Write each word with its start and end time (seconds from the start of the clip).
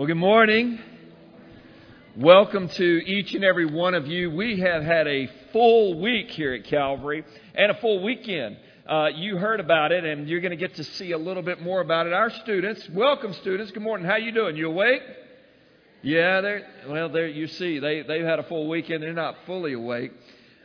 Well, 0.00 0.06
good 0.06 0.14
morning. 0.14 0.78
Welcome 2.16 2.70
to 2.70 2.84
each 3.04 3.34
and 3.34 3.44
every 3.44 3.66
one 3.66 3.92
of 3.92 4.06
you. 4.06 4.30
We 4.30 4.58
have 4.60 4.82
had 4.82 5.06
a 5.06 5.28
full 5.52 6.00
week 6.00 6.30
here 6.30 6.54
at 6.54 6.64
Calvary 6.64 7.22
and 7.54 7.70
a 7.70 7.78
full 7.82 8.02
weekend. 8.02 8.56
Uh, 8.88 9.08
you 9.14 9.36
heard 9.36 9.60
about 9.60 9.92
it, 9.92 10.06
and 10.06 10.26
you're 10.26 10.40
going 10.40 10.52
to 10.52 10.56
get 10.56 10.76
to 10.76 10.84
see 10.84 11.12
a 11.12 11.18
little 11.18 11.42
bit 11.42 11.60
more 11.60 11.82
about 11.82 12.06
it. 12.06 12.14
Our 12.14 12.30
students, 12.30 12.88
welcome 12.94 13.34
students. 13.34 13.72
Good 13.72 13.82
morning. 13.82 14.06
How 14.06 14.16
you 14.16 14.32
doing? 14.32 14.56
You 14.56 14.68
awake? 14.68 15.02
Yeah, 16.00 16.40
they're 16.40 16.66
well. 16.88 17.10
There 17.10 17.28
you 17.28 17.46
see, 17.46 17.78
they 17.78 18.00
they've 18.00 18.24
had 18.24 18.38
a 18.38 18.44
full 18.44 18.70
weekend. 18.70 19.02
They're 19.02 19.12
not 19.12 19.34
fully 19.44 19.74
awake, 19.74 20.12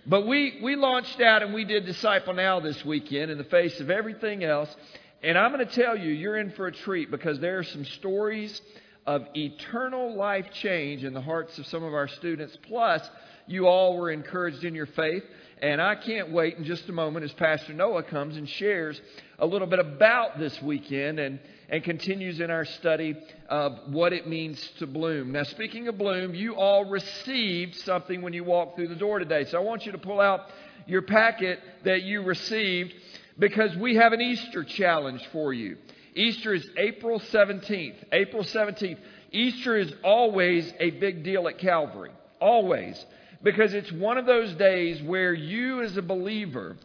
but 0.08 0.26
we 0.26 0.62
we 0.64 0.78
launched 0.78 1.20
out 1.20 1.44
and 1.44 1.54
we 1.54 1.66
did 1.66 1.86
Disciple 1.86 2.36
Now 2.36 2.62
this 2.62 2.86
weekend 2.86 3.32
in 3.32 3.38
the 3.38 3.44
face 3.44 3.82
of 3.82 3.90
everything 3.90 4.46
else. 4.46 4.74
And 5.22 5.38
I'm 5.38 5.52
going 5.52 5.68
to 5.68 5.76
tell 5.76 5.98
you, 5.98 6.14
you're 6.14 6.38
in 6.38 6.52
for 6.52 6.68
a 6.68 6.72
treat 6.72 7.12
because 7.12 7.40
there 7.42 7.58
are 7.58 7.64
some 7.64 7.84
stories 7.84 8.62
of 9.06 9.28
eternal 9.36 10.16
life 10.16 10.48
change 10.52 11.04
in 11.04 11.14
the 11.14 11.22
hearts 11.22 11.58
of 11.60 11.68
some 11.68 11.84
of 11.84 11.94
our 11.94 12.08
students. 12.08 12.58
Plus, 12.64 13.08
you 13.48 13.68
all 13.68 13.98
were 13.98 14.10
encouraged 14.10 14.64
in 14.64 14.74
your 14.74 14.88
faith. 14.88 15.24
And 15.62 15.82
I 15.82 15.96
can't 15.96 16.32
wait 16.32 16.58
in 16.58 16.66
just 16.66 16.90
a 16.90 16.92
moment 16.92 17.24
as 17.24 17.32
Pastor 17.34 17.74
Noah 17.74 18.04
comes 18.04 18.36
and 18.36 18.48
shares 18.48 19.00
a 19.40 19.46
little 19.46 19.68
bit 19.68 19.80
about 19.80 20.38
this 20.38 20.62
weekend 20.62 21.18
and, 21.20 21.40
and 21.70 21.84
continues 21.84 22.40
in 22.40 22.52
our 22.52 22.66
study 22.66 23.16
of 23.48 23.78
what 23.88 24.12
it 24.12 24.28
means 24.28 24.60
to 24.80 24.88
bloom. 24.88 25.32
Now, 25.32 25.44
speaking 25.44 25.88
of 25.88 25.98
bloom, 25.98 26.36
you 26.36 26.56
all 26.56 26.86
received 26.86 27.76
something 27.76 28.22
when 28.22 28.34
you 28.34 28.44
walked 28.44 28.76
through 28.76 28.90
the 28.90 28.96
door 28.96 29.20
today. 29.20 29.46
So 29.46 29.58
I 29.58 29.62
want 29.62 29.86
you 29.86 29.94
to 29.94 29.98
pull 29.98 30.20
out 30.20 30.42
your 30.88 31.04
packet 31.04 31.60
that 31.84 32.04
you 32.04 32.24
received 32.24 32.94
because 33.40 33.76
we 33.78 33.96
have 33.96 34.14
an 34.14 34.22
Easter 34.22 34.64
challenge 34.64 35.22
for 35.32 35.54
you. 35.54 35.78
Easter 36.16 36.54
is 36.54 36.66
April 36.78 37.20
17th. 37.20 37.96
April 38.12 38.44
17th. 38.44 38.98
Easter 39.32 39.78
is 39.78 39.94
always 40.04 40.74
a 40.80 40.92
big 40.92 41.24
deal 41.24 41.48
at 41.48 41.60
Calvary. 41.60 42.12
Always. 42.40 43.06
Because 43.44 43.74
it's 43.74 43.92
one 43.92 44.18
of 44.18 44.26
those 44.26 44.54
days 44.56 45.02
where 45.04 45.34
you, 45.34 45.82
as 45.82 45.98
a 45.98 46.02
believer, 46.02 46.78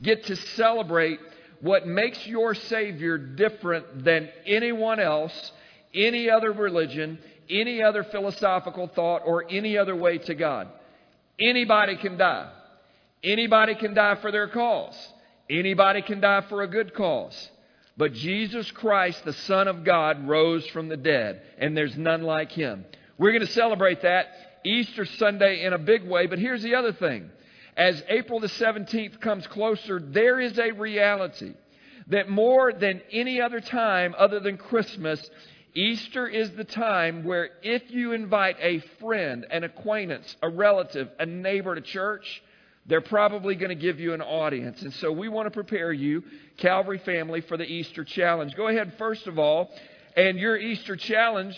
get 0.00 0.24
to 0.26 0.36
celebrate 0.36 1.18
what 1.60 1.86
makes 1.86 2.24
your 2.26 2.54
Savior 2.54 3.18
different 3.18 4.04
than 4.04 4.28
anyone 4.46 5.00
else, 5.00 5.52
any 5.92 6.30
other 6.30 6.52
religion, 6.52 7.18
any 7.50 7.82
other 7.82 8.04
philosophical 8.04 8.86
thought, 8.88 9.22
or 9.24 9.44
any 9.50 9.76
other 9.76 9.96
way 9.96 10.18
to 10.18 10.34
God. 10.34 10.68
Anybody 11.40 11.96
can 11.96 12.16
die. 12.16 12.52
Anybody 13.24 13.74
can 13.74 13.94
die 13.94 14.14
for 14.16 14.30
their 14.30 14.48
cause. 14.48 14.96
Anybody 15.50 16.02
can 16.02 16.20
die 16.20 16.42
for 16.48 16.62
a 16.62 16.68
good 16.68 16.94
cause. 16.94 17.50
But 17.96 18.12
Jesus 18.12 18.70
Christ, 18.72 19.24
the 19.24 19.32
Son 19.32 19.68
of 19.68 19.84
God, 19.84 20.28
rose 20.28 20.66
from 20.68 20.88
the 20.88 20.96
dead, 20.96 21.42
and 21.58 21.76
there's 21.76 21.96
none 21.96 22.22
like 22.22 22.52
him. 22.52 22.84
We're 23.16 23.32
going 23.32 23.46
to 23.46 23.52
celebrate 23.52 24.02
that 24.02 24.60
Easter 24.64 25.06
Sunday 25.06 25.64
in 25.64 25.72
a 25.72 25.78
big 25.78 26.06
way, 26.06 26.26
but 26.26 26.38
here's 26.38 26.62
the 26.62 26.74
other 26.74 26.92
thing. 26.92 27.30
As 27.76 28.02
April 28.08 28.40
the 28.40 28.48
17th 28.48 29.20
comes 29.20 29.46
closer, 29.46 30.00
there 30.00 30.40
is 30.40 30.58
a 30.58 30.72
reality 30.72 31.54
that 32.08 32.28
more 32.28 32.72
than 32.72 33.00
any 33.10 33.40
other 33.40 33.60
time 33.60 34.14
other 34.18 34.40
than 34.40 34.56
Christmas, 34.56 35.30
Easter 35.74 36.26
is 36.26 36.50
the 36.52 36.64
time 36.64 37.24
where 37.24 37.50
if 37.62 37.90
you 37.90 38.12
invite 38.12 38.56
a 38.60 38.80
friend, 39.00 39.46
an 39.50 39.64
acquaintance, 39.64 40.36
a 40.42 40.48
relative, 40.48 41.08
a 41.18 41.26
neighbor 41.26 41.74
to 41.74 41.80
church, 41.80 42.42
they're 42.86 43.00
probably 43.00 43.56
going 43.56 43.70
to 43.70 43.74
give 43.74 43.98
you 43.98 44.14
an 44.14 44.22
audience. 44.22 44.82
And 44.82 44.92
so 44.94 45.10
we 45.10 45.28
want 45.28 45.46
to 45.46 45.50
prepare 45.50 45.92
you, 45.92 46.22
Calvary 46.56 46.98
family, 46.98 47.40
for 47.40 47.56
the 47.56 47.64
Easter 47.64 48.04
challenge. 48.04 48.54
Go 48.54 48.68
ahead, 48.68 48.94
first 48.98 49.26
of 49.26 49.38
all, 49.38 49.70
and 50.16 50.38
your 50.38 50.56
Easter 50.56 50.96
challenge 50.96 51.56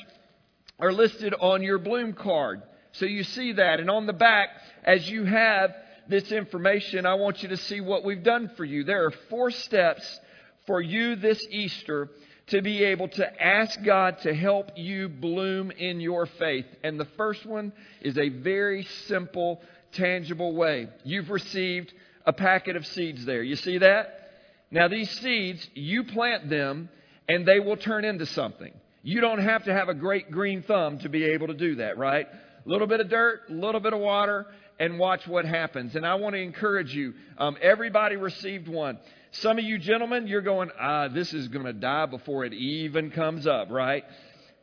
are 0.78 0.92
listed 0.92 1.34
on 1.38 1.62
your 1.62 1.78
Bloom 1.78 2.12
card. 2.14 2.62
So 2.92 3.04
you 3.04 3.24
see 3.24 3.52
that. 3.52 3.80
And 3.80 3.90
on 3.90 4.06
the 4.06 4.12
back, 4.12 4.48
as 4.84 5.08
you 5.08 5.24
have 5.24 5.74
this 6.08 6.32
information, 6.32 7.04
I 7.04 7.14
want 7.14 7.42
you 7.42 7.50
to 7.50 7.56
see 7.56 7.80
what 7.80 8.04
we've 8.04 8.22
done 8.22 8.50
for 8.56 8.64
you. 8.64 8.84
There 8.84 9.04
are 9.04 9.12
four 9.28 9.50
steps 9.50 10.20
for 10.66 10.80
you 10.80 11.16
this 11.16 11.46
Easter 11.50 12.08
to 12.48 12.62
be 12.62 12.84
able 12.84 13.08
to 13.08 13.42
ask 13.42 13.82
God 13.82 14.18
to 14.22 14.34
help 14.34 14.70
you 14.76 15.08
bloom 15.08 15.70
in 15.70 16.00
your 16.00 16.24
faith. 16.24 16.64
And 16.82 16.98
the 16.98 17.08
first 17.16 17.44
one 17.44 17.72
is 18.00 18.16
a 18.16 18.30
very 18.30 18.84
simple 19.06 19.60
tangible 19.92 20.54
way. 20.54 20.88
You've 21.04 21.30
received 21.30 21.92
a 22.26 22.32
packet 22.32 22.76
of 22.76 22.86
seeds 22.86 23.24
there. 23.24 23.42
You 23.42 23.56
see 23.56 23.78
that? 23.78 24.30
Now, 24.70 24.88
these 24.88 25.10
seeds, 25.20 25.66
you 25.74 26.04
plant 26.04 26.50
them 26.50 26.88
and 27.28 27.46
they 27.46 27.60
will 27.60 27.76
turn 27.76 28.04
into 28.04 28.26
something. 28.26 28.72
You 29.02 29.20
don't 29.20 29.40
have 29.40 29.64
to 29.64 29.72
have 29.72 29.88
a 29.88 29.94
great 29.94 30.30
green 30.30 30.62
thumb 30.62 30.98
to 31.00 31.08
be 31.08 31.24
able 31.24 31.46
to 31.46 31.54
do 31.54 31.76
that, 31.76 31.96
right? 31.96 32.26
A 32.28 32.68
little 32.68 32.86
bit 32.86 33.00
of 33.00 33.08
dirt, 33.08 33.42
a 33.48 33.52
little 33.52 33.80
bit 33.80 33.92
of 33.92 34.00
water, 34.00 34.46
and 34.78 34.98
watch 34.98 35.26
what 35.26 35.44
happens. 35.44 35.96
And 35.96 36.06
I 36.06 36.16
want 36.16 36.34
to 36.34 36.40
encourage 36.40 36.94
you. 36.94 37.14
Um, 37.38 37.56
everybody 37.60 38.16
received 38.16 38.68
one. 38.68 38.98
Some 39.30 39.58
of 39.58 39.64
you 39.64 39.78
gentlemen, 39.78 40.26
you're 40.26 40.42
going, 40.42 40.70
ah, 40.78 41.08
this 41.08 41.32
is 41.32 41.48
going 41.48 41.66
to 41.66 41.72
die 41.72 42.06
before 42.06 42.44
it 42.44 42.52
even 42.52 43.10
comes 43.10 43.46
up, 43.46 43.70
right? 43.70 44.04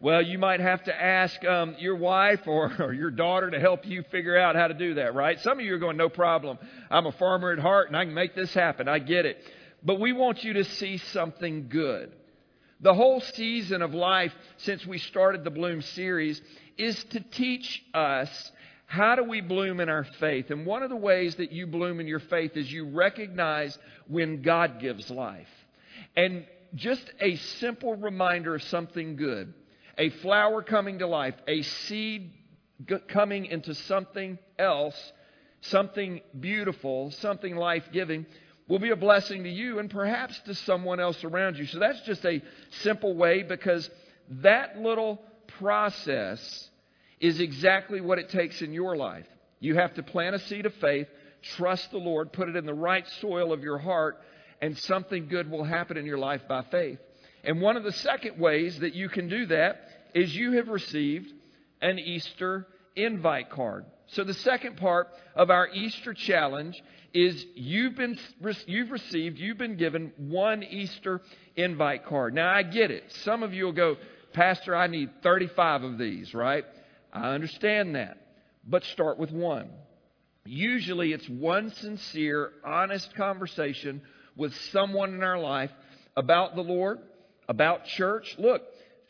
Well, 0.06 0.22
you 0.22 0.38
might 0.38 0.60
have 0.60 0.84
to 0.84 0.94
ask 0.96 1.44
um, 1.46 1.78
your 1.80 1.96
wife 1.96 2.42
or, 2.46 2.72
or 2.80 2.94
your 2.94 3.10
daughter 3.10 3.50
to 3.50 3.60
help 3.60 3.88
you 3.88 4.04
figure 4.12 4.38
out 4.38 4.56
how 4.56 4.68
to 4.68 4.76
do 4.76 4.94
that, 4.94 5.16
right? 5.16 5.40
Some 5.40 5.58
of 5.58 5.66
you 5.66 5.74
are 5.74 5.80
going, 5.80 5.98
no 5.98 6.10
problem. 6.10 6.60
I'm 6.92 7.08
a 7.08 7.12
farmer 7.14 7.52
at 7.52 7.58
heart 7.58 7.88
and 7.88 7.98
I 7.98 8.06
can 8.06 8.14
make 8.14 8.36
this 8.36 8.54
happen. 8.54 8.88
I 8.88 9.00
get 9.00 9.26
it. 9.26 9.40
But 9.82 10.00
we 10.00 10.14
want 10.14 10.44
you 10.44 10.54
to 10.54 10.64
see 10.64 10.98
something 10.98 11.70
good. 11.70 12.12
The 12.82 12.94
whole 12.94 13.20
season 13.20 13.82
of 13.82 13.96
life 13.96 14.32
since 14.58 14.86
we 14.86 15.00
started 15.00 15.44
the 15.44 15.50
Bloom 15.50 15.82
series 15.82 16.40
is 16.78 17.04
to 17.06 17.20
teach 17.20 17.84
us 17.96 18.30
how 18.86 19.16
do 19.16 19.24
we 19.24 19.42
bloom 19.42 19.80
in 19.80 19.90
our 19.90 20.04
faith. 20.20 20.52
And 20.52 20.68
one 20.68 20.84
of 20.84 20.92
the 20.92 20.96
ways 20.96 21.34
that 21.38 21.52
you 21.52 21.66
bloom 21.66 22.00
in 22.00 22.06
your 22.06 22.20
faith 22.20 22.52
is 22.56 22.72
you 22.72 22.92
recognize 22.92 23.76
when 24.08 24.44
God 24.44 24.80
gives 24.80 25.10
life. 25.10 25.50
And 26.16 26.46
just 26.76 27.12
a 27.20 27.38
simple 27.38 27.96
reminder 27.96 28.54
of 28.54 28.62
something 28.62 29.16
good 29.16 29.52
a 29.98 30.10
flower 30.10 30.62
coming 30.62 31.00
to 31.00 31.08
life, 31.08 31.36
a 31.48 31.62
seed 31.62 32.32
coming 33.08 33.46
into 33.46 33.74
something 33.74 34.38
else, 34.60 35.14
something 35.62 36.22
beautiful, 36.40 37.12
something 37.12 37.56
life 37.56 37.84
giving, 37.92 38.26
will 38.68 38.80
be 38.80 38.90
a 38.90 38.96
blessing 38.96 39.44
to 39.44 39.50
you 39.50 39.80
and 39.80 39.90
perhaps 39.90 40.40
to 40.42 40.56
someone 40.56 41.00
else 41.00 41.24
around 41.24 41.58
you. 41.58 41.66
So 41.66 41.80
that's 41.80 42.02
just 42.02 42.26
a 42.26 42.42
simple 42.82 43.16
way 43.16 43.44
because 43.44 43.90
that 44.30 44.78
little 44.80 45.22
process 45.60 46.70
is 47.20 47.40
exactly 47.40 48.02
what 48.02 48.20
it 48.20 48.30
takes 48.30 48.62
in 48.62 48.74
your 48.74 48.96
life. 48.98 49.28
You 49.60 49.76
have 49.76 49.94
to 49.96 50.04
plant 50.04 50.36
a 50.36 50.40
seed 50.40 50.66
of 50.66 50.74
faith, 50.76 51.08
trust 51.56 51.92
the 51.92 51.98
Lord, 51.98 52.34
put 52.34 52.50
it 52.50 52.56
in 52.56 52.66
the 52.66 52.74
right 52.74 53.08
soil 53.22 53.54
of 53.54 53.64
your 53.64 53.78
heart, 53.78 54.18
and 54.62 54.78
something 54.78 55.28
good 55.28 55.50
will 55.50 55.64
happen 55.64 55.98
in 55.98 56.06
your 56.06 56.18
life 56.18 56.42
by 56.48 56.64
faith. 56.64 57.00
And 57.46 57.62
one 57.62 57.78
of 57.78 57.84
the 57.84 57.92
second 57.92 58.40
ways 58.40 58.80
that 58.80 58.96
you 58.96 59.08
can 59.08 59.30
do 59.30 59.46
that 59.48 59.88
is 60.14 60.36
you 60.36 60.54
have 60.54 60.68
received 60.68 61.32
an 61.82 62.00
Easter 62.00 62.68
invite 62.96 63.50
card. 63.50 63.86
So 64.08 64.24
the 64.24 64.34
second 64.34 64.78
part 64.78 65.10
of 65.36 65.50
our 65.50 65.68
Easter 65.70 66.14
challenge 66.14 66.82
is 67.14 67.46
you've 67.56 67.96
been 67.96 68.18
you've 68.68 68.92
received 68.92 69.40
you've 69.40 69.58
been 69.58 69.78
given 69.78 70.12
one 70.18 70.64
Easter 70.64 71.22
invite 71.56 72.06
card. 72.06 72.34
Now 72.34 72.52
I 72.52 72.64
get 72.64 72.92
it. 72.92 73.04
Some 73.24 73.44
of 73.44 73.54
you 73.54 73.66
will 73.66 73.72
go, 73.72 73.98
"Pastor, 74.34 74.76
I 74.76 74.88
need 74.88 75.22
35 75.22 75.84
of 75.84 75.98
these," 75.98 76.34
right? 76.34 76.66
I 77.14 77.34
understand 77.34 77.96
that. 77.96 78.18
But 78.68 78.84
start 78.84 79.18
with 79.18 79.32
one. 79.32 79.70
Usually 80.46 81.14
it's 81.14 81.28
one 81.30 81.72
sincere, 81.72 82.52
honest 82.64 83.16
conversation 83.16 84.02
with 84.36 84.54
someone 84.72 85.14
in 85.14 85.24
our 85.24 85.40
life 85.40 85.72
about 86.16 86.56
the 86.56 86.64
Lord, 86.64 87.00
about 87.48 87.86
church. 87.86 88.36
Look, 88.38 88.62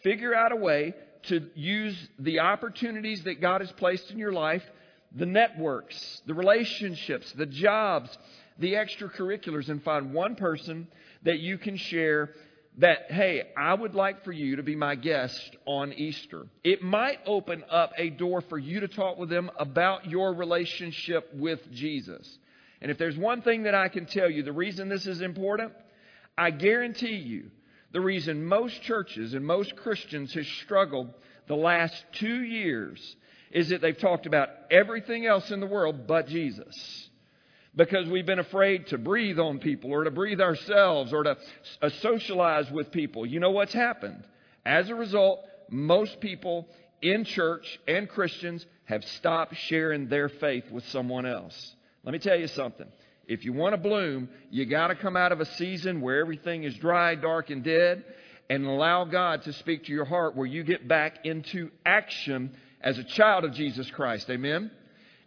figure 0.04 0.36
out 0.36 0.52
a 0.52 0.56
way 0.56 0.94
to 1.24 1.50
use 1.56 1.98
the 2.20 2.40
opportunities 2.40 3.24
that 3.24 3.42
God 3.42 3.62
has 3.62 3.72
placed 3.72 4.12
in 4.12 4.18
your 4.18 4.34
life, 4.34 4.64
the 5.16 5.26
networks, 5.26 6.22
the 6.26 6.34
relationships, 6.34 7.32
the 7.34 7.46
jobs, 7.46 8.16
the 8.60 8.74
extracurriculars, 8.74 9.70
and 9.70 9.84
find 9.84 10.14
one 10.14 10.36
person 10.36 10.88
that 11.24 11.40
you 11.40 11.58
can 11.58 11.78
share 11.78 12.32
that, 12.78 13.10
hey, 13.10 13.44
I 13.58 13.74
would 13.74 13.96
like 13.96 14.26
for 14.26 14.34
you 14.34 14.58
to 14.58 14.64
be 14.64 14.76
my 14.76 14.96
guest 14.96 15.56
on 15.66 15.94
Easter. 15.94 16.46
It 16.64 16.82
might 16.82 17.20
open 17.26 17.64
up 17.70 17.94
a 17.98 18.10
door 18.10 18.42
for 18.42 18.58
you 18.58 18.82
to 18.82 18.88
talk 18.88 19.18
with 19.18 19.30
them 19.30 19.50
about 19.58 20.10
your 20.10 20.34
relationship 20.34 21.34
with 21.34 21.72
Jesus. 21.72 22.38
And 22.82 22.92
if 22.92 22.98
there's 22.98 23.18
one 23.18 23.42
thing 23.42 23.64
that 23.64 23.76
I 23.76 23.88
can 23.88 24.06
tell 24.06 24.30
you, 24.30 24.44
the 24.44 24.52
reason 24.52 24.90
this 24.90 25.08
is 25.08 25.22
important, 25.22 25.72
I 26.38 26.52
guarantee 26.52 27.16
you 27.16 27.50
the 27.96 28.02
reason 28.02 28.46
most 28.46 28.82
churches 28.82 29.34
and 29.34 29.46
most 29.46 29.78
Christians 29.78 30.34
have 30.34 30.46
struggled 30.64 31.14
the 31.48 31.56
last 31.56 31.96
two 32.12 32.44
years 32.44 33.16
is 33.52 33.70
that 33.70 33.80
they've 33.80 33.98
talked 33.98 34.26
about 34.26 34.50
everything 34.70 35.26
else 35.26 35.50
in 35.50 35.62
the 35.62 35.66
world 35.66 36.06
but 36.06 36.28
Jesus. 36.28 37.10
Because 37.74 38.06
we've 38.10 38.26
been 38.26 38.40
afraid 38.40 38.88
to 38.88 38.98
breathe 38.98 39.40
on 39.40 39.60
people 39.60 39.94
or 39.94 40.04
to 40.04 40.12
breathe 40.12 40.42
ourselves 40.42 41.14
or 41.14 41.24
to 41.24 41.38
uh, 41.82 41.90
socialize 42.02 42.70
with 42.70 42.92
people. 42.92 43.26
You 43.26 43.40
know 43.40 43.52
what's 43.52 43.72
happened? 43.72 44.26
As 44.66 44.90
a 44.90 44.96
result, 44.96 45.46
most 45.70 46.20
people 46.20 46.68
in 47.02 47.24
church 47.24 47.80
and 47.88 48.10
Christians 48.10 48.66
have 48.84 49.06
stopped 49.06 49.56
sharing 49.56 50.10
their 50.10 50.28
faith 50.28 50.70
with 50.70 50.86
someone 50.88 51.26
else. 51.26 51.76
Let 52.04 52.12
me 52.12 52.20
tell 52.20 52.38
you 52.38 52.48
something. 52.48 52.88
If 53.28 53.44
you 53.44 53.54
want 53.54 53.74
to 53.74 53.78
bloom, 53.78 54.30
you 54.52 54.66
got 54.66 54.88
to 54.88 54.96
come 54.96 55.18
out 55.18 55.32
of 55.32 55.42
a 55.42 55.46
season 55.46 56.02
where 56.02 56.20
everything 56.20 56.64
is 56.64 56.76
dry, 56.76 57.16
dark, 57.16 57.50
and 57.50 57.64
dead 57.64 58.04
and 58.50 58.66
allow 58.66 59.06
God 59.06 59.44
to 59.44 59.54
speak 59.54 59.86
to 59.86 59.92
your 59.92 60.06
heart 60.06 60.36
where 60.36 60.46
you 60.46 60.64
get 60.64 60.88
back 60.88 61.26
into 61.26 61.72
action 61.86 62.56
as 62.82 62.98
a 62.98 63.04
child 63.04 63.44
of 63.44 63.54
Jesus 63.54 63.90
Christ. 63.92 64.30
Amen? 64.30 64.70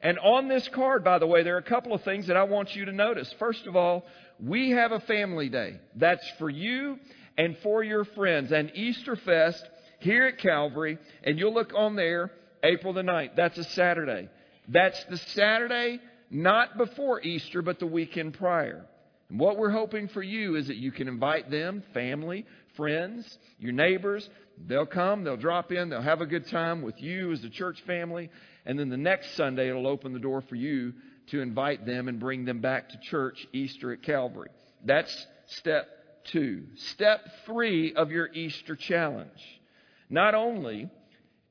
And 0.00 0.18
on 0.20 0.46
this 0.46 0.68
card, 0.68 1.02
by 1.02 1.18
the 1.18 1.26
way, 1.26 1.42
there 1.42 1.56
are 1.56 1.58
a 1.58 1.62
couple 1.62 1.92
of 1.92 2.02
things 2.02 2.28
that 2.28 2.36
I 2.36 2.44
want 2.44 2.76
you 2.76 2.84
to 2.84 2.92
notice. 2.92 3.32
First 3.38 3.66
of 3.66 3.74
all, 3.74 4.06
we 4.38 4.70
have 4.70 4.92
a 4.92 5.00
family 5.00 5.48
day. 5.48 5.80
That's 5.96 6.28
for 6.38 6.48
you 6.48 6.98
and 7.36 7.56
for 7.58 7.82
your 7.82 8.04
friends. 8.04 8.52
And 8.52 8.70
Easter 8.74 9.16
Fest 9.16 9.68
here 9.98 10.26
at 10.26 10.38
Calvary, 10.38 10.98
and 11.24 11.38
you'll 11.38 11.54
look 11.54 11.72
on 11.74 11.96
there, 11.96 12.30
April 12.62 12.92
the 12.92 13.02
9th. 13.02 13.34
That's 13.34 13.58
a 13.58 13.64
Saturday. 13.64 14.28
That's 14.68 15.02
the 15.06 15.16
Saturday 15.16 16.00
not 16.30 16.76
before 16.76 17.20
Easter, 17.20 17.62
but 17.62 17.78
the 17.78 17.86
weekend 17.86 18.34
prior. 18.34 18.86
And 19.30 19.38
what 19.38 19.58
we're 19.58 19.70
hoping 19.70 20.08
for 20.08 20.22
you 20.22 20.56
is 20.56 20.68
that 20.68 20.76
you 20.76 20.90
can 20.90 21.08
invite 21.08 21.50
them, 21.50 21.82
family, 21.92 22.46
friends, 22.76 23.38
your 23.58 23.72
neighbors. 23.72 24.28
They'll 24.66 24.86
come, 24.86 25.24
they'll 25.24 25.36
drop 25.36 25.70
in, 25.70 25.90
they'll 25.90 26.00
have 26.00 26.20
a 26.20 26.26
good 26.26 26.48
time 26.48 26.82
with 26.82 27.00
you 27.00 27.32
as 27.32 27.42
the 27.42 27.50
church 27.50 27.82
family. 27.86 28.30
And 28.64 28.78
then 28.78 28.88
the 28.88 28.96
next 28.96 29.36
Sunday, 29.36 29.68
it'll 29.68 29.86
open 29.86 30.12
the 30.12 30.18
door 30.18 30.40
for 30.42 30.54
you 30.54 30.94
to 31.28 31.40
invite 31.40 31.84
them 31.84 32.08
and 32.08 32.18
bring 32.18 32.44
them 32.44 32.60
back 32.60 32.88
to 32.88 32.98
church 32.98 33.46
Easter 33.52 33.92
at 33.92 34.02
Calvary. 34.02 34.48
That's 34.84 35.26
step 35.46 35.88
two. 36.24 36.64
Step 36.76 37.20
three 37.44 37.94
of 37.94 38.10
your 38.10 38.28
Easter 38.32 38.76
challenge. 38.76 39.60
Not 40.08 40.34
only 40.34 40.88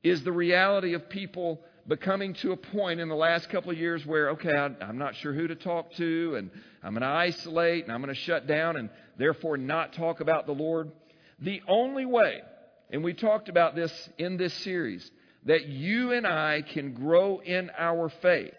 is 0.02 0.24
the 0.24 0.32
reality 0.32 0.94
of 0.94 1.08
people 1.08 1.60
becoming 1.88 2.34
to 2.34 2.52
a 2.52 2.56
point 2.56 3.00
in 3.00 3.08
the 3.08 3.16
last 3.16 3.48
couple 3.48 3.70
of 3.70 3.78
years 3.78 4.04
where, 4.04 4.30
okay, 4.30 4.52
I, 4.52 4.66
am 4.88 4.98
not 4.98 5.16
sure 5.16 5.32
who 5.32 5.48
to 5.48 5.54
talk 5.54 5.92
to, 5.94 6.34
and 6.36 6.50
I'm 6.82 6.92
going 6.92 7.00
to 7.00 7.08
isolate, 7.08 7.84
and 7.84 7.92
I'm 7.92 8.02
going 8.02 8.14
to 8.14 8.20
shut 8.20 8.46
down, 8.46 8.76
and 8.76 8.90
therefore 9.16 9.56
not 9.56 9.94
talk 9.94 10.20
about 10.20 10.46
the 10.46 10.52
Lord. 10.52 10.92
The 11.40 11.62
only 11.66 12.04
way, 12.04 12.42
and 12.90 13.02
we 13.02 13.14
talked 13.14 13.48
about 13.48 13.74
this 13.74 14.10
in 14.18 14.36
this 14.36 14.52
series, 14.58 15.10
that 15.44 15.66
you 15.66 16.12
and 16.12 16.26
I 16.26 16.62
can 16.62 16.92
grow 16.92 17.38
in 17.38 17.70
our 17.78 18.10
faith 18.20 18.54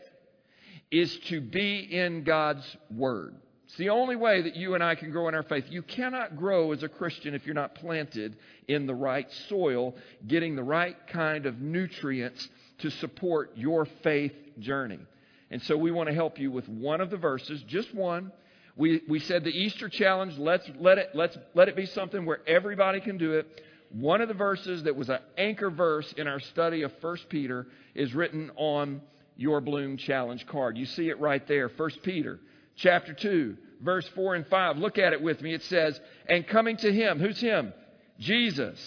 is 0.89 1.15
to 1.27 1.39
be 1.39 1.79
in 1.79 2.23
God's 2.23 2.65
Word. 2.89 3.35
It's 3.65 3.77
the 3.77 3.89
only 3.89 4.15
way 4.15 4.41
that 4.41 4.55
you 4.55 4.73
and 4.73 4.83
I 4.83 4.95
can 4.95 5.11
grow 5.11 5.27
in 5.27 5.35
our 5.35 5.43
faith. 5.43 5.65
You 5.69 5.83
cannot 5.83 6.35
grow 6.35 6.71
as 6.71 6.81
a 6.81 6.89
Christian 6.89 7.35
if 7.35 7.45
you're 7.45 7.53
not 7.53 7.75
planted 7.75 8.35
in 8.67 8.87
the 8.87 8.95
right 8.95 9.31
soil, 9.47 9.93
getting 10.25 10.55
the 10.55 10.63
right 10.63 10.95
kind 11.09 11.45
of 11.45 11.61
nutrients 11.61 12.49
to 12.79 12.89
support 12.89 13.51
your 13.55 13.85
faith 14.03 14.33
journey. 14.59 14.99
And 15.51 15.61
so 15.63 15.77
we 15.77 15.91
want 15.91 16.09
to 16.09 16.15
help 16.15 16.39
you 16.39 16.51
with 16.51 16.67
one 16.67 17.01
of 17.01 17.09
the 17.09 17.17
verses, 17.17 17.61
just 17.63 17.93
one. 17.93 18.31
We, 18.75 19.01
we 19.09 19.19
said 19.19 19.43
the 19.43 19.49
Easter 19.49 19.89
challenge, 19.89 20.37
let's 20.37 20.69
let 20.79 20.97
it, 20.97 21.09
let's 21.13 21.37
let 21.53 21.67
it 21.67 21.75
be 21.75 21.85
something 21.85 22.25
where 22.25 22.39
everybody 22.47 23.01
can 23.01 23.17
do 23.17 23.33
it. 23.33 23.61
One 23.91 24.21
of 24.21 24.27
the 24.27 24.35
verses 24.35 24.83
that 24.83 24.95
was 24.95 25.09
an 25.09 25.19
anchor 25.37 25.71
verse 25.71 26.13
in 26.13 26.27
our 26.27 26.39
study 26.39 26.83
of 26.83 26.93
1 27.01 27.17
Peter 27.29 27.67
is 27.95 28.13
written 28.13 28.51
on 28.55 29.01
your 29.35 29.61
Bloom 29.61 29.97
Challenge 29.97 30.45
card. 30.45 30.77
You 30.77 30.85
see 30.85 31.09
it 31.09 31.19
right 31.19 31.45
there. 31.47 31.69
1 31.69 31.89
Peter 32.03 32.39
chapter 32.75 33.13
2, 33.13 33.57
verse 33.81 34.07
4 34.15 34.35
and 34.35 34.47
5. 34.47 34.77
Look 34.77 34.97
at 34.97 35.13
it 35.13 35.21
with 35.21 35.41
me. 35.41 35.53
It 35.53 35.63
says, 35.63 35.99
And 36.27 36.47
coming 36.47 36.77
to 36.77 36.93
him, 36.93 37.19
who's 37.19 37.39
him? 37.39 37.73
Jesus 38.19 38.79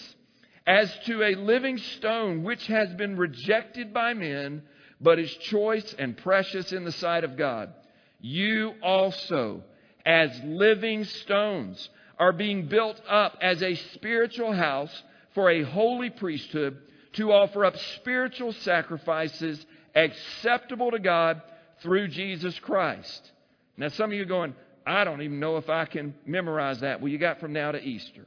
as 0.65 0.93
to 1.05 1.23
a 1.23 1.35
living 1.35 1.77
stone 1.77 2.43
which 2.43 2.65
has 2.67 2.89
been 2.93 3.17
rejected 3.17 3.93
by 3.93 4.13
men, 4.13 4.63
but 5.01 5.19
is 5.19 5.33
choice 5.35 5.93
and 5.99 6.17
precious 6.17 6.71
in 6.71 6.85
the 6.85 6.91
sight 6.91 7.23
of 7.23 7.37
God. 7.37 7.73
You 8.21 8.73
also, 8.81 9.63
as 10.05 10.31
living 10.43 11.03
stones, 11.03 11.89
are 12.17 12.31
being 12.31 12.67
built 12.67 13.01
up 13.09 13.37
as 13.41 13.61
a 13.61 13.75
spiritual 13.75 14.53
house 14.53 15.03
for 15.33 15.49
a 15.49 15.63
holy 15.63 16.09
priesthood 16.09 16.77
to 17.13 17.31
offer 17.31 17.65
up 17.65 17.77
spiritual 17.95 18.53
sacrifices 18.53 19.65
acceptable 19.95 20.91
to 20.91 20.99
God 20.99 21.41
through 21.81 22.07
Jesus 22.07 22.57
Christ. 22.59 23.31
Now, 23.75 23.89
some 23.89 24.11
of 24.11 24.15
you 24.15 24.21
are 24.21 24.25
going, 24.25 24.55
I 24.85 25.03
don't 25.03 25.21
even 25.21 25.39
know 25.39 25.57
if 25.57 25.69
I 25.69 25.85
can 25.85 26.15
memorize 26.25 26.79
that. 26.79 27.01
Well, 27.01 27.11
you 27.11 27.17
got 27.17 27.39
from 27.39 27.53
now 27.53 27.71
to 27.71 27.81
Easter. 27.81 28.25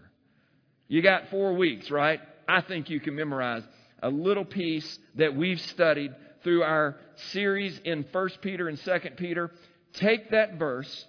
You 0.88 1.02
got 1.02 1.28
four 1.30 1.54
weeks, 1.54 1.90
right? 1.90 2.20
I 2.48 2.60
think 2.60 2.90
you 2.90 3.00
can 3.00 3.14
memorize 3.16 3.62
a 4.02 4.08
little 4.08 4.44
piece 4.44 4.98
that 5.16 5.34
we've 5.34 5.60
studied 5.60 6.14
through 6.44 6.62
our 6.62 6.96
series 7.32 7.78
in 7.84 8.04
1 8.12 8.28
Peter 8.40 8.68
and 8.68 8.78
2 8.78 8.98
Peter. 9.16 9.50
Take 9.94 10.30
that 10.30 10.58
verse, 10.58 11.06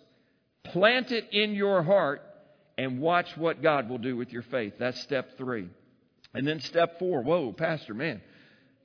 plant 0.63 1.11
it 1.11 1.27
in 1.31 1.53
your 1.53 1.83
heart, 1.83 2.23
and 2.77 2.99
watch 2.99 3.35
what 3.37 3.61
God 3.61 3.89
will 3.89 3.97
do 3.97 4.15
with 4.15 4.31
your 4.31 4.43
faith. 4.43 4.73
That's 4.79 4.99
step 5.01 5.37
three. 5.37 5.69
And 6.33 6.47
then 6.47 6.59
step 6.59 6.99
four. 6.99 7.21
Whoa, 7.21 7.51
Pastor, 7.51 7.93
man. 7.93 8.21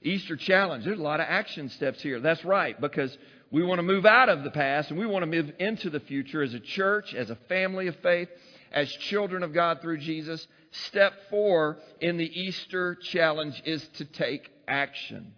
Easter 0.03 0.37
challenge. 0.37 0.85
There's 0.85 0.99
a 0.99 1.03
lot 1.03 1.21
of 1.21 1.27
action 1.29 1.69
steps 1.69 2.03
here. 2.03 2.21
That's 2.21 2.45
right, 2.45 2.79
because 2.81 3.17
we 3.51 3.63
want 3.63 3.79
to 3.79 3.83
move 3.83 4.07
out 4.07 4.29
of 4.29 4.45
the 4.45 4.51
past 4.51 4.91
and 4.91 4.99
we 4.99 5.07
want 5.07 5.23
to 5.23 5.27
move 5.27 5.53
into 5.59 5.91
the 5.91 6.01
future 6.01 6.43
as 6.43 6.55
a 6.55 6.61
church, 6.61 7.15
as 7.15 7.31
a 7.31 7.37
family 7.49 7.87
of 7.87 7.97
faith, 7.97 8.29
as 8.73 8.91
children 8.91 9.43
of 9.43 9.53
God 9.53 9.81
through 9.81 9.99
Jesus. 9.99 10.47
Step 10.71 11.13
four 11.31 11.79
in 12.01 12.17
the 12.17 12.41
Easter 12.41 12.97
challenge 12.97 13.63
is 13.65 13.87
to 13.95 14.05
take 14.05 14.51
action. 14.67 15.33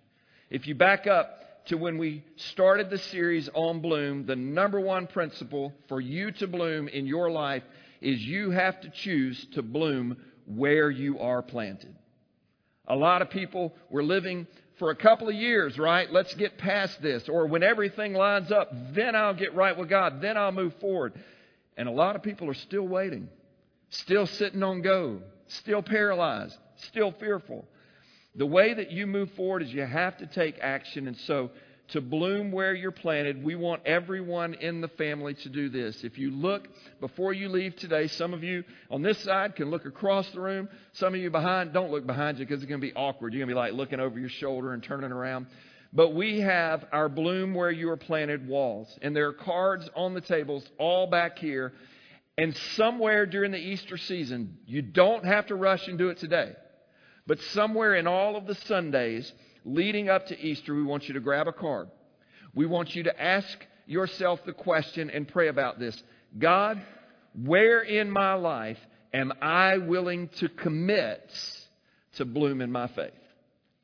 If 0.50 0.66
you 0.66 0.74
back 0.74 1.06
up 1.06 1.66
to 1.66 1.76
when 1.76 1.98
we 1.98 2.22
started 2.36 2.90
the 2.90 2.98
series 2.98 3.48
on 3.54 3.80
Bloom, 3.80 4.26
the 4.26 4.36
number 4.36 4.78
one 4.80 5.06
principle 5.06 5.72
for 5.88 6.00
you 6.00 6.30
to 6.32 6.46
bloom 6.46 6.88
in 6.88 7.06
your 7.06 7.30
life 7.30 7.62
is 8.00 8.22
you 8.22 8.50
have 8.50 8.80
to 8.82 8.90
choose 8.90 9.46
to 9.54 9.62
bloom 9.62 10.16
where 10.46 10.90
you 10.90 11.18
are 11.20 11.42
planted. 11.42 11.96
A 12.86 12.94
lot 12.94 13.22
of 13.22 13.30
people 13.30 13.74
were 13.88 14.02
living 14.02 14.46
for 14.78 14.90
a 14.90 14.96
couple 14.96 15.28
of 15.28 15.34
years, 15.34 15.78
right? 15.78 16.10
Let's 16.12 16.34
get 16.34 16.58
past 16.58 17.00
this. 17.00 17.28
Or 17.28 17.46
when 17.46 17.62
everything 17.62 18.12
lines 18.12 18.52
up, 18.52 18.70
then 18.92 19.14
I'll 19.14 19.34
get 19.34 19.54
right 19.54 19.76
with 19.76 19.88
God. 19.88 20.20
Then 20.20 20.36
I'll 20.36 20.52
move 20.52 20.74
forward. 20.80 21.14
And 21.76 21.88
a 21.88 21.92
lot 21.92 22.16
of 22.16 22.22
people 22.22 22.48
are 22.48 22.54
still 22.54 22.86
waiting, 22.86 23.28
still 23.90 24.26
sitting 24.26 24.62
on 24.62 24.82
go, 24.82 25.20
still 25.48 25.82
paralyzed, 25.82 26.56
still 26.76 27.12
fearful. 27.12 27.64
The 28.36 28.46
way 28.46 28.74
that 28.74 28.90
you 28.90 29.06
move 29.06 29.30
forward 29.32 29.62
is 29.62 29.72
you 29.72 29.82
have 29.82 30.16
to 30.18 30.26
take 30.26 30.58
action. 30.60 31.06
And 31.06 31.16
so, 31.18 31.50
to 31.88 32.00
bloom 32.00 32.50
where 32.50 32.74
you're 32.74 32.90
planted, 32.90 33.44
we 33.44 33.56
want 33.56 33.82
everyone 33.84 34.54
in 34.54 34.80
the 34.80 34.88
family 34.88 35.34
to 35.34 35.48
do 35.50 35.68
this. 35.68 36.02
If 36.02 36.18
you 36.18 36.30
look 36.30 36.66
before 36.98 37.34
you 37.34 37.50
leave 37.50 37.76
today, 37.76 38.06
some 38.08 38.32
of 38.32 38.42
you 38.42 38.64
on 38.90 39.02
this 39.02 39.18
side 39.18 39.54
can 39.54 39.70
look 39.70 39.84
across 39.84 40.28
the 40.30 40.40
room. 40.40 40.68
Some 40.94 41.14
of 41.14 41.20
you 41.20 41.30
behind, 41.30 41.74
don't 41.74 41.90
look 41.90 42.06
behind 42.06 42.38
you 42.38 42.46
because 42.46 42.62
it's 42.62 42.68
going 42.68 42.80
to 42.80 42.86
be 42.86 42.94
awkward. 42.94 43.34
You're 43.34 43.40
going 43.40 43.50
to 43.50 43.54
be 43.54 43.58
like 43.58 43.74
looking 43.74 44.00
over 44.00 44.18
your 44.18 44.30
shoulder 44.30 44.72
and 44.72 44.82
turning 44.82 45.12
around. 45.12 45.46
But 45.94 46.10
we 46.12 46.40
have 46.40 46.84
our 46.92 47.08
bloom 47.08 47.54
where 47.54 47.70
you 47.70 47.88
are 47.90 47.96
planted 47.96 48.48
walls. 48.48 48.98
And 49.00 49.14
there 49.14 49.28
are 49.28 49.32
cards 49.32 49.88
on 49.94 50.12
the 50.12 50.20
tables 50.20 50.64
all 50.76 51.06
back 51.06 51.38
here. 51.38 51.72
And 52.36 52.56
somewhere 52.74 53.26
during 53.26 53.52
the 53.52 53.58
Easter 53.58 53.96
season, 53.96 54.58
you 54.66 54.82
don't 54.82 55.24
have 55.24 55.46
to 55.46 55.54
rush 55.54 55.86
and 55.86 55.96
do 55.96 56.08
it 56.08 56.18
today. 56.18 56.52
But 57.28 57.40
somewhere 57.52 57.94
in 57.94 58.08
all 58.08 58.34
of 58.36 58.46
the 58.46 58.56
Sundays 58.56 59.32
leading 59.64 60.08
up 60.08 60.26
to 60.26 60.38
Easter, 60.38 60.74
we 60.74 60.82
want 60.82 61.06
you 61.06 61.14
to 61.14 61.20
grab 61.20 61.46
a 61.46 61.52
card. 61.52 61.88
We 62.54 62.66
want 62.66 62.96
you 62.96 63.04
to 63.04 63.22
ask 63.22 63.64
yourself 63.86 64.40
the 64.44 64.52
question 64.52 65.10
and 65.10 65.28
pray 65.28 65.46
about 65.46 65.78
this 65.78 66.02
God, 66.36 66.82
where 67.40 67.80
in 67.80 68.10
my 68.10 68.34
life 68.34 68.78
am 69.12 69.32
I 69.40 69.78
willing 69.78 70.28
to 70.38 70.48
commit 70.48 71.30
to 72.14 72.24
bloom 72.24 72.60
in 72.60 72.72
my 72.72 72.88
faith? 72.88 73.12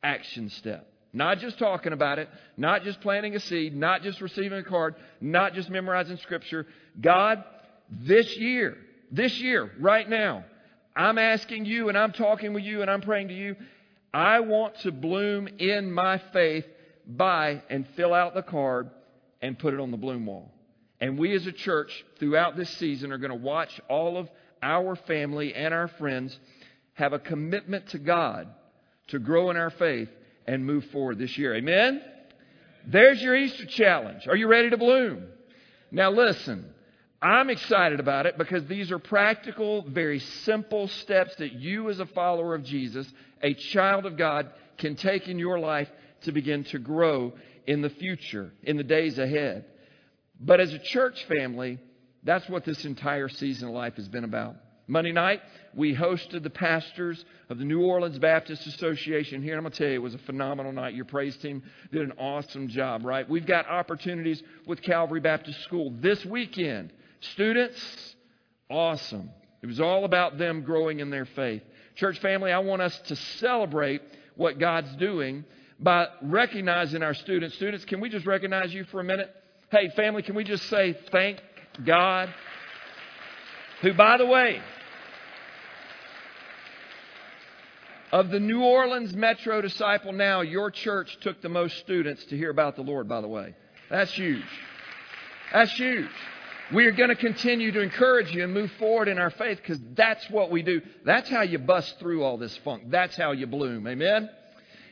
Action 0.03 0.51
step. 0.51 0.90
Not 1.13 1.39
just 1.39 1.59
talking 1.59 1.93
about 1.93 2.19
it, 2.19 2.29
not 2.57 2.85
just 2.85 3.01
planting 3.01 3.35
a 3.35 3.41
seed, 3.41 3.75
not 3.75 4.03
just 4.03 4.21
receiving 4.21 4.59
a 4.59 4.63
card, 4.63 4.95
not 5.21 5.55
just 5.55 5.69
memorizing 5.69 6.19
scripture. 6.19 6.67
God, 7.01 7.43
this 7.91 8.37
year, 8.37 8.77
this 9.11 9.41
year, 9.41 9.73
right 9.81 10.09
now, 10.09 10.45
I'm 10.95 11.19
asking 11.19 11.65
you 11.65 11.89
and 11.89 11.99
I'm 11.99 12.13
talking 12.13 12.53
with 12.53 12.63
you 12.63 12.83
and 12.83 12.91
I'm 12.91 13.01
praying 13.01 13.29
to 13.29 13.35
you. 13.35 13.57
I 14.15 14.41
want 14.41 14.77
to 14.81 14.93
bloom 14.93 15.49
in 15.59 15.91
my 15.91 16.19
faith 16.33 16.67
by 17.07 17.63
and 17.69 17.87
fill 17.97 18.15
out 18.15 18.35
the 18.35 18.43
card 18.43 18.91
and 19.43 19.59
put 19.59 19.75
it 19.75 19.81
on 19.81 19.91
the 19.91 19.97
bloom 19.97 20.27
wall. 20.27 20.53
And 21.01 21.19
we 21.19 21.35
as 21.35 21.47
a 21.47 21.53
church 21.53 22.05
throughout 22.19 22.57
this 22.57 22.71
season 22.71 23.11
are 23.11 23.19
going 23.19 23.31
to 23.31 23.37
watch 23.37 23.81
all 23.89 24.17
of 24.17 24.29
our 24.63 24.95
family 24.95 25.55
and 25.55 25.73
our 25.73 25.89
friends 25.89 26.39
have 26.95 27.13
a 27.13 27.19
commitment 27.19 27.89
to 27.89 27.99
God 27.99 28.49
to 29.09 29.19
grow 29.19 29.51
in 29.51 29.57
our 29.57 29.71
faith 29.71 30.09
and 30.47 30.65
move 30.65 30.85
forward 30.87 31.19
this 31.19 31.37
year. 31.39 31.55
Amen? 31.55 32.03
There's 32.87 33.23
your 33.23 33.37
Easter 33.37 33.67
challenge. 33.67 34.27
Are 34.27 34.37
you 34.37 34.49
ready 34.49 34.71
to 34.71 34.77
bloom? 34.77 35.27
Now, 35.91 36.11
listen, 36.11 36.65
I'm 37.23 37.51
excited 37.51 38.01
about 38.01 38.27
it 38.27 38.39
because 38.39 38.65
these 38.67 38.91
are 38.91 38.99
practical, 38.99 39.83
very 39.83 40.21
simple 40.21 40.89
steps 40.89 41.35
that 41.37 41.53
you, 41.53 41.91
as 41.91 42.01
a 42.01 42.07
follower 42.07 42.55
of 42.55 42.65
Jesus, 42.65 43.07
a 43.43 43.55
child 43.55 44.07
of 44.07 44.17
God 44.17 44.51
can 44.79 44.97
take 44.97 45.29
in 45.29 45.39
your 45.39 45.59
life 45.59 45.89
to 46.23 46.33
begin 46.33 46.65
to 46.65 46.79
grow 46.79 47.35
in 47.67 47.83
the 47.83 47.91
future, 47.91 48.53
in 48.63 48.77
the 48.77 48.83
days 48.85 49.19
ahead. 49.19 49.67
But 50.41 50.61
as 50.61 50.73
a 50.73 50.79
church 50.79 51.23
family, 51.27 51.79
that's 52.23 52.49
what 52.49 52.65
this 52.65 52.85
entire 52.85 53.29
season 53.29 53.69
of 53.69 53.75
life 53.75 53.97
has 53.97 54.09
been 54.09 54.25
about. 54.25 54.57
Monday 54.91 55.13
night, 55.13 55.41
we 55.73 55.95
hosted 55.95 56.43
the 56.43 56.51
pastors 56.51 57.25
of 57.49 57.59
the 57.59 57.65
New 57.65 57.83
Orleans 57.83 58.19
Baptist 58.19 58.67
Association 58.67 59.41
here. 59.41 59.53
And 59.53 59.59
I'm 59.59 59.63
going 59.63 59.71
to 59.73 59.79
tell 59.79 59.87
you, 59.87 59.95
it 59.95 60.03
was 60.03 60.15
a 60.17 60.19
phenomenal 60.19 60.73
night. 60.73 60.95
Your 60.95 61.05
praise 61.05 61.37
team 61.37 61.63
did 61.93 62.03
an 62.03 62.13
awesome 62.19 62.67
job, 62.67 63.05
right? 63.05 63.29
We've 63.29 63.47
got 63.47 63.69
opportunities 63.69 64.43
with 64.67 64.83
Calvary 64.83 65.21
Baptist 65.21 65.63
School 65.63 65.95
this 66.01 66.25
weekend. 66.25 66.93
Students, 67.21 68.17
awesome. 68.69 69.31
It 69.63 69.67
was 69.67 69.79
all 69.79 70.05
about 70.05 70.39
them 70.39 70.63
growing 70.63 70.99
in 70.99 71.09
their 71.09 71.27
faith. 71.27 71.63
Church 71.95 72.19
family, 72.19 72.51
I 72.51 72.59
want 72.59 72.83
us 72.83 72.99
to 73.07 73.15
celebrate 73.15 74.03
what 74.35 74.59
God's 74.59 74.97
doing 74.97 75.45
by 75.79 76.09
recognizing 76.21 77.05
our 77.05 77.15
students. 77.15 77.55
Students, 77.55 77.85
can 77.85 78.01
we 78.01 78.09
just 78.09 78.27
recognize 78.27 78.75
you 78.75 78.83
for 78.85 78.99
a 78.99 79.05
minute? 79.05 79.33
Hey, 79.71 79.91
family, 79.91 80.23
can 80.23 80.35
we 80.35 80.43
just 80.43 80.65
say 80.69 80.99
thank 81.13 81.41
God? 81.87 82.35
Who, 83.83 83.95
by 83.95 84.19
the 84.19 84.27
way, 84.27 84.61
Of 88.13 88.31
the 88.31 88.41
New 88.41 88.63
Orleans 88.63 89.15
Metro 89.15 89.61
Disciple 89.61 90.13
Now, 90.13 90.41
your 90.41 90.73
church 90.73 91.17
took 91.21 91.41
the 91.43 91.49
most 91.49 91.79
students 91.79 92.25
to 92.27 92.37
hear 92.37 92.51
about 92.51 92.75
the 92.75 92.83
Lord, 92.83 93.09
by 93.09 93.21
the 93.21 93.29
way. 93.29 93.55
That's 93.89 94.13
huge. 94.13 94.43
That's 95.53 95.73
huge. 95.73 96.11
We 96.73 96.87
are 96.87 96.93
going 96.93 97.11
to 97.11 97.17
continue 97.17 97.71
to 97.71 97.81
encourage 97.81 98.33
you 98.33 98.43
and 98.43 98.53
move 98.53 98.73
forward 98.79 99.07
in 99.07 99.19
our 99.19 99.31
faith 99.31 99.59
because 99.59 99.79
that's 99.95 100.29
what 100.29 100.51
we 100.51 100.63
do. 100.63 100.81
That's 101.05 101.29
how 101.29 101.43
you 101.43 101.59
bust 101.59 102.01
through 102.01 102.25
all 102.25 102.37
this 102.37 102.57
funk. 102.59 102.85
That's 102.89 103.17
how 103.17 103.31
you 103.31 103.47
bloom. 103.47 103.87
Amen? 103.87 104.29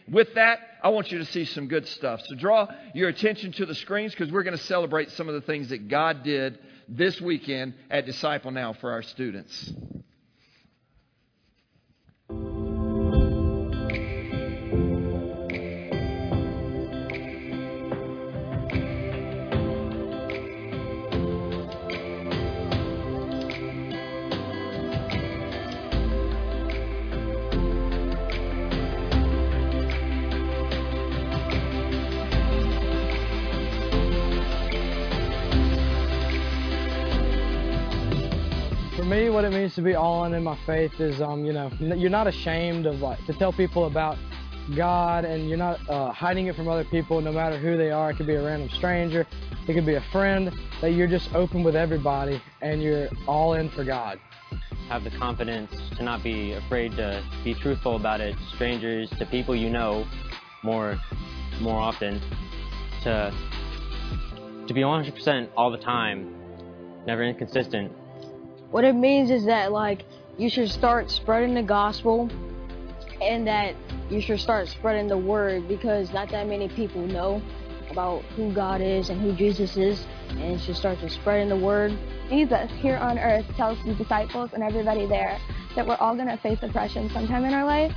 With 0.09 0.35
that, 0.35 0.61
I 0.83 0.91
want 0.91 1.11
you 1.11 1.19
to 1.19 1.25
see 1.25 1.45
some 1.45 1.67
good 1.67 1.89
stuff. 1.89 2.21
So 2.25 2.37
draw 2.37 2.69
your 2.95 3.09
attention 3.09 3.51
to 3.53 3.67
the 3.67 3.75
screens 3.75 4.13
because 4.13 4.33
we're 4.33 4.45
going 4.45 4.57
to 4.57 4.65
celebrate 4.65 5.11
some 5.13 5.29
of 5.29 5.35
the 5.35 5.41
things 5.41 5.69
that 5.71 5.89
God 5.89 6.23
did 6.23 6.59
this 6.89 7.21
weekend 7.21 7.75
at 7.91 8.07
Disciple 8.07 8.53
Now 8.53 8.75
for 8.75 8.93
our 8.93 9.03
students. 9.03 9.73
What 39.39 39.45
it 39.45 39.53
means 39.53 39.73
to 39.73 39.83
be 39.83 39.95
all 39.95 40.25
in 40.25 40.35
in 40.35 40.43
my 40.43 40.59
faith 40.67 40.99
is, 40.99 41.21
um, 41.21 41.45
you 41.45 41.53
know, 41.53 41.71
you're 41.79 42.11
not 42.11 42.27
ashamed 42.27 42.87
of 42.87 42.97
like 42.97 43.25
to 43.25 43.33
tell 43.33 43.53
people 43.53 43.85
about 43.85 44.19
God, 44.75 45.25
and 45.25 45.49
you're 45.49 45.57
not 45.57 45.79
uh, 45.89 46.11
hiding 46.11 46.49
it 46.49 46.57
from 46.57 46.67
other 46.67 46.83
people, 46.83 47.21
no 47.21 47.31
matter 47.31 47.57
who 47.57 47.77
they 47.77 47.93
are. 47.93 48.11
It 48.11 48.17
could 48.17 48.27
be 48.27 48.35
a 48.35 48.43
random 48.43 48.69
stranger, 48.71 49.29
it 49.69 49.75
could 49.75 49.87
be 49.87 49.95
a 49.95 50.05
friend. 50.11 50.53
That 50.81 50.91
you're 50.91 51.07
just 51.07 51.33
open 51.37 51.63
with 51.63 51.77
everybody, 51.77 52.43
and 52.63 52.83
you're 52.83 53.07
all 53.29 53.55
in 53.55 53.71
for 53.71 53.85
God. 53.85 54.19
Have 54.89 55.05
the 55.05 55.11
confidence 55.11 55.71
to 55.97 56.03
not 56.03 56.25
be 56.25 56.55
afraid 56.55 56.97
to 56.97 57.23
be 57.45 57.55
truthful 57.55 57.95
about 57.95 58.21
it, 58.21 58.35
strangers, 58.57 59.09
to 59.21 59.27
people 59.27 59.55
you 59.55 59.71
know, 59.71 60.05
more, 60.65 60.99
more 61.61 61.79
often, 61.79 62.21
to 63.05 63.33
to 64.67 64.75
be 64.75 64.81
100% 64.81 65.49
all 65.57 65.71
the 65.71 65.79
time, 65.79 66.35
never 67.07 67.23
inconsistent, 67.23 67.93
what 68.71 68.85
it 68.85 68.95
means 68.95 69.31
is 69.31 69.47
that 69.47 69.73
like 69.73 70.05
you 70.37 70.49
should 70.49 70.71
start 70.71 71.11
spreading 71.11 71.55
the 71.55 71.63
gospel 71.63 72.31
and 73.23 73.47
that 73.47 73.75
you 74.11 74.21
should 74.21 74.39
start 74.41 74.69
spreading 74.69 75.09
the 75.09 75.19
word 75.19 75.67
because 75.69 76.13
not 76.13 76.31
that 76.31 76.47
many 76.47 76.69
people 76.69 77.07
know 77.07 77.43
about 77.91 78.23
who 78.37 78.53
God 78.53 78.81
is 78.81 79.11
and 79.11 79.21
who 79.21 79.33
Jesus 79.33 79.77
is 79.77 80.07
and 80.31 80.61
should 80.61 80.77
start 80.77 81.01
to 81.01 81.09
spreading 81.09 81.49
the 81.49 81.57
word. 81.57 81.97
Jesus 82.29 82.71
here 82.77 82.97
on 82.97 83.19
earth 83.19 83.47
tells 83.57 83.83
the 83.85 83.95
disciples 83.95 84.51
and 84.53 84.63
everybody 84.63 85.07
there 85.07 85.39
that 85.75 85.87
we're 85.87 85.97
all 85.97 86.15
going 86.15 86.29
to 86.29 86.37
face 86.37 86.59
oppression 86.63 87.11
sometime 87.11 87.45
in 87.45 87.55
our 87.55 87.65
life. 87.65 87.93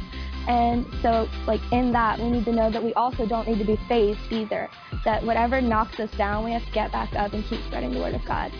And 0.47 0.87
so, 1.03 1.29
like, 1.45 1.61
in 1.71 1.91
that, 1.91 2.17
we 2.17 2.31
need 2.31 2.45
to 2.45 2.51
know 2.51 2.71
that 2.71 2.83
we 2.83 2.93
also 2.95 3.27
don't 3.27 3.47
need 3.47 3.59
to 3.59 3.65
be 3.65 3.77
fazed 3.87 4.19
either. 4.31 4.69
That 5.05 5.23
whatever 5.23 5.61
knocks 5.61 5.99
us 5.99 6.09
down, 6.11 6.43
we 6.43 6.51
have 6.51 6.65
to 6.65 6.71
get 6.71 6.91
back 6.91 7.13
up 7.13 7.33
and 7.33 7.45
keep 7.45 7.61
spreading 7.67 7.91
the 7.91 7.99
word 7.99 8.15
of 8.15 8.25
God 8.25 8.51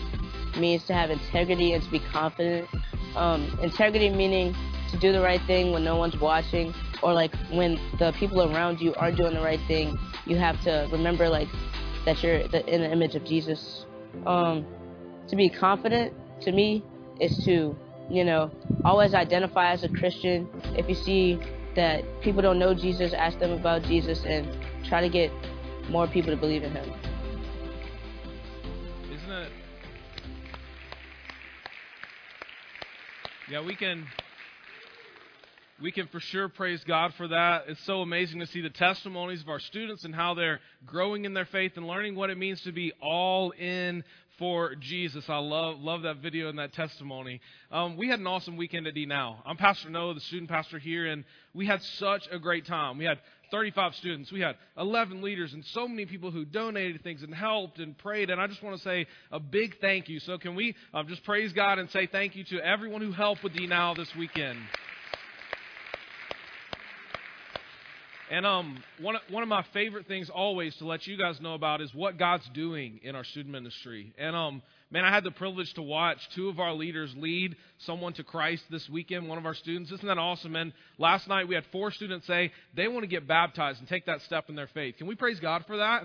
means 0.58 0.84
to 0.84 0.94
have 0.94 1.10
integrity 1.10 1.72
and 1.72 1.82
to 1.82 1.90
be 1.90 2.00
confident. 2.00 2.68
Um, 3.16 3.58
integrity 3.62 4.08
meaning 4.10 4.54
to 4.90 4.98
do 4.98 5.12
the 5.12 5.20
right 5.20 5.40
thing 5.46 5.72
when 5.72 5.84
no 5.84 5.96
one's 5.96 6.16
watching, 6.18 6.74
or 7.02 7.12
like 7.12 7.34
when 7.50 7.80
the 7.98 8.12
people 8.18 8.42
around 8.42 8.80
you 8.80 8.94
aren't 8.94 9.16
doing 9.16 9.34
the 9.34 9.40
right 9.40 9.60
thing. 9.66 9.98
You 10.26 10.36
have 10.36 10.60
to 10.62 10.88
remember 10.92 11.28
like 11.28 11.48
that 12.04 12.22
you're 12.22 12.36
in 12.36 12.50
the 12.82 12.90
image 12.90 13.14
of 13.14 13.24
Jesus. 13.24 13.86
Um, 14.26 14.66
to 15.28 15.36
be 15.36 15.48
confident 15.48 16.14
to 16.42 16.52
me 16.52 16.84
is 17.20 17.36
to 17.44 17.76
you 18.10 18.24
know 18.24 18.50
always 18.84 19.14
identify 19.14 19.72
as 19.72 19.84
a 19.84 19.88
Christian. 19.88 20.48
If 20.76 20.88
you 20.88 20.94
see 20.94 21.40
that 21.74 22.04
people 22.20 22.42
don't 22.42 22.58
know 22.58 22.74
Jesus, 22.74 23.12
ask 23.12 23.38
them 23.38 23.52
about 23.52 23.82
Jesus 23.82 24.24
and 24.26 24.46
try 24.84 25.00
to 25.00 25.08
get 25.08 25.30
more 25.88 26.06
people 26.06 26.30
to 26.30 26.36
believe 26.36 26.62
in 26.62 26.72
Him. 26.72 26.92
Yeah, 33.52 33.60
we 33.60 33.74
can 33.74 34.06
we 35.82 35.90
can 35.90 36.06
for 36.06 36.20
sure 36.20 36.48
praise 36.48 36.82
God 36.86 37.12
for 37.16 37.26
that. 37.28 37.64
It's 37.66 37.84
so 37.84 38.02
amazing 38.02 38.38
to 38.38 38.46
see 38.46 38.60
the 38.60 38.70
testimonies 38.70 39.42
of 39.42 39.48
our 39.48 39.58
students 39.58 40.04
and 40.04 40.14
how 40.14 40.34
they're 40.34 40.60
growing 40.86 41.24
in 41.24 41.34
their 41.34 41.44
faith 41.46 41.72
and 41.76 41.86
learning 41.86 42.14
what 42.14 42.30
it 42.30 42.38
means 42.38 42.62
to 42.62 42.72
be 42.72 42.92
all 43.02 43.50
in 43.50 44.04
for 44.38 44.76
Jesus. 44.76 45.24
I 45.28 45.38
love 45.38 45.80
love 45.80 46.02
that 46.02 46.18
video 46.18 46.48
and 46.48 46.58
that 46.58 46.72
testimony. 46.72 47.40
Um, 47.70 47.96
we 47.96 48.08
had 48.08 48.20
an 48.20 48.26
awesome 48.28 48.56
weekend 48.56 48.86
at 48.86 48.94
D 48.94 49.06
Now. 49.06 49.42
I'm 49.44 49.56
Pastor 49.56 49.90
Noah, 49.90 50.14
the 50.14 50.20
student 50.20 50.48
pastor 50.48 50.78
here, 50.78 51.06
and 51.06 51.24
we 51.52 51.66
had 51.66 51.82
such 51.98 52.22
a 52.30 52.38
great 52.38 52.64
time. 52.64 52.96
We 52.96 53.04
had 53.04 53.18
35 53.50 53.94
students. 53.96 54.32
We 54.32 54.40
had 54.40 54.56
11 54.78 55.20
leaders 55.20 55.52
and 55.52 55.64
so 55.66 55.86
many 55.86 56.06
people 56.06 56.30
who 56.30 56.44
donated 56.44 57.02
things 57.02 57.22
and 57.22 57.34
helped 57.34 57.80
and 57.80 57.98
prayed. 57.98 58.30
And 58.30 58.40
I 58.40 58.46
just 58.46 58.62
want 58.62 58.76
to 58.76 58.82
say 58.82 59.06
a 59.30 59.40
big 59.40 59.78
thank 59.80 60.08
you. 60.08 60.20
So, 60.20 60.38
can 60.38 60.54
we 60.54 60.76
um, 60.94 61.08
just 61.08 61.24
praise 61.24 61.52
God 61.52 61.78
and 61.78 61.90
say 61.90 62.06
thank 62.06 62.36
you 62.36 62.44
to 62.44 62.60
everyone 62.64 63.02
who 63.02 63.12
helped 63.12 63.42
with 63.42 63.52
D 63.52 63.66
Now 63.66 63.94
this 63.94 64.08
weekend? 64.16 64.58
And 68.32 68.46
um, 68.46 68.82
one, 68.98 69.16
one 69.28 69.42
of 69.42 69.48
my 69.50 69.62
favorite 69.74 70.06
things 70.08 70.30
always 70.30 70.74
to 70.76 70.86
let 70.86 71.06
you 71.06 71.18
guys 71.18 71.38
know 71.38 71.52
about 71.52 71.82
is 71.82 71.92
what 71.92 72.18
God's 72.18 72.48
doing 72.54 72.98
in 73.02 73.14
our 73.14 73.24
student 73.24 73.52
ministry. 73.52 74.14
And 74.16 74.34
um, 74.34 74.62
man, 74.90 75.04
I 75.04 75.10
had 75.10 75.22
the 75.22 75.30
privilege 75.30 75.70
to 75.74 75.82
watch 75.82 76.16
two 76.34 76.48
of 76.48 76.58
our 76.58 76.72
leaders 76.72 77.12
lead 77.14 77.56
someone 77.80 78.14
to 78.14 78.24
Christ 78.24 78.62
this 78.70 78.88
weekend, 78.88 79.28
one 79.28 79.36
of 79.36 79.44
our 79.44 79.52
students. 79.52 79.92
Isn't 79.92 80.08
that 80.08 80.16
awesome? 80.16 80.56
And 80.56 80.72
last 80.96 81.28
night 81.28 81.46
we 81.46 81.54
had 81.54 81.64
four 81.72 81.90
students 81.90 82.26
say 82.26 82.52
they 82.74 82.88
want 82.88 83.02
to 83.02 83.06
get 83.06 83.28
baptized 83.28 83.80
and 83.80 83.88
take 83.88 84.06
that 84.06 84.22
step 84.22 84.48
in 84.48 84.54
their 84.54 84.68
faith. 84.68 84.96
Can 84.96 85.08
we 85.08 85.14
praise 85.14 85.38
God 85.38 85.64
for 85.66 85.76
that? 85.76 86.02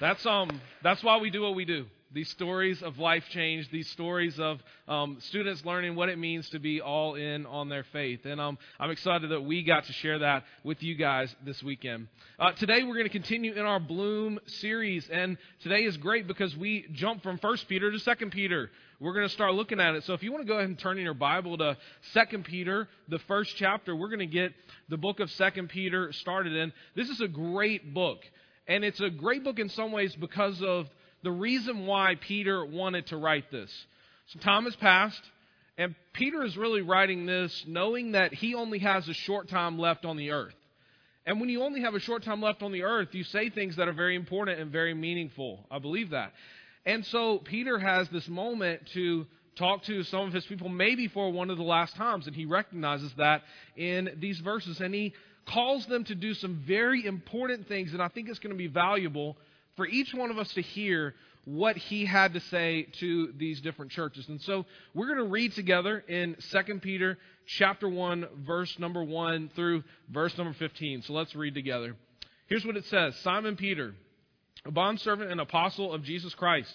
That's 0.00 0.26
um 0.26 0.60
that's 0.82 1.04
why 1.04 1.18
we 1.18 1.30
do 1.30 1.42
what 1.42 1.54
we 1.54 1.64
do 1.64 1.86
these 2.12 2.30
stories 2.30 2.82
of 2.82 2.98
life 2.98 3.24
change, 3.30 3.70
these 3.70 3.88
stories 3.90 4.38
of 4.40 4.60
um, 4.86 5.18
students 5.20 5.64
learning 5.64 5.94
what 5.94 6.08
it 6.08 6.18
means 6.18 6.48
to 6.50 6.58
be 6.58 6.80
all 6.80 7.14
in 7.16 7.44
on 7.46 7.68
their 7.68 7.84
faith. 7.92 8.24
And 8.24 8.40
um, 8.40 8.58
I'm 8.80 8.90
excited 8.90 9.30
that 9.30 9.42
we 9.42 9.62
got 9.62 9.84
to 9.84 9.92
share 9.92 10.20
that 10.20 10.44
with 10.64 10.82
you 10.82 10.94
guys 10.94 11.34
this 11.44 11.62
weekend. 11.62 12.08
Uh, 12.38 12.52
today, 12.52 12.82
we're 12.82 12.94
going 12.94 13.04
to 13.04 13.10
continue 13.10 13.52
in 13.52 13.66
our 13.66 13.80
Bloom 13.80 14.38
series. 14.46 15.08
And 15.10 15.36
today 15.62 15.84
is 15.84 15.96
great 15.98 16.26
because 16.26 16.56
we 16.56 16.86
jump 16.92 17.22
from 17.22 17.38
1 17.38 17.56
Peter 17.68 17.90
to 17.90 17.98
2 17.98 18.30
Peter. 18.30 18.70
We're 19.00 19.14
going 19.14 19.26
to 19.26 19.32
start 19.32 19.54
looking 19.54 19.78
at 19.78 19.94
it. 19.94 20.04
So 20.04 20.14
if 20.14 20.22
you 20.22 20.32
want 20.32 20.44
to 20.44 20.48
go 20.48 20.54
ahead 20.54 20.68
and 20.68 20.78
turn 20.78 20.98
in 20.98 21.04
your 21.04 21.14
Bible 21.14 21.58
to 21.58 21.76
2 22.14 22.38
Peter, 22.38 22.88
the 23.08 23.18
first 23.20 23.54
chapter, 23.56 23.94
we're 23.94 24.08
going 24.08 24.18
to 24.20 24.26
get 24.26 24.52
the 24.88 24.96
book 24.96 25.20
of 25.20 25.30
2 25.30 25.62
Peter 25.68 26.12
started. 26.12 26.56
And 26.56 26.72
this 26.96 27.08
is 27.10 27.20
a 27.20 27.28
great 27.28 27.92
book. 27.92 28.20
And 28.66 28.84
it's 28.84 29.00
a 29.00 29.10
great 29.10 29.44
book 29.44 29.58
in 29.58 29.68
some 29.68 29.92
ways 29.92 30.14
because 30.14 30.62
of 30.62 30.88
the 31.22 31.30
reason 31.30 31.86
why 31.86 32.16
Peter 32.20 32.64
wanted 32.64 33.06
to 33.08 33.16
write 33.16 33.50
this. 33.50 33.70
So 34.28 34.38
time 34.38 34.64
has 34.64 34.76
passed, 34.76 35.22
and 35.76 35.94
Peter 36.12 36.44
is 36.44 36.56
really 36.56 36.82
writing 36.82 37.26
this 37.26 37.64
knowing 37.66 38.12
that 38.12 38.34
he 38.34 38.54
only 38.54 38.78
has 38.80 39.08
a 39.08 39.14
short 39.14 39.48
time 39.48 39.78
left 39.78 40.04
on 40.04 40.16
the 40.16 40.32
earth. 40.32 40.54
And 41.26 41.40
when 41.40 41.48
you 41.48 41.62
only 41.62 41.82
have 41.82 41.94
a 41.94 42.00
short 42.00 42.24
time 42.24 42.40
left 42.40 42.62
on 42.62 42.72
the 42.72 42.84
earth, 42.84 43.08
you 43.12 43.24
say 43.24 43.50
things 43.50 43.76
that 43.76 43.88
are 43.88 43.92
very 43.92 44.16
important 44.16 44.60
and 44.60 44.70
very 44.70 44.94
meaningful. 44.94 45.60
I 45.70 45.78
believe 45.78 46.10
that. 46.10 46.32
And 46.86 47.04
so 47.04 47.38
Peter 47.38 47.78
has 47.78 48.08
this 48.08 48.26
moment 48.28 48.88
to 48.94 49.26
talk 49.56 49.82
to 49.84 50.04
some 50.04 50.26
of 50.26 50.32
his 50.32 50.46
people, 50.46 50.68
maybe 50.68 51.08
for 51.08 51.30
one 51.30 51.50
of 51.50 51.58
the 51.58 51.64
last 51.64 51.96
times, 51.96 52.26
and 52.26 52.34
he 52.34 52.46
recognizes 52.46 53.12
that 53.18 53.42
in 53.76 54.08
these 54.20 54.38
verses. 54.38 54.80
And 54.80 54.94
he 54.94 55.12
calls 55.46 55.84
them 55.86 56.04
to 56.04 56.14
do 56.14 56.32
some 56.34 56.62
very 56.66 57.04
important 57.04 57.68
things, 57.68 57.92
and 57.92 58.00
I 58.00 58.08
think 58.08 58.28
it's 58.28 58.38
going 58.38 58.54
to 58.54 58.58
be 58.58 58.68
valuable 58.68 59.36
for 59.78 59.86
each 59.86 60.12
one 60.12 60.32
of 60.32 60.38
us 60.38 60.52
to 60.54 60.60
hear 60.60 61.14
what 61.44 61.76
he 61.76 62.04
had 62.04 62.34
to 62.34 62.40
say 62.40 62.88
to 62.98 63.32
these 63.38 63.60
different 63.60 63.92
churches. 63.92 64.28
And 64.28 64.42
so 64.42 64.66
we're 64.92 65.06
going 65.06 65.24
to 65.24 65.32
read 65.32 65.52
together 65.52 66.00
in 66.08 66.36
2 66.50 66.80
Peter 66.80 67.16
chapter 67.46 67.88
1 67.88 68.26
verse 68.44 68.76
number 68.80 69.04
1 69.04 69.52
through 69.54 69.84
verse 70.10 70.36
number 70.36 70.52
15. 70.52 71.02
So 71.02 71.12
let's 71.12 71.34
read 71.36 71.54
together. 71.54 71.94
Here's 72.48 72.66
what 72.66 72.76
it 72.76 72.86
says. 72.86 73.16
Simon 73.22 73.54
Peter, 73.54 73.94
a 74.66 74.72
bondservant 74.72 75.30
and 75.30 75.40
apostle 75.40 75.94
of 75.94 76.02
Jesus 76.02 76.34
Christ, 76.34 76.74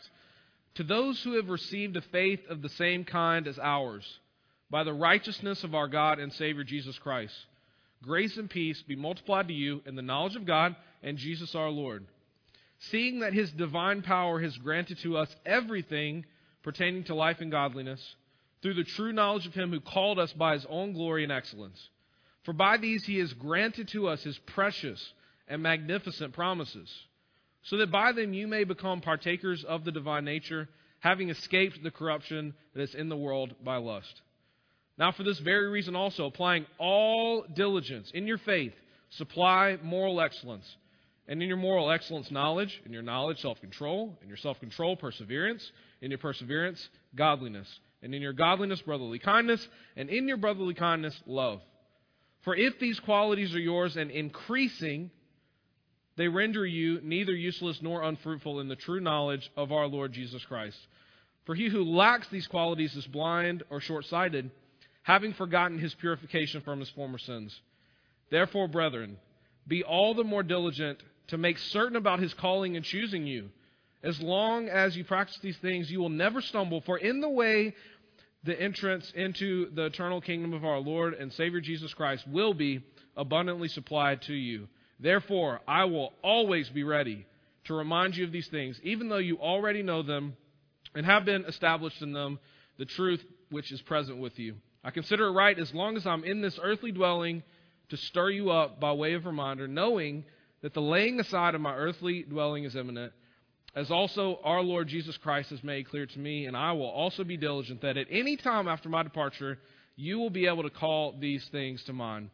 to 0.75 0.83
those 0.83 1.21
who 1.23 1.33
have 1.33 1.49
received 1.49 1.97
a 1.97 2.01
faith 2.01 2.39
of 2.49 2.61
the 2.61 2.69
same 2.69 3.03
kind 3.03 3.47
as 3.47 3.59
ours, 3.59 4.07
by 4.71 4.85
the 4.85 4.93
righteousness 4.93 5.65
of 5.65 5.75
our 5.75 5.89
God 5.89 6.19
and 6.19 6.31
Savior 6.31 6.63
Jesus 6.63 6.97
Christ, 6.99 7.35
grace 8.01 8.37
and 8.37 8.49
peace 8.49 8.81
be 8.81 8.95
multiplied 8.95 9.49
to 9.49 9.53
you 9.53 9.81
in 9.85 9.95
the 9.95 10.01
knowledge 10.01 10.37
of 10.37 10.45
God 10.45 10.75
and 11.03 11.17
Jesus 11.17 11.53
our 11.53 11.69
Lord 11.69 12.07
seeing 12.89 13.19
that 13.19 13.33
his 13.33 13.51
divine 13.51 14.01
power 14.01 14.39
has 14.39 14.57
granted 14.57 14.97
to 14.99 15.17
us 15.17 15.33
everything 15.45 16.25
pertaining 16.63 17.03
to 17.05 17.15
life 17.15 17.41
and 17.41 17.51
godliness, 17.51 18.15
through 18.61 18.73
the 18.73 18.83
true 18.83 19.11
knowledge 19.11 19.45
of 19.45 19.53
him 19.53 19.71
who 19.71 19.79
called 19.79 20.19
us 20.19 20.31
by 20.33 20.53
his 20.53 20.65
own 20.69 20.93
glory 20.93 21.23
and 21.23 21.31
excellence. 21.31 21.89
For 22.43 22.53
by 22.53 22.77
these 22.77 23.05
he 23.05 23.19
has 23.19 23.33
granted 23.33 23.89
to 23.89 24.07
us 24.07 24.23
his 24.23 24.37
precious 24.37 25.13
and 25.47 25.61
magnificent 25.61 26.33
promises, 26.33 26.89
so 27.63 27.77
that 27.77 27.91
by 27.91 28.11
them 28.11 28.33
you 28.33 28.47
may 28.47 28.63
become 28.63 29.01
partakers 29.01 29.63
of 29.63 29.83
the 29.83 29.91
divine 29.91 30.25
nature, 30.25 30.69
having 30.99 31.29
escaped 31.29 31.83
the 31.83 31.91
corruption 31.91 32.53
that 32.73 32.81
is 32.81 32.95
in 32.95 33.09
the 33.09 33.17
world 33.17 33.53
by 33.63 33.77
lust. 33.77 34.21
Now, 34.97 35.11
for 35.11 35.23
this 35.23 35.39
very 35.39 35.67
reason 35.67 35.95
also, 35.95 36.25
applying 36.25 36.65
all 36.77 37.43
diligence 37.53 38.11
in 38.13 38.27
your 38.27 38.37
faith, 38.37 38.73
supply 39.09 39.77
moral 39.81 40.21
excellence 40.21 40.75
and 41.27 41.41
in 41.41 41.47
your 41.47 41.57
moral 41.57 41.89
excellence, 41.89 42.29
knowledge. 42.31 42.81
In 42.85 42.91
your 42.91 43.01
knowledge, 43.01 43.39
self 43.39 43.59
control. 43.61 44.17
In 44.21 44.27
your 44.27 44.37
self 44.37 44.59
control, 44.59 44.95
perseverance. 44.95 45.71
In 46.01 46.11
your 46.11 46.17
perseverance, 46.17 46.89
godliness. 47.15 47.67
And 48.01 48.13
in 48.13 48.21
your 48.21 48.33
godliness, 48.33 48.81
brotherly 48.81 49.19
kindness. 49.19 49.65
And 49.95 50.09
in 50.09 50.27
your 50.27 50.37
brotherly 50.37 50.73
kindness, 50.73 51.17
love. 51.25 51.61
For 52.41 52.55
if 52.55 52.77
these 52.77 52.99
qualities 52.99 53.55
are 53.55 53.59
yours 53.59 53.95
and 53.95 54.11
increasing, 54.11 55.11
they 56.17 56.27
render 56.27 56.65
you 56.65 56.99
neither 57.01 57.33
useless 57.33 57.81
nor 57.81 58.03
unfruitful 58.03 58.59
in 58.59 58.67
the 58.67 58.75
true 58.75 58.99
knowledge 58.99 59.49
of 59.55 59.71
our 59.71 59.87
Lord 59.87 60.11
Jesus 60.11 60.43
Christ. 60.45 60.77
For 61.45 61.55
he 61.55 61.69
who 61.69 61.83
lacks 61.85 62.27
these 62.27 62.47
qualities 62.47 62.95
is 62.95 63.07
blind 63.07 63.63
or 63.69 63.79
short 63.79 64.05
sighted, 64.05 64.51
having 65.03 65.33
forgotten 65.33 65.79
his 65.79 65.93
purification 65.95 66.61
from 66.61 66.81
his 66.81 66.89
former 66.89 67.17
sins. 67.17 67.57
Therefore, 68.29 68.67
brethren, 68.67 69.17
be 69.65 69.83
all 69.83 70.13
the 70.13 70.23
more 70.23 70.43
diligent 70.43 71.01
to 71.27 71.37
make 71.37 71.57
certain 71.57 71.95
about 71.95 72.19
his 72.19 72.33
calling 72.33 72.75
and 72.75 72.85
choosing 72.85 73.25
you. 73.25 73.49
As 74.03 74.21
long 74.21 74.67
as 74.67 74.97
you 74.97 75.03
practice 75.03 75.39
these 75.41 75.57
things, 75.57 75.89
you 75.89 75.99
will 75.99 76.09
never 76.09 76.41
stumble, 76.41 76.81
for 76.81 76.97
in 76.97 77.21
the 77.21 77.29
way 77.29 77.73
the 78.43 78.59
entrance 78.59 79.11
into 79.15 79.73
the 79.73 79.85
eternal 79.85 80.19
kingdom 80.19 80.53
of 80.53 80.65
our 80.65 80.79
Lord 80.79 81.13
and 81.13 81.31
Savior 81.31 81.61
Jesus 81.61 81.93
Christ 81.93 82.27
will 82.27 82.53
be 82.53 82.83
abundantly 83.15 83.69
supplied 83.69 84.21
to 84.23 84.33
you. 84.33 84.67
Therefore, 84.99 85.61
I 85.67 85.85
will 85.85 86.11
always 86.21 86.69
be 86.69 86.83
ready 86.83 87.25
to 87.65 87.73
remind 87.73 88.17
you 88.17 88.25
of 88.25 88.33
these 88.33 88.47
things, 88.47 88.79
even 88.83 89.07
though 89.07 89.17
you 89.17 89.37
already 89.37 89.81
know 89.81 90.03
them 90.03 90.35
and 90.93 91.05
have 91.05 91.23
been 91.23 91.45
established 91.45 92.01
in 92.01 92.11
them, 92.11 92.39
the 92.77 92.85
truth 92.85 93.23
which 93.49 93.71
is 93.71 93.81
present 93.81 94.17
with 94.17 94.37
you. 94.37 94.55
I 94.83 94.91
consider 94.91 95.27
it 95.27 95.31
right, 95.31 95.57
as 95.57 95.73
long 95.73 95.95
as 95.95 96.05
I'm 96.05 96.25
in 96.25 96.41
this 96.41 96.59
earthly 96.61 96.91
dwelling, 96.91 97.43
to 97.89 97.97
stir 97.97 98.31
you 98.31 98.51
up 98.51 98.79
by 98.79 98.91
way 98.91 99.13
of 99.13 99.25
reminder, 99.25 99.67
knowing 99.67 100.25
that 100.63 100.73
the 100.73 100.81
laying 100.81 101.19
aside 101.19 101.53
of 101.53 101.61
my 101.61 101.75
earthly 101.75 102.23
dwelling 102.23 102.63
is 102.63 102.75
imminent, 102.75 103.13
as 103.75 103.91
also 103.91 104.39
our 104.43 104.61
Lord 104.61 104.87
Jesus 104.87 105.17
Christ 105.17 105.49
has 105.51 105.63
made 105.63 105.89
clear 105.89 106.05
to 106.07 106.19
me, 106.19 106.45
and 106.45 106.57
I 106.57 106.71
will 106.71 106.89
also 106.89 107.23
be 107.23 107.37
diligent 107.37 107.81
that 107.81 107.97
at 107.97 108.07
any 108.09 108.37
time 108.37 108.67
after 108.67 108.89
my 108.89 109.03
departure, 109.03 109.59
you 109.95 110.17
will 110.17 110.29
be 110.29 110.47
able 110.47 110.63
to 110.63 110.69
call 110.69 111.15
these 111.19 111.47
things 111.51 111.83
to 111.83 111.93
mind. 111.93 112.29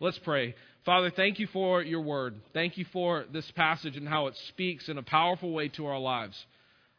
Let's 0.00 0.18
pray. 0.18 0.54
Father, 0.84 1.10
thank 1.10 1.38
you 1.38 1.46
for 1.46 1.82
your 1.82 2.00
word. 2.00 2.40
Thank 2.52 2.78
you 2.78 2.86
for 2.92 3.26
this 3.32 3.48
passage 3.52 3.96
and 3.96 4.08
how 4.08 4.26
it 4.26 4.34
speaks 4.48 4.88
in 4.88 4.98
a 4.98 5.02
powerful 5.02 5.52
way 5.52 5.68
to 5.70 5.86
our 5.86 5.98
lives. 5.98 6.42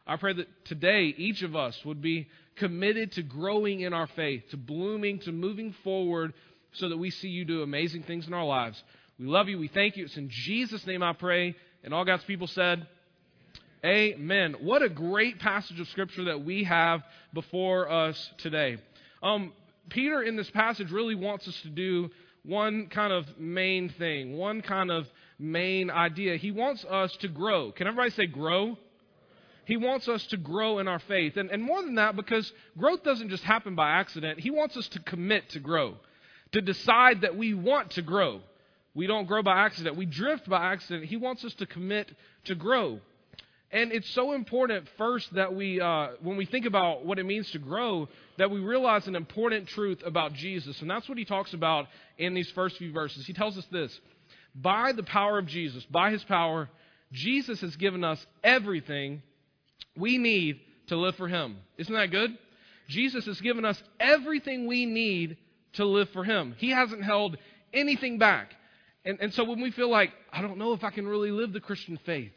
I 0.06 0.16
pray 0.16 0.34
that 0.34 0.46
today 0.66 1.14
each 1.16 1.42
of 1.42 1.56
us 1.56 1.78
would 1.84 2.00
be 2.00 2.28
committed 2.56 3.12
to 3.12 3.22
growing 3.22 3.80
in 3.80 3.92
our 3.92 4.06
faith, 4.14 4.44
to 4.50 4.56
blooming, 4.56 5.18
to 5.20 5.32
moving 5.32 5.74
forward 5.82 6.32
so 6.74 6.88
that 6.88 6.96
we 6.96 7.10
see 7.10 7.28
you 7.28 7.44
do 7.44 7.62
amazing 7.62 8.04
things 8.04 8.26
in 8.26 8.34
our 8.34 8.44
lives. 8.44 8.80
We 9.18 9.26
love 9.26 9.48
you. 9.48 9.58
We 9.58 9.68
thank 9.68 9.96
you. 9.96 10.04
It's 10.04 10.16
in 10.16 10.28
Jesus' 10.28 10.86
name 10.86 11.02
I 11.02 11.14
pray. 11.14 11.56
And 11.82 11.94
all 11.94 12.04
God's 12.04 12.24
people 12.24 12.46
said, 12.46 12.86
Amen. 13.84 14.56
What 14.60 14.82
a 14.82 14.88
great 14.88 15.38
passage 15.38 15.80
of 15.80 15.88
Scripture 15.88 16.24
that 16.24 16.44
we 16.44 16.64
have 16.64 17.02
before 17.32 17.90
us 17.90 18.30
today. 18.38 18.78
Um, 19.22 19.52
Peter, 19.88 20.22
in 20.22 20.36
this 20.36 20.50
passage, 20.50 20.90
really 20.90 21.14
wants 21.14 21.46
us 21.48 21.58
to 21.62 21.68
do 21.68 22.10
one 22.42 22.88
kind 22.88 23.12
of 23.12 23.38
main 23.38 23.88
thing, 23.90 24.36
one 24.36 24.60
kind 24.60 24.90
of 24.90 25.06
main 25.38 25.90
idea. 25.90 26.36
He 26.36 26.50
wants 26.50 26.84
us 26.84 27.16
to 27.18 27.28
grow. 27.28 27.72
Can 27.72 27.86
everybody 27.86 28.10
say 28.10 28.26
grow? 28.26 28.76
He 29.64 29.76
wants 29.76 30.08
us 30.08 30.26
to 30.28 30.36
grow 30.36 30.78
in 30.78 30.88
our 30.88 31.00
faith. 31.00 31.36
And, 31.36 31.50
and 31.50 31.62
more 31.62 31.82
than 31.82 31.96
that, 31.96 32.16
because 32.16 32.52
growth 32.78 33.02
doesn't 33.02 33.30
just 33.30 33.42
happen 33.44 33.74
by 33.74 33.90
accident, 33.90 34.40
He 34.40 34.50
wants 34.50 34.76
us 34.76 34.88
to 34.88 35.00
commit 35.00 35.48
to 35.50 35.60
grow, 35.60 35.94
to 36.52 36.60
decide 36.60 37.22
that 37.22 37.36
we 37.36 37.54
want 37.54 37.92
to 37.92 38.02
grow. 38.02 38.40
We 38.96 39.06
don't 39.06 39.26
grow 39.26 39.42
by 39.42 39.58
accident. 39.58 39.96
We 39.96 40.06
drift 40.06 40.48
by 40.48 40.72
accident. 40.72 41.04
He 41.04 41.18
wants 41.18 41.44
us 41.44 41.52
to 41.56 41.66
commit 41.66 42.10
to 42.46 42.54
grow. 42.54 42.98
And 43.70 43.92
it's 43.92 44.08
so 44.14 44.32
important, 44.32 44.88
first, 44.96 45.34
that 45.34 45.54
we, 45.54 45.82
uh, 45.82 46.12
when 46.22 46.38
we 46.38 46.46
think 46.46 46.64
about 46.64 47.04
what 47.04 47.18
it 47.18 47.26
means 47.26 47.50
to 47.50 47.58
grow, 47.58 48.08
that 48.38 48.50
we 48.50 48.58
realize 48.58 49.06
an 49.06 49.14
important 49.14 49.68
truth 49.68 50.02
about 50.06 50.32
Jesus. 50.32 50.80
And 50.80 50.90
that's 50.90 51.10
what 51.10 51.18
he 51.18 51.26
talks 51.26 51.52
about 51.52 51.88
in 52.16 52.32
these 52.32 52.50
first 52.52 52.78
few 52.78 52.90
verses. 52.90 53.26
He 53.26 53.34
tells 53.34 53.58
us 53.58 53.66
this 53.70 54.00
By 54.54 54.92
the 54.92 55.02
power 55.02 55.38
of 55.38 55.46
Jesus, 55.46 55.84
by 55.84 56.10
his 56.10 56.24
power, 56.24 56.70
Jesus 57.12 57.60
has 57.60 57.76
given 57.76 58.02
us 58.02 58.24
everything 58.42 59.20
we 59.94 60.16
need 60.16 60.58
to 60.86 60.96
live 60.96 61.16
for 61.16 61.28
him. 61.28 61.58
Isn't 61.76 61.94
that 61.94 62.10
good? 62.10 62.30
Jesus 62.88 63.26
has 63.26 63.42
given 63.42 63.66
us 63.66 63.82
everything 64.00 64.66
we 64.66 64.86
need 64.86 65.36
to 65.74 65.84
live 65.84 66.08
for 66.14 66.24
him. 66.24 66.54
He 66.56 66.70
hasn't 66.70 67.04
held 67.04 67.36
anything 67.74 68.16
back. 68.16 68.54
And, 69.06 69.20
and 69.20 69.32
so 69.32 69.44
when 69.44 69.62
we 69.62 69.70
feel 69.70 69.88
like, 69.88 70.10
I 70.32 70.42
don't 70.42 70.58
know 70.58 70.72
if 70.72 70.82
I 70.82 70.90
can 70.90 71.06
really 71.06 71.30
live 71.30 71.52
the 71.52 71.60
Christian 71.60 71.98
faith, 72.04 72.32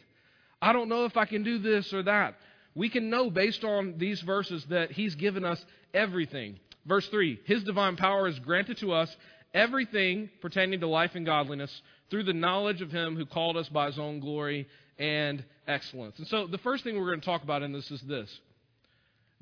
I 0.62 0.72
don't 0.72 0.88
know 0.88 1.06
if 1.06 1.18
I 1.18 1.26
can 1.26 1.44
do 1.44 1.58
this 1.58 1.92
or 1.94 2.04
that, 2.04 2.36
we 2.76 2.90
can 2.90 3.10
know 3.10 3.32
based 3.32 3.64
on 3.64 3.96
these 3.98 4.22
verses 4.22 4.64
that 4.70 4.92
He's 4.92 5.16
given 5.16 5.44
us 5.44 5.64
everything. 5.94 6.60
Verse 6.86 7.08
3 7.10 7.40
His 7.46 7.64
divine 7.64 7.98
power 7.98 8.28
is 8.28 8.38
granted 8.40 8.78
to 8.78 8.94
us 8.94 9.14
everything 9.54 10.30
pertaining 10.42 10.80
to 10.82 10.88
life 10.88 11.12
and 11.16 11.26
godliness 11.26 11.82
through 12.12 12.24
the 12.24 12.34
knowledge 12.34 12.82
of 12.82 12.92
Him 12.92 13.16
who 13.16 13.26
called 13.26 13.58
us 13.58 13.68
by 13.70 13.88
His 13.88 13.98
own 13.98 14.20
glory 14.20 14.68
and 15.00 15.44
excellence. 15.68 16.20
And 16.20 16.28
so 16.28 16.46
the 16.46 16.60
first 16.60 16.84
thing 16.84 17.00
we're 17.00 17.08
going 17.08 17.22
to 17.22 17.26
talk 17.26 17.44
about 17.44 17.64
in 17.64 17.74
this 17.74 17.90
is 17.90 18.02
this 18.02 18.30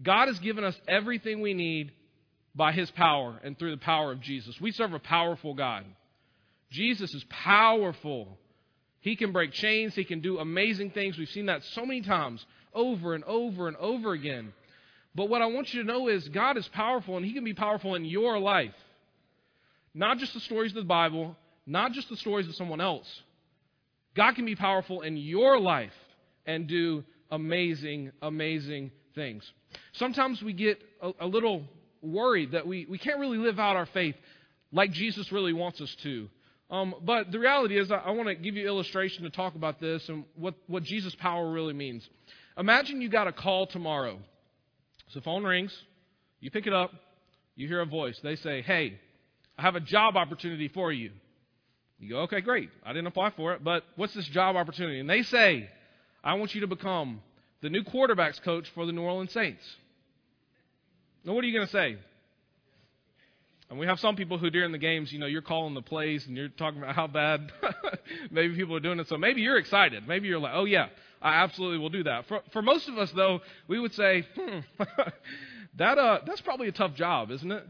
God 0.02 0.30
has 0.30 0.40
given 0.40 0.64
us 0.64 0.76
everything 0.88 1.42
we 1.42 1.54
need 1.54 1.92
by 2.56 2.72
His 2.72 2.90
power 2.92 3.38
and 3.44 3.60
through 3.60 3.72
the 3.72 3.82
power 3.82 4.14
of 4.14 4.22
Jesus. 4.22 4.56
We 4.62 4.72
serve 4.72 4.94
a 4.94 5.00
powerful 5.00 5.54
God. 5.54 5.84
Jesus 6.70 7.14
is 7.14 7.24
powerful. 7.30 8.38
He 9.00 9.16
can 9.16 9.32
break 9.32 9.52
chains, 9.52 9.96
he 9.96 10.04
can 10.04 10.20
do 10.20 10.40
amazing 10.40 10.92
things. 10.92 11.18
We've 11.18 11.30
seen 11.30 11.46
that 11.46 11.64
so 11.64 11.86
many 11.86 12.02
times, 12.02 12.46
over 12.74 13.14
and 13.14 13.24
over 13.24 13.68
and 13.68 13.78
over 13.78 14.12
again. 14.12 14.54
But 15.16 15.30
what 15.30 15.42
I 15.42 15.48
want 15.48 15.74
you 15.74 15.82
to 15.82 15.88
know 15.88 16.10
is 16.10 16.28
God 16.30 16.58
is 16.58 16.68
powerful, 16.68 17.18
and 17.18 17.26
he 17.26 17.34
can 17.34 17.44
be 17.44 17.54
powerful 17.54 17.96
in 17.96 18.06
your 18.06 18.38
life. 18.38 18.76
Not 19.94 20.20
just 20.20 20.34
the 20.34 20.40
stories 20.42 20.72
of 20.72 20.76
the 20.76 20.84
Bible, 20.84 21.36
not 21.66 21.94
just 21.94 22.10
the 22.10 22.18
stories 22.18 22.48
of 22.48 22.56
someone 22.56 22.82
else. 22.82 23.08
God 24.16 24.36
can 24.36 24.46
be 24.46 24.56
powerful 24.56 25.02
in 25.02 25.18
your 25.18 25.60
life 25.60 25.94
and 26.46 26.68
do 26.68 27.04
amazing, 27.32 28.12
amazing 28.22 28.92
things. 29.16 29.50
Sometimes 29.94 30.42
we 30.42 30.54
get 30.54 30.82
a, 31.02 31.12
a 31.22 31.28
little 31.28 31.64
worried 32.02 32.52
that 32.52 32.68
we, 32.68 32.86
we 32.90 32.98
can't 32.98 33.20
really 33.20 33.38
live 33.38 33.60
out 33.60 33.76
our 33.76 33.86
faith 33.88 34.16
like 34.72 34.92
Jesus 34.92 35.32
really 35.32 35.54
wants 35.54 35.82
us 35.82 35.96
to. 36.04 36.30
Um, 36.70 36.96
but 37.04 37.32
the 37.32 37.40
reality 37.40 37.78
is, 37.78 37.92
I, 37.92 37.98
I 37.98 38.12
want 38.12 38.28
to 38.28 38.36
give 38.36 38.56
you 38.56 38.68
illustration 38.68 39.24
to 39.24 39.30
talk 39.30 39.56
about 39.56 39.80
this 39.80 40.10
and 40.10 40.26
what, 40.36 40.56
what 40.68 40.84
Jesus' 40.84 41.16
power 41.16 41.50
really 41.50 41.74
means. 41.74 42.08
Imagine 42.58 43.02
you 43.02 43.10
got 43.10 43.28
a 43.28 43.32
call 43.32 43.68
tomorrow. 43.68 44.20
So 45.10 45.22
phone 45.22 45.44
rings, 45.44 45.76
you 46.42 46.52
pick 46.52 46.68
it 46.68 46.74
up, 46.74 46.92
you 47.56 47.68
hear 47.68 47.82
a 47.82 47.86
voice. 47.86 48.20
They 48.22 48.36
say, 48.36 48.62
Hey, 48.62 49.00
I 49.58 49.62
have 49.62 49.76
a 49.76 49.80
job 49.80 50.18
opportunity 50.18 50.68
for 50.68 50.92
you. 50.92 51.12
You 52.00 52.10
go, 52.10 52.20
Okay, 52.22 52.42
great. 52.42 52.70
I 52.86 52.90
didn't 52.90 53.08
apply 53.08 53.32
for 53.32 53.54
it, 53.54 53.64
but 53.64 53.84
what's 53.96 54.14
this 54.14 54.28
job 54.28 54.56
opportunity? 54.56 55.00
And 55.00 55.10
they 55.10 55.24
say, 55.24 55.70
I 56.24 56.34
want 56.34 56.54
you 56.54 56.62
to 56.62 56.68
become 56.68 57.22
the 57.62 57.70
new 57.70 57.84
quarterbacks 57.84 58.42
coach 58.42 58.70
for 58.76 58.86
the 58.86 58.92
New 58.92 59.02
Orleans 59.02 59.32
Saints. 59.32 59.64
Now, 61.24 61.34
what 61.34 61.44
are 61.44 61.48
you 61.48 61.54
going 61.54 61.68
to 61.68 61.72
say? 61.72 61.98
And 63.70 63.78
we 63.78 63.86
have 63.86 64.00
some 64.00 64.16
people 64.16 64.38
who 64.38 64.50
during 64.50 64.72
the 64.72 64.78
games, 64.78 65.12
you 65.12 65.20
know, 65.20 65.26
you're 65.26 65.42
calling 65.42 65.74
the 65.74 65.82
plays 65.82 66.26
and 66.26 66.38
you're 66.38 66.48
talking 66.48 66.82
about 66.82 66.96
how 66.96 67.08
bad 67.08 67.52
maybe 68.32 68.56
people 68.56 68.76
are 68.76 68.80
doing 68.80 69.00
it. 69.00 69.08
So 69.10 69.18
maybe 69.18 69.42
you're 69.42 69.58
excited. 69.58 70.08
Maybe 70.08 70.28
you're 70.30 70.40
like, 70.40 70.54
oh 70.56 70.66
yeah, 70.66 70.88
I 71.22 71.44
absolutely 71.44 71.80
will 71.80 71.90
do 71.90 72.04
that. 72.04 72.28
For 72.28 72.42
for 72.54 72.62
most 72.62 72.88
of 72.88 72.98
us 72.98 73.12
though, 73.12 73.42
we 73.68 73.80
would 73.80 73.94
say, 73.94 74.26
hmm, 74.36 74.60
that 75.78 75.98
uh 75.98 76.20
that's 76.26 76.42
probably 76.42 76.70
a 76.70 76.72
tough 76.72 76.94
job, 76.96 77.30
isn't 77.32 77.52
it? 77.52 77.64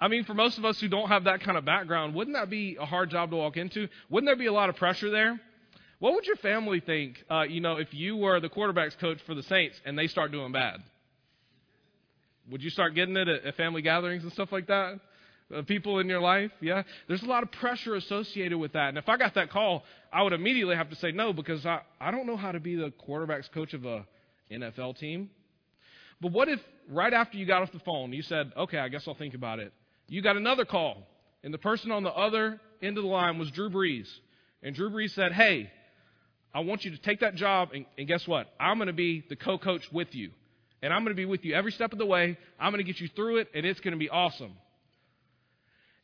I 0.00 0.08
mean, 0.08 0.24
for 0.24 0.32
most 0.32 0.58
of 0.58 0.64
us 0.64 0.80
who 0.80 0.88
don't 0.88 1.08
have 1.08 1.24
that 1.24 1.40
kind 1.42 1.58
of 1.58 1.64
background, 1.64 2.14
wouldn't 2.14 2.36
that 2.36 2.48
be 2.48 2.76
a 2.80 2.86
hard 2.86 3.10
job 3.10 3.30
to 3.30 3.36
walk 3.36 3.56
into? 3.56 3.88
Wouldn't 4.08 4.28
there 4.28 4.36
be 4.36 4.46
a 4.46 4.52
lot 4.52 4.70
of 4.70 4.76
pressure 4.76 5.10
there? 5.10 5.38
What 5.98 6.14
would 6.14 6.26
your 6.26 6.36
family 6.36 6.78
think, 6.78 7.22
uh, 7.28 7.42
you 7.42 7.60
know, 7.60 7.76
if 7.76 7.92
you 7.92 8.16
were 8.16 8.38
the 8.38 8.48
quarterbacks 8.48 8.96
coach 8.96 9.18
for 9.26 9.34
the 9.34 9.42
Saints 9.42 9.80
and 9.84 9.98
they 9.98 10.06
start 10.06 10.30
doing 10.30 10.52
bad? 10.52 10.80
Would 12.50 12.62
you 12.62 12.70
start 12.70 12.94
getting 12.94 13.16
it 13.16 13.26
at, 13.26 13.44
at 13.44 13.56
family 13.56 13.82
gatherings 13.82 14.22
and 14.22 14.32
stuff 14.32 14.52
like 14.52 14.68
that? 14.68 15.00
Uh, 15.54 15.62
people 15.62 15.98
in 15.98 16.08
your 16.08 16.20
life, 16.20 16.50
yeah? 16.60 16.82
There's 17.06 17.22
a 17.22 17.26
lot 17.26 17.42
of 17.42 17.50
pressure 17.52 17.94
associated 17.94 18.58
with 18.58 18.74
that. 18.74 18.90
And 18.90 18.98
if 18.98 19.08
I 19.08 19.16
got 19.16 19.34
that 19.34 19.50
call, 19.50 19.82
I 20.12 20.22
would 20.22 20.34
immediately 20.34 20.76
have 20.76 20.90
to 20.90 20.96
say 20.96 21.10
no 21.10 21.32
because 21.32 21.64
I, 21.64 21.80
I 21.98 22.10
don't 22.10 22.26
know 22.26 22.36
how 22.36 22.52
to 22.52 22.60
be 22.60 22.76
the 22.76 22.92
quarterbacks 23.08 23.50
coach 23.50 23.72
of 23.72 23.86
a 23.86 24.06
NFL 24.50 24.98
team. 24.98 25.30
But 26.20 26.32
what 26.32 26.48
if 26.48 26.60
right 26.90 27.12
after 27.12 27.38
you 27.38 27.46
got 27.46 27.62
off 27.62 27.72
the 27.72 27.78
phone, 27.80 28.12
you 28.12 28.22
said, 28.22 28.52
okay, 28.56 28.78
I 28.78 28.88
guess 28.88 29.04
I'll 29.06 29.14
think 29.14 29.34
about 29.34 29.58
it. 29.58 29.72
You 30.08 30.20
got 30.20 30.36
another 30.36 30.64
call, 30.64 31.06
and 31.42 31.52
the 31.52 31.58
person 31.58 31.92
on 31.92 32.02
the 32.02 32.12
other 32.12 32.60
end 32.82 32.98
of 32.98 33.04
the 33.04 33.10
line 33.10 33.38
was 33.38 33.50
Drew 33.50 33.70
Brees. 33.70 34.08
And 34.62 34.74
Drew 34.74 34.90
Brees 34.90 35.14
said, 35.14 35.32
hey, 35.32 35.70
I 36.52 36.60
want 36.60 36.84
you 36.84 36.90
to 36.90 36.98
take 36.98 37.20
that 37.20 37.34
job, 37.36 37.70
and, 37.74 37.86
and 37.96 38.08
guess 38.08 38.26
what? 38.26 38.48
I'm 38.58 38.78
going 38.78 38.88
to 38.88 38.92
be 38.92 39.24
the 39.28 39.36
co 39.36 39.58
coach 39.58 39.82
with 39.92 40.14
you. 40.14 40.30
And 40.82 40.92
I'm 40.92 41.04
going 41.04 41.14
to 41.14 41.20
be 41.20 41.26
with 41.26 41.44
you 41.44 41.54
every 41.54 41.72
step 41.72 41.92
of 41.92 41.98
the 41.98 42.06
way. 42.06 42.38
I'm 42.58 42.72
going 42.72 42.84
to 42.84 42.90
get 42.90 43.00
you 43.00 43.08
through 43.14 43.38
it, 43.38 43.48
and 43.54 43.66
it's 43.66 43.80
going 43.80 43.92
to 43.92 43.98
be 43.98 44.10
awesome. 44.10 44.52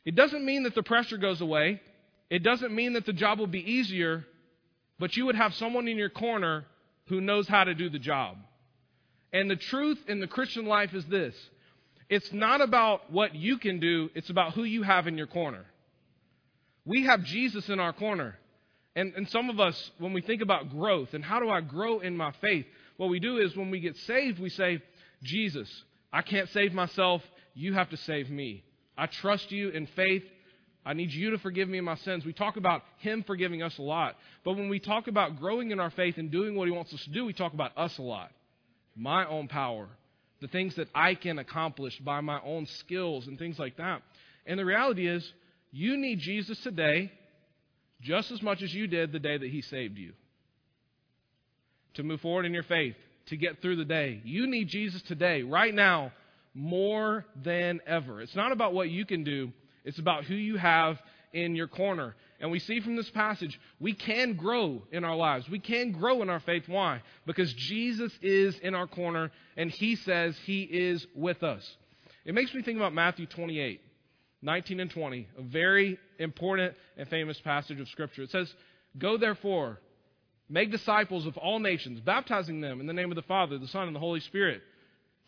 It 0.04 0.14
doesn't 0.14 0.44
mean 0.44 0.64
that 0.64 0.74
the 0.74 0.82
pressure 0.82 1.16
goes 1.16 1.40
away. 1.40 1.80
It 2.30 2.42
doesn't 2.42 2.74
mean 2.74 2.94
that 2.94 3.06
the 3.06 3.12
job 3.12 3.38
will 3.38 3.46
be 3.46 3.70
easier, 3.72 4.24
but 4.98 5.16
you 5.16 5.26
would 5.26 5.36
have 5.36 5.54
someone 5.54 5.88
in 5.88 5.96
your 5.96 6.10
corner 6.10 6.64
who 7.06 7.20
knows 7.20 7.48
how 7.48 7.64
to 7.64 7.74
do 7.74 7.88
the 7.88 7.98
job. 7.98 8.36
And 9.32 9.50
the 9.50 9.56
truth 9.56 9.98
in 10.08 10.20
the 10.20 10.26
Christian 10.26 10.66
life 10.66 10.94
is 10.94 11.04
this 11.06 11.34
it's 12.08 12.32
not 12.32 12.60
about 12.60 13.10
what 13.10 13.34
you 13.34 13.58
can 13.58 13.80
do, 13.80 14.10
it's 14.14 14.30
about 14.30 14.54
who 14.54 14.64
you 14.64 14.82
have 14.82 15.06
in 15.06 15.16
your 15.16 15.26
corner. 15.26 15.64
We 16.84 17.04
have 17.04 17.24
Jesus 17.24 17.68
in 17.68 17.80
our 17.80 17.92
corner. 17.92 18.38
And, 18.96 19.12
and 19.14 19.28
some 19.28 19.50
of 19.50 19.58
us, 19.58 19.90
when 19.98 20.12
we 20.12 20.20
think 20.20 20.42
about 20.42 20.70
growth 20.70 21.14
and 21.14 21.24
how 21.24 21.40
do 21.40 21.48
I 21.50 21.60
grow 21.60 22.00
in 22.00 22.16
my 22.16 22.32
faith, 22.40 22.66
what 22.96 23.08
we 23.08 23.18
do 23.18 23.38
is 23.38 23.56
when 23.56 23.70
we 23.70 23.80
get 23.80 23.96
saved, 23.96 24.38
we 24.38 24.50
say, 24.50 24.82
Jesus, 25.22 25.68
I 26.12 26.22
can't 26.22 26.48
save 26.50 26.72
myself. 26.72 27.22
You 27.54 27.72
have 27.72 27.90
to 27.90 27.96
save 27.96 28.30
me. 28.30 28.62
I 28.96 29.06
trust 29.06 29.50
you 29.50 29.70
in 29.70 29.86
faith. 29.88 30.22
I 30.86 30.92
need 30.92 31.10
you 31.10 31.30
to 31.30 31.38
forgive 31.38 31.68
me 31.68 31.80
my 31.80 31.96
sins. 31.96 32.24
We 32.24 32.32
talk 32.32 32.56
about 32.56 32.82
Him 32.98 33.24
forgiving 33.26 33.62
us 33.62 33.76
a 33.78 33.82
lot. 33.82 34.16
But 34.44 34.54
when 34.54 34.68
we 34.68 34.78
talk 34.78 35.08
about 35.08 35.38
growing 35.38 35.70
in 35.70 35.80
our 35.80 35.90
faith 35.90 36.18
and 36.18 36.30
doing 36.30 36.54
what 36.54 36.68
He 36.68 36.74
wants 36.74 36.92
us 36.92 37.02
to 37.04 37.10
do, 37.10 37.24
we 37.24 37.32
talk 37.32 37.54
about 37.54 37.76
us 37.76 37.96
a 37.98 38.02
lot. 38.02 38.30
My 38.94 39.26
own 39.26 39.48
power, 39.48 39.88
the 40.40 40.48
things 40.48 40.76
that 40.76 40.88
I 40.94 41.14
can 41.14 41.38
accomplish 41.38 41.98
by 41.98 42.20
my 42.20 42.40
own 42.42 42.66
skills 42.66 43.26
and 43.26 43.38
things 43.38 43.58
like 43.58 43.78
that. 43.78 44.02
And 44.46 44.58
the 44.58 44.64
reality 44.64 45.08
is, 45.08 45.26
you 45.72 45.96
need 45.96 46.18
Jesus 46.20 46.60
today 46.60 47.10
just 48.02 48.30
as 48.30 48.42
much 48.42 48.62
as 48.62 48.72
you 48.72 48.86
did 48.86 49.10
the 49.10 49.18
day 49.18 49.38
that 49.38 49.50
He 49.50 49.62
saved 49.62 49.98
you. 49.98 50.12
To 51.94 52.02
move 52.02 52.20
forward 52.20 52.44
in 52.44 52.52
your 52.52 52.62
faith, 52.62 52.96
to 53.26 53.36
get 53.36 53.62
through 53.62 53.76
the 53.76 53.84
day. 53.84 54.20
You 54.24 54.46
need 54.46 54.68
Jesus 54.68 55.00
today, 55.02 55.42
right 55.42 55.72
now, 55.72 56.12
more 56.54 57.26
than 57.42 57.80
ever. 57.86 58.20
It's 58.20 58.36
not 58.36 58.52
about 58.52 58.72
what 58.72 58.88
you 58.88 59.04
can 59.04 59.24
do, 59.24 59.52
it's 59.84 59.98
about 59.98 60.24
who 60.24 60.34
you 60.34 60.56
have 60.56 60.98
in 61.32 61.56
your 61.56 61.66
corner. 61.66 62.14
And 62.40 62.50
we 62.50 62.58
see 62.60 62.80
from 62.80 62.96
this 62.96 63.10
passage, 63.10 63.58
we 63.80 63.94
can 63.94 64.34
grow 64.34 64.82
in 64.92 65.04
our 65.04 65.16
lives. 65.16 65.48
We 65.48 65.58
can 65.58 65.92
grow 65.92 66.22
in 66.22 66.30
our 66.30 66.40
faith. 66.40 66.64
Why? 66.66 67.02
Because 67.26 67.52
Jesus 67.54 68.12
is 68.22 68.58
in 68.60 68.74
our 68.74 68.86
corner 68.86 69.30
and 69.56 69.70
he 69.70 69.96
says 69.96 70.36
he 70.44 70.62
is 70.62 71.06
with 71.14 71.42
us. 71.42 71.68
It 72.24 72.34
makes 72.34 72.54
me 72.54 72.62
think 72.62 72.76
about 72.76 72.94
Matthew 72.94 73.26
28, 73.26 73.80
19 74.42 74.80
and 74.80 74.90
20, 74.90 75.28
a 75.38 75.42
very 75.42 75.98
important 76.18 76.74
and 76.96 77.08
famous 77.08 77.40
passage 77.40 77.80
of 77.80 77.88
Scripture. 77.88 78.22
It 78.22 78.30
says, 78.30 78.52
Go 78.96 79.16
therefore, 79.18 79.80
make 80.48 80.70
disciples 80.70 81.26
of 81.26 81.36
all 81.36 81.58
nations, 81.58 82.00
baptizing 82.00 82.60
them 82.60 82.80
in 82.80 82.86
the 82.86 82.92
name 82.92 83.10
of 83.10 83.16
the 83.16 83.22
Father, 83.22 83.58
the 83.58 83.68
Son, 83.68 83.86
and 83.86 83.96
the 83.96 84.00
Holy 84.00 84.20
Spirit 84.20 84.62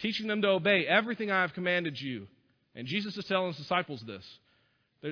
teaching 0.00 0.26
them 0.26 0.42
to 0.42 0.48
obey 0.48 0.86
everything 0.86 1.30
I 1.30 1.42
have 1.42 1.54
commanded 1.54 2.00
you. 2.00 2.26
And 2.74 2.86
Jesus 2.86 3.16
is 3.16 3.24
telling 3.24 3.48
his 3.48 3.56
disciples 3.56 4.02
this. 4.06 4.24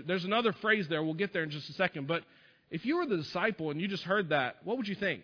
there's 0.06 0.24
another 0.24 0.52
phrase 0.52 0.86
there. 0.88 1.02
We'll 1.02 1.14
get 1.14 1.32
there 1.32 1.42
in 1.42 1.50
just 1.50 1.68
a 1.70 1.72
second. 1.74 2.06
But 2.06 2.22
if 2.70 2.84
you 2.84 2.96
were 2.96 3.06
the 3.06 3.16
disciple 3.16 3.70
and 3.70 3.80
you 3.80 3.88
just 3.88 4.04
heard 4.04 4.30
that, 4.30 4.56
what 4.64 4.76
would 4.76 4.88
you 4.88 4.94
think? 4.94 5.22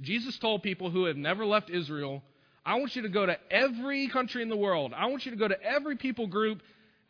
Jesus 0.00 0.38
told 0.38 0.62
people 0.62 0.90
who 0.90 1.04
have 1.04 1.16
never 1.16 1.46
left 1.46 1.70
Israel, 1.70 2.22
I 2.64 2.74
want 2.76 2.96
you 2.96 3.02
to 3.02 3.08
go 3.08 3.24
to 3.24 3.36
every 3.50 4.08
country 4.08 4.42
in 4.42 4.48
the 4.48 4.56
world. 4.56 4.92
I 4.94 5.06
want 5.06 5.24
you 5.24 5.30
to 5.30 5.36
go 5.36 5.48
to 5.48 5.62
every 5.62 5.96
people 5.96 6.26
group 6.26 6.60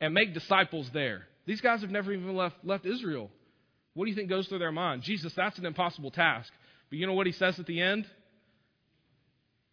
and 0.01 0.13
make 0.13 0.35
disciples 0.35 0.89
there. 0.93 1.23
These 1.47 1.61
guys 1.61 1.81
have 1.81 1.91
never 1.91 2.13
even 2.13 2.37
left, 2.37 2.57
left 2.63 2.85
Israel. 2.85 3.31
What 3.95 4.05
do 4.05 4.11
you 4.11 4.17
think 4.17 4.29
goes 4.29 4.47
through 4.47 4.59
their 4.59 4.73
mind? 4.73 5.03
Jesus, 5.03 5.33
that's 5.35 5.59
an 5.59 5.65
impossible 5.65 6.11
task. 6.11 6.53
But 6.91 6.99
you 6.99 7.07
know 7.07 7.15
what 7.15 7.27
he 7.27 7.33
says 7.33 7.59
at 7.59 7.67
the 7.67 7.81
end? 7.81 8.05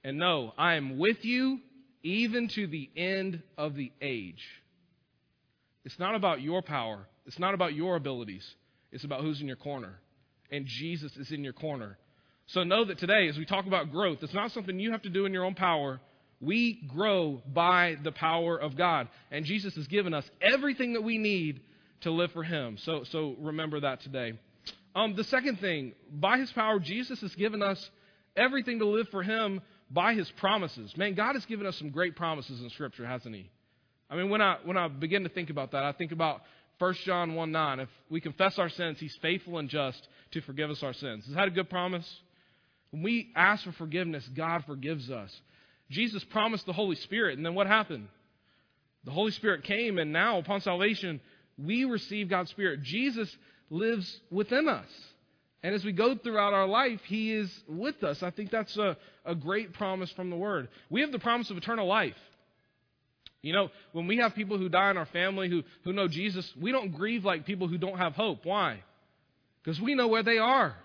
And 0.03 0.17
no, 0.17 0.53
I 0.57 0.75
am 0.75 0.97
with 0.97 1.23
you 1.25 1.59
even 2.03 2.49
to 2.49 2.67
the 2.67 2.89
end 2.95 3.41
of 3.57 3.75
the 3.75 3.91
age. 4.01 4.43
It's 5.85 5.99
not 5.99 6.15
about 6.15 6.41
your 6.41 6.61
power, 6.61 7.07
it's 7.25 7.39
not 7.39 7.53
about 7.53 7.73
your 7.73 7.95
abilities, 7.95 8.47
it's 8.91 9.03
about 9.03 9.21
who's 9.21 9.41
in 9.41 9.47
your 9.47 9.55
corner. 9.55 9.99
And 10.51 10.65
Jesus 10.67 11.15
is 11.17 11.31
in 11.31 11.43
your 11.43 11.53
corner. 11.53 11.97
So 12.47 12.63
know 12.63 12.85
that 12.85 12.99
today, 12.99 13.27
as 13.27 13.37
we 13.37 13.45
talk 13.45 13.65
about 13.65 13.91
growth, 13.91 14.19
it's 14.21 14.33
not 14.33 14.51
something 14.51 14.79
you 14.79 14.91
have 14.91 15.01
to 15.03 15.09
do 15.09 15.25
in 15.25 15.33
your 15.33 15.45
own 15.45 15.55
power. 15.55 15.99
We 16.39 16.87
grow 16.93 17.41
by 17.51 17.95
the 18.03 18.11
power 18.11 18.57
of 18.57 18.77
God. 18.77 19.07
And 19.31 19.45
Jesus 19.45 19.73
has 19.75 19.87
given 19.87 20.13
us 20.13 20.29
everything 20.41 20.93
that 20.93 21.01
we 21.01 21.17
need 21.17 21.61
to 22.01 22.11
live 22.11 22.31
for 22.33 22.43
Him. 22.43 22.77
So, 22.79 23.03
so 23.05 23.35
remember 23.39 23.79
that 23.79 24.01
today. 24.01 24.33
Um, 24.93 25.15
the 25.15 25.23
second 25.23 25.59
thing, 25.59 25.93
by 26.11 26.37
His 26.37 26.51
power, 26.51 26.79
Jesus 26.79 27.19
has 27.21 27.33
given 27.33 27.63
us 27.63 27.89
everything 28.35 28.79
to 28.79 28.85
live 28.85 29.07
for 29.09 29.23
Him 29.23 29.61
by 29.93 30.13
his 30.13 30.29
promises. 30.31 30.95
Man, 30.97 31.13
God 31.13 31.35
has 31.35 31.45
given 31.45 31.65
us 31.65 31.77
some 31.77 31.91
great 31.91 32.15
promises 32.15 32.61
in 32.61 32.69
Scripture, 32.71 33.05
hasn't 33.05 33.35
he? 33.35 33.49
I 34.09 34.15
mean, 34.15 34.29
when 34.29 34.41
I, 34.41 34.57
when 34.63 34.77
I 34.77 34.87
begin 34.87 35.23
to 35.23 35.29
think 35.29 35.49
about 35.49 35.71
that, 35.71 35.83
I 35.83 35.91
think 35.91 36.11
about 36.11 36.41
1 36.79 36.93
John 37.05 37.35
1 37.35 37.51
9. 37.51 37.79
If 37.79 37.89
we 38.09 38.19
confess 38.19 38.57
our 38.57 38.69
sins, 38.69 38.99
he's 38.99 39.15
faithful 39.21 39.59
and 39.59 39.69
just 39.69 40.07
to 40.31 40.41
forgive 40.41 40.69
us 40.69 40.83
our 40.83 40.93
sins. 40.93 41.27
Is 41.27 41.35
that 41.35 41.47
a 41.47 41.51
good 41.51 41.69
promise? 41.69 42.07
When 42.91 43.03
we 43.03 43.31
ask 43.35 43.63
for 43.63 43.71
forgiveness, 43.71 44.27
God 44.35 44.65
forgives 44.65 45.09
us. 45.09 45.31
Jesus 45.89 46.23
promised 46.25 46.65
the 46.65 46.73
Holy 46.73 46.95
Spirit, 46.95 47.37
and 47.37 47.45
then 47.45 47.55
what 47.55 47.67
happened? 47.67 48.07
The 49.03 49.11
Holy 49.11 49.31
Spirit 49.31 49.63
came, 49.63 49.97
and 49.97 50.11
now, 50.13 50.39
upon 50.39 50.61
salvation, 50.61 51.21
we 51.57 51.85
receive 51.85 52.29
God's 52.29 52.49
Spirit. 52.49 52.81
Jesus 52.83 53.35
lives 53.69 54.19
within 54.31 54.67
us. 54.67 54.87
And 55.63 55.73
as 55.73 55.85
we 55.85 55.93
go 55.93 56.15
throughout 56.15 56.53
our 56.53 56.67
life, 56.67 56.99
He 57.05 57.33
is 57.33 57.49
with 57.67 58.03
us. 58.03 58.21
I 58.21 58.31
think 58.31 58.51
that's 58.51 58.75
a, 58.77 58.97
a 59.25 59.33
great 59.33 59.73
promise 59.73 60.11
from 60.11 60.29
the 60.29 60.35
Word. 60.35 60.67
We 60.89 61.01
have 61.01 61.13
the 61.13 61.19
promise 61.19 61.49
of 61.49 61.57
eternal 61.57 61.87
life. 61.87 62.17
You 63.41 63.53
know, 63.53 63.69
when 63.93 64.07
we 64.07 64.17
have 64.17 64.35
people 64.35 64.57
who 64.57 64.69
die 64.69 64.91
in 64.91 64.97
our 64.97 65.05
family 65.05 65.49
who, 65.49 65.63
who 65.83 65.93
know 65.93 66.07
Jesus, 66.07 66.49
we 66.61 66.71
don't 66.71 66.91
grieve 66.91 67.25
like 67.25 67.45
people 67.45 67.67
who 67.67 67.77
don't 67.77 67.97
have 67.97 68.13
hope. 68.13 68.45
Why? 68.45 68.83
Because 69.63 69.79
we 69.79 69.95
know 69.95 70.07
where 70.07 70.23
they 70.23 70.37
are. 70.37 70.75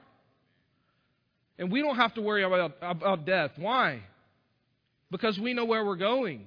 And 1.58 1.72
we 1.72 1.80
don't 1.80 1.96
have 1.96 2.14
to 2.14 2.22
worry 2.22 2.44
about, 2.44 2.76
about 2.80 3.26
death. 3.26 3.52
Why? 3.56 4.02
Because 5.10 5.38
we 5.38 5.54
know 5.54 5.64
where 5.64 5.84
we're 5.84 5.96
going. 5.96 6.46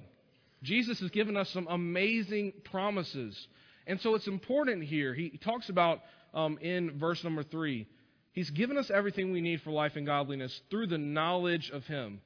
Jesus 0.62 1.00
has 1.00 1.10
given 1.10 1.36
us 1.36 1.50
some 1.50 1.66
amazing 1.68 2.52
promises. 2.64 3.46
And 3.86 4.00
so 4.00 4.14
it's 4.14 4.26
important 4.26 4.84
here. 4.84 5.14
He 5.14 5.38
talks 5.42 5.68
about 5.68 6.00
um, 6.32 6.58
in 6.62 6.98
verse 6.98 7.22
number 7.24 7.42
three 7.42 7.86
He's 8.32 8.50
given 8.50 8.78
us 8.78 8.90
everything 8.90 9.32
we 9.32 9.40
need 9.40 9.60
for 9.60 9.70
life 9.70 9.92
and 9.96 10.06
godliness 10.06 10.58
through 10.70 10.86
the 10.86 10.98
knowledge 10.98 11.70
of 11.70 11.84
Him. 11.84 12.20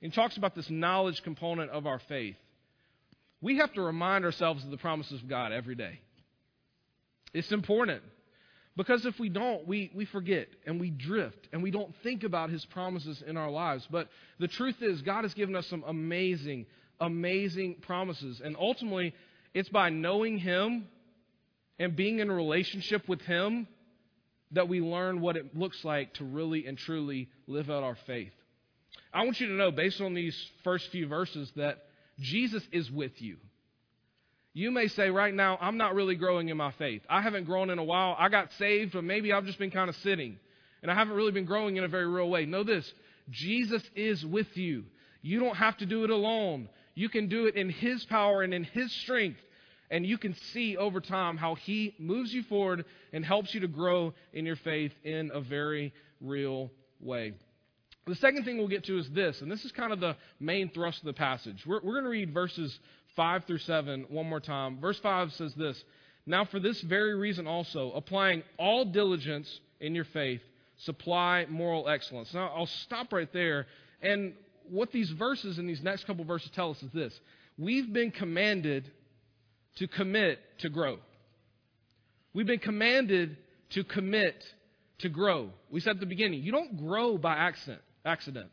He 0.00 0.10
talks 0.10 0.36
about 0.36 0.56
this 0.56 0.68
knowledge 0.68 1.22
component 1.22 1.70
of 1.70 1.86
our 1.86 2.00
faith. 2.08 2.36
We 3.40 3.58
have 3.58 3.72
to 3.74 3.82
remind 3.82 4.24
ourselves 4.24 4.64
of 4.64 4.70
the 4.70 4.76
promises 4.76 5.22
of 5.22 5.28
God 5.28 5.52
every 5.52 5.76
day. 5.76 6.00
It's 7.32 7.52
important. 7.52 8.02
Because 8.76 9.04
if 9.04 9.18
we 9.20 9.28
don't, 9.28 9.66
we, 9.66 9.90
we 9.94 10.06
forget 10.06 10.48
and 10.66 10.80
we 10.80 10.90
drift 10.90 11.48
and 11.52 11.62
we 11.62 11.70
don't 11.70 11.94
think 12.02 12.24
about 12.24 12.50
His 12.50 12.64
promises 12.66 13.22
in 13.24 13.36
our 13.36 13.50
lives. 13.50 13.86
But 13.90 14.08
the 14.38 14.48
truth 14.48 14.76
is, 14.80 15.02
God 15.02 15.24
has 15.24 15.34
given 15.34 15.54
us 15.54 15.66
some 15.66 15.84
amazing, 15.86 16.66
amazing 16.98 17.76
promises. 17.82 18.40
And 18.42 18.56
ultimately, 18.58 19.14
it's 19.54 19.68
by 19.68 19.90
knowing 19.90 20.38
Him 20.38 20.88
and 21.78 21.94
being 21.94 22.20
in 22.20 22.30
a 22.30 22.34
relationship 22.34 23.08
with 23.08 23.20
Him 23.22 23.68
that 24.52 24.68
we 24.68 24.80
learn 24.80 25.20
what 25.20 25.36
it 25.36 25.56
looks 25.56 25.84
like 25.84 26.14
to 26.14 26.24
really 26.24 26.66
and 26.66 26.78
truly 26.78 27.28
live 27.46 27.70
out 27.70 27.82
our 27.82 27.96
faith. 28.06 28.32
I 29.12 29.24
want 29.24 29.40
you 29.40 29.48
to 29.48 29.54
know, 29.54 29.70
based 29.70 30.00
on 30.00 30.14
these 30.14 30.36
first 30.64 30.88
few 30.90 31.06
verses, 31.06 31.50
that 31.56 31.84
Jesus 32.18 32.62
is 32.72 32.90
with 32.90 33.20
you. 33.20 33.36
You 34.54 34.70
may 34.70 34.88
say 34.88 35.08
right 35.08 35.32
now, 35.32 35.58
I'm 35.60 35.78
not 35.78 35.94
really 35.94 36.14
growing 36.14 36.50
in 36.50 36.56
my 36.56 36.72
faith. 36.72 37.02
I 37.08 37.22
haven't 37.22 37.44
grown 37.44 37.70
in 37.70 37.78
a 37.78 37.84
while. 37.84 38.14
I 38.18 38.28
got 38.28 38.52
saved, 38.58 38.92
but 38.92 39.04
maybe 39.04 39.32
I've 39.32 39.46
just 39.46 39.58
been 39.58 39.70
kind 39.70 39.88
of 39.88 39.96
sitting 39.96 40.38
and 40.82 40.90
I 40.90 40.94
haven't 40.94 41.14
really 41.14 41.32
been 41.32 41.44
growing 41.44 41.76
in 41.76 41.84
a 41.84 41.88
very 41.88 42.06
real 42.06 42.28
way. 42.28 42.44
Know 42.44 42.64
this 42.64 42.92
Jesus 43.30 43.82
is 43.94 44.26
with 44.26 44.56
you. 44.56 44.84
You 45.22 45.40
don't 45.40 45.56
have 45.56 45.76
to 45.78 45.86
do 45.86 46.04
it 46.04 46.10
alone. 46.10 46.68
You 46.94 47.08
can 47.08 47.28
do 47.28 47.46
it 47.46 47.54
in 47.54 47.70
His 47.70 48.04
power 48.04 48.42
and 48.42 48.52
in 48.52 48.64
His 48.64 48.92
strength. 48.92 49.38
And 49.92 50.06
you 50.06 50.16
can 50.16 50.34
see 50.54 50.78
over 50.78 51.02
time 51.02 51.36
how 51.36 51.54
He 51.54 51.94
moves 51.98 52.32
you 52.32 52.42
forward 52.44 52.86
and 53.12 53.22
helps 53.22 53.52
you 53.52 53.60
to 53.60 53.68
grow 53.68 54.14
in 54.32 54.46
your 54.46 54.56
faith 54.56 54.92
in 55.04 55.30
a 55.32 55.40
very 55.40 55.92
real 56.22 56.70
way. 56.98 57.34
The 58.06 58.14
second 58.16 58.44
thing 58.44 58.56
we'll 58.56 58.68
get 58.68 58.84
to 58.84 58.98
is 58.98 59.08
this, 59.10 59.42
and 59.42 59.52
this 59.52 59.66
is 59.66 59.70
kind 59.70 59.92
of 59.92 60.00
the 60.00 60.16
main 60.40 60.70
thrust 60.70 61.00
of 61.00 61.04
the 61.04 61.12
passage. 61.12 61.62
We're, 61.66 61.80
we're 61.82 61.92
going 61.92 62.04
to 62.04 62.10
read 62.10 62.32
verses 62.32 62.76
5 63.16 63.44
through 63.44 63.58
7 63.58 64.06
one 64.08 64.28
more 64.28 64.40
time. 64.40 64.80
Verse 64.80 64.98
5 64.98 65.30
says 65.34 65.54
this 65.56 65.84
Now, 66.24 66.46
for 66.46 66.58
this 66.58 66.80
very 66.80 67.14
reason 67.14 67.46
also, 67.46 67.92
applying 67.92 68.44
all 68.58 68.86
diligence 68.86 69.60
in 69.78 69.94
your 69.94 70.06
faith, 70.06 70.40
supply 70.78 71.44
moral 71.50 71.86
excellence. 71.86 72.32
Now, 72.32 72.50
I'll 72.56 72.66
stop 72.66 73.12
right 73.12 73.30
there. 73.34 73.66
And 74.00 74.32
what 74.70 74.90
these 74.90 75.10
verses 75.10 75.58
and 75.58 75.68
these 75.68 75.82
next 75.82 76.06
couple 76.06 76.24
verses 76.24 76.50
tell 76.54 76.70
us 76.70 76.82
is 76.82 76.90
this 76.92 77.20
we've 77.58 77.92
been 77.92 78.10
commanded 78.10 78.90
to 79.76 79.88
commit 79.88 80.38
to 80.58 80.68
grow. 80.68 80.98
We've 82.34 82.46
been 82.46 82.58
commanded 82.58 83.36
to 83.70 83.84
commit 83.84 84.42
to 84.98 85.08
grow. 85.08 85.50
We 85.70 85.80
said 85.80 85.96
at 85.96 86.00
the 86.00 86.06
beginning, 86.06 86.42
you 86.42 86.52
don't 86.52 86.78
grow 86.78 87.18
by 87.18 87.34
accident. 87.34 87.82
Accident. 88.04 88.50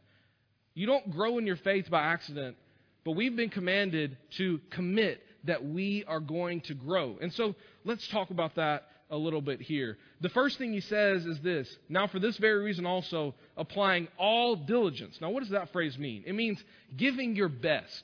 You 0.73 0.87
don't 0.87 1.11
grow 1.11 1.37
in 1.37 1.45
your 1.45 1.57
faith 1.57 1.89
by 1.89 2.01
accident, 2.01 2.55
but 3.03 3.11
we've 3.11 3.35
been 3.35 3.49
commanded 3.49 4.17
to 4.37 4.59
commit 4.71 5.21
that 5.45 5.65
we 5.65 6.03
are 6.07 6.19
going 6.19 6.61
to 6.61 6.73
grow. 6.73 7.17
And 7.21 7.33
so 7.33 7.55
let's 7.85 8.07
talk 8.09 8.29
about 8.29 8.55
that 8.55 8.83
a 9.09 9.17
little 9.17 9.41
bit 9.41 9.61
here. 9.61 9.97
The 10.21 10.29
first 10.29 10.57
thing 10.57 10.71
he 10.71 10.81
says 10.81 11.25
is 11.25 11.39
this 11.39 11.67
Now, 11.87 12.07
for 12.07 12.19
this 12.19 12.37
very 12.37 12.63
reason, 12.63 12.85
also 12.85 13.33
applying 13.57 14.07
all 14.17 14.55
diligence. 14.55 15.17
Now, 15.21 15.31
what 15.31 15.41
does 15.41 15.51
that 15.51 15.71
phrase 15.71 15.97
mean? 15.97 16.23
It 16.25 16.33
means 16.33 16.63
giving 16.95 17.35
your 17.35 17.49
best. 17.49 18.03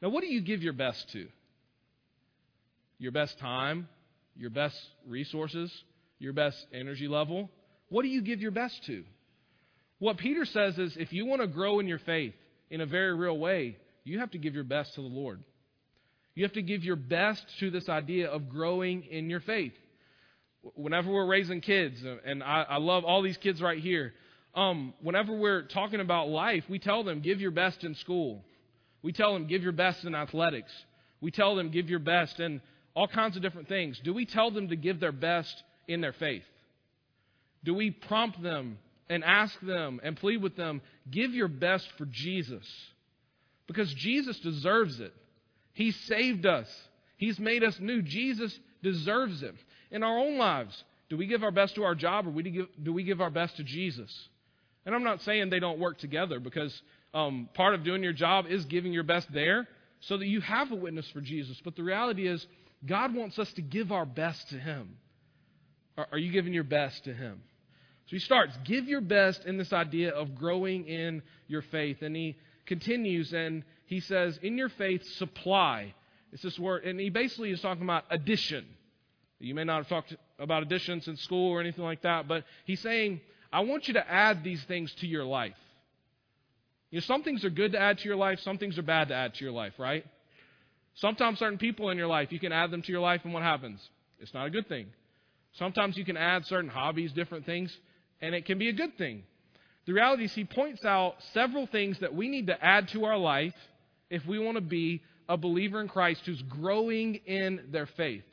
Now, 0.00 0.10
what 0.10 0.20
do 0.20 0.28
you 0.28 0.40
give 0.40 0.62
your 0.62 0.72
best 0.72 1.10
to? 1.12 1.28
Your 2.98 3.12
best 3.12 3.38
time, 3.38 3.88
your 4.36 4.50
best 4.50 4.76
resources, 5.06 5.72
your 6.18 6.32
best 6.32 6.66
energy 6.72 7.08
level? 7.08 7.50
What 7.88 8.02
do 8.02 8.08
you 8.08 8.22
give 8.22 8.40
your 8.40 8.50
best 8.50 8.84
to? 8.86 9.04
What 9.98 10.18
Peter 10.18 10.44
says 10.44 10.78
is 10.78 10.96
if 10.96 11.12
you 11.12 11.26
want 11.26 11.42
to 11.42 11.48
grow 11.48 11.80
in 11.80 11.88
your 11.88 11.98
faith 11.98 12.34
in 12.70 12.80
a 12.80 12.86
very 12.86 13.14
real 13.14 13.38
way, 13.38 13.76
you 14.04 14.18
have 14.20 14.30
to 14.32 14.38
give 14.38 14.54
your 14.54 14.64
best 14.64 14.94
to 14.94 15.00
the 15.00 15.08
Lord. 15.08 15.42
You 16.34 16.44
have 16.44 16.52
to 16.52 16.62
give 16.62 16.84
your 16.84 16.96
best 16.96 17.44
to 17.60 17.70
this 17.70 17.88
idea 17.88 18.28
of 18.28 18.48
growing 18.48 19.04
in 19.04 19.28
your 19.28 19.40
faith 19.40 19.72
whenever 20.74 21.10
we're 21.10 21.26
raising 21.26 21.60
kids, 21.60 22.02
and 22.24 22.42
I, 22.42 22.64
I 22.68 22.76
love 22.78 23.04
all 23.04 23.22
these 23.22 23.36
kids 23.36 23.60
right 23.60 23.78
here, 23.78 24.14
um, 24.54 24.94
whenever 25.00 25.36
we're 25.36 25.62
talking 25.62 26.00
about 26.00 26.28
life, 26.28 26.64
we 26.68 26.78
tell 26.78 27.04
them, 27.04 27.20
give 27.20 27.40
your 27.40 27.50
best 27.50 27.84
in 27.84 27.94
school. 27.94 28.44
We 29.02 29.12
tell 29.12 29.32
them, 29.32 29.46
give 29.46 29.62
your 29.62 29.72
best 29.72 30.04
in 30.04 30.14
athletics. 30.14 30.72
We 31.20 31.30
tell 31.30 31.54
them, 31.54 31.70
give 31.70 31.88
your 31.88 32.00
best 32.00 32.40
in 32.40 32.60
all 32.94 33.08
kinds 33.08 33.36
of 33.36 33.42
different 33.42 33.68
things. 33.68 34.00
Do 34.02 34.12
we 34.12 34.26
tell 34.26 34.50
them 34.50 34.68
to 34.68 34.76
give 34.76 35.00
their 35.00 35.12
best 35.12 35.62
in 35.86 36.00
their 36.00 36.12
faith? 36.12 36.44
Do 37.64 37.74
we 37.74 37.90
prompt 37.90 38.42
them 38.42 38.78
and 39.08 39.24
ask 39.24 39.58
them 39.60 40.00
and 40.02 40.16
plead 40.16 40.42
with 40.42 40.56
them, 40.56 40.80
give 41.10 41.32
your 41.32 41.48
best 41.48 41.88
for 41.96 42.06
Jesus? 42.06 42.66
Because 43.66 43.92
Jesus 43.94 44.38
deserves 44.40 45.00
it. 45.00 45.12
He 45.72 45.92
saved 45.92 46.46
us, 46.46 46.68
He's 47.16 47.38
made 47.38 47.64
us 47.64 47.78
new. 47.80 48.02
Jesus 48.02 48.58
deserves 48.82 49.42
it 49.42 49.54
in 49.90 50.02
our 50.02 50.18
own 50.18 50.38
lives? 50.38 50.84
Do 51.08 51.16
we 51.16 51.26
give 51.26 51.42
our 51.42 51.50
best 51.50 51.74
to 51.76 51.84
our 51.84 51.94
job 51.94 52.26
or 52.26 52.42
do 52.42 52.92
we 52.92 53.02
give 53.02 53.20
our 53.20 53.30
best 53.30 53.56
to 53.56 53.64
Jesus? 53.64 54.28
And 54.84 54.94
I'm 54.94 55.04
not 55.04 55.22
saying 55.22 55.50
they 55.50 55.60
don't 55.60 55.78
work 55.78 55.98
together 55.98 56.38
because 56.38 56.82
um, 57.14 57.48
part 57.54 57.74
of 57.74 57.84
doing 57.84 58.02
your 58.02 58.12
job 58.12 58.46
is 58.48 58.64
giving 58.66 58.92
your 58.92 59.02
best 59.02 59.32
there 59.32 59.66
so 60.00 60.16
that 60.18 60.26
you 60.26 60.40
have 60.40 60.70
a 60.70 60.74
witness 60.74 61.08
for 61.10 61.20
Jesus. 61.20 61.60
But 61.64 61.76
the 61.76 61.82
reality 61.82 62.26
is, 62.28 62.46
God 62.84 63.14
wants 63.14 63.38
us 63.38 63.52
to 63.54 63.62
give 63.62 63.92
our 63.92 64.06
best 64.06 64.48
to 64.50 64.58
Him. 64.58 64.96
Are, 65.96 66.18
you 66.18 66.30
giving 66.30 66.54
your 66.54 66.64
best 66.64 67.04
to 67.04 67.12
Him? 67.12 67.42
So 68.08 68.16
he 68.16 68.20
starts, 68.20 68.56
give 68.64 68.88
your 68.88 69.02
best 69.02 69.44
in 69.44 69.58
this 69.58 69.70
idea 69.70 70.12
of 70.12 70.34
growing 70.34 70.86
in 70.86 71.22
your 71.46 71.60
faith. 71.60 72.00
And 72.00 72.16
he 72.16 72.38
continues 72.64 73.34
and 73.34 73.64
he 73.84 74.00
says, 74.00 74.38
in 74.42 74.56
your 74.56 74.70
faith, 74.70 75.04
supply. 75.16 75.94
It's 76.32 76.42
this 76.42 76.58
word, 76.58 76.84
and 76.84 76.98
he 76.98 77.10
basically 77.10 77.50
is 77.50 77.60
talking 77.60 77.82
about 77.82 78.04
addition. 78.10 78.64
You 79.40 79.54
may 79.54 79.64
not 79.64 79.78
have 79.78 79.88
talked 79.88 80.16
about 80.38 80.62
additions 80.62 81.06
in 81.06 81.16
school 81.16 81.52
or 81.52 81.60
anything 81.60 81.84
like 81.84 82.02
that, 82.02 82.26
but 82.26 82.44
he's 82.64 82.80
saying, 82.80 83.20
I 83.52 83.60
want 83.60 83.88
you 83.88 83.94
to 83.94 84.10
add 84.10 84.42
these 84.42 84.62
things 84.64 84.92
to 84.96 85.06
your 85.06 85.24
life. 85.24 85.56
You 86.90 86.96
know, 86.96 87.00
some 87.02 87.22
things 87.22 87.44
are 87.44 87.50
good 87.50 87.72
to 87.72 87.78
add 87.78 87.98
to 87.98 88.04
your 88.04 88.16
life, 88.16 88.40
some 88.40 88.58
things 88.58 88.78
are 88.78 88.82
bad 88.82 89.08
to 89.08 89.14
add 89.14 89.34
to 89.34 89.44
your 89.44 89.52
life, 89.52 89.74
right? 89.78 90.04
Sometimes 91.00 91.38
certain 91.38 91.58
people 91.58 91.90
in 91.90 91.98
your 91.98 92.08
life, 92.08 92.32
you 92.32 92.40
can 92.40 92.52
add 92.52 92.70
them 92.70 92.82
to 92.82 92.92
your 92.92 93.00
life, 93.00 93.20
and 93.24 93.32
what 93.32 93.42
happens? 93.42 93.80
It's 94.18 94.34
not 94.34 94.46
a 94.46 94.50
good 94.50 94.68
thing. 94.68 94.86
Sometimes 95.54 95.96
you 95.96 96.04
can 96.04 96.16
add 96.16 96.44
certain 96.46 96.68
hobbies, 96.68 97.12
different 97.12 97.46
things, 97.46 97.76
and 98.20 98.34
it 98.34 98.46
can 98.46 98.58
be 98.58 98.68
a 98.68 98.72
good 98.72 98.98
thing. 98.98 99.22
The 99.86 99.92
reality 99.92 100.24
is, 100.24 100.34
he 100.34 100.44
points 100.44 100.84
out 100.84 101.14
several 101.32 101.66
things 101.66 101.98
that 102.00 102.14
we 102.14 102.28
need 102.28 102.48
to 102.48 102.64
add 102.64 102.88
to 102.88 103.04
our 103.04 103.16
life 103.16 103.54
if 104.10 104.26
we 104.26 104.38
want 104.38 104.56
to 104.56 104.60
be 104.60 105.02
a 105.28 105.36
believer 105.36 105.80
in 105.80 105.88
Christ 105.88 106.22
who's 106.26 106.42
growing 106.42 107.14
in 107.26 107.60
their 107.70 107.86
faith. 107.86 108.24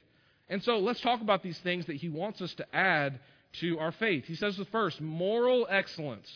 And 0.50 0.64
so 0.64 0.80
let's 0.80 1.02
talk 1.02 1.22
about 1.22 1.44
these 1.44 1.60
things 1.60 1.86
that 1.86 1.98
he 1.98 2.10
wants 2.10 2.42
us 2.42 2.54
to 2.56 2.76
add 2.76 3.20
to 3.62 3.80
our 3.80 3.92
faith. 3.92 4.26
He 4.26 4.36
says 4.36 4.58
the 4.58 4.66
first, 4.66 5.00
moral 5.02 5.68
excellence. 5.70 6.28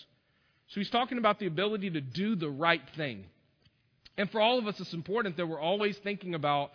So 0.67 0.79
he's 0.79 0.89
talking 0.89 1.17
about 1.17 1.39
the 1.39 1.47
ability 1.47 1.89
to 1.91 2.01
do 2.01 2.35
the 2.35 2.49
right 2.49 2.81
thing. 2.95 3.25
And 4.19 4.29
for 4.29 4.41
all 4.41 4.59
of 4.59 4.67
us, 4.67 4.77
it's 4.81 4.91
important 4.91 5.37
that 5.37 5.47
we're 5.47 5.61
always 5.61 5.97
thinking 5.99 6.35
about 6.35 6.71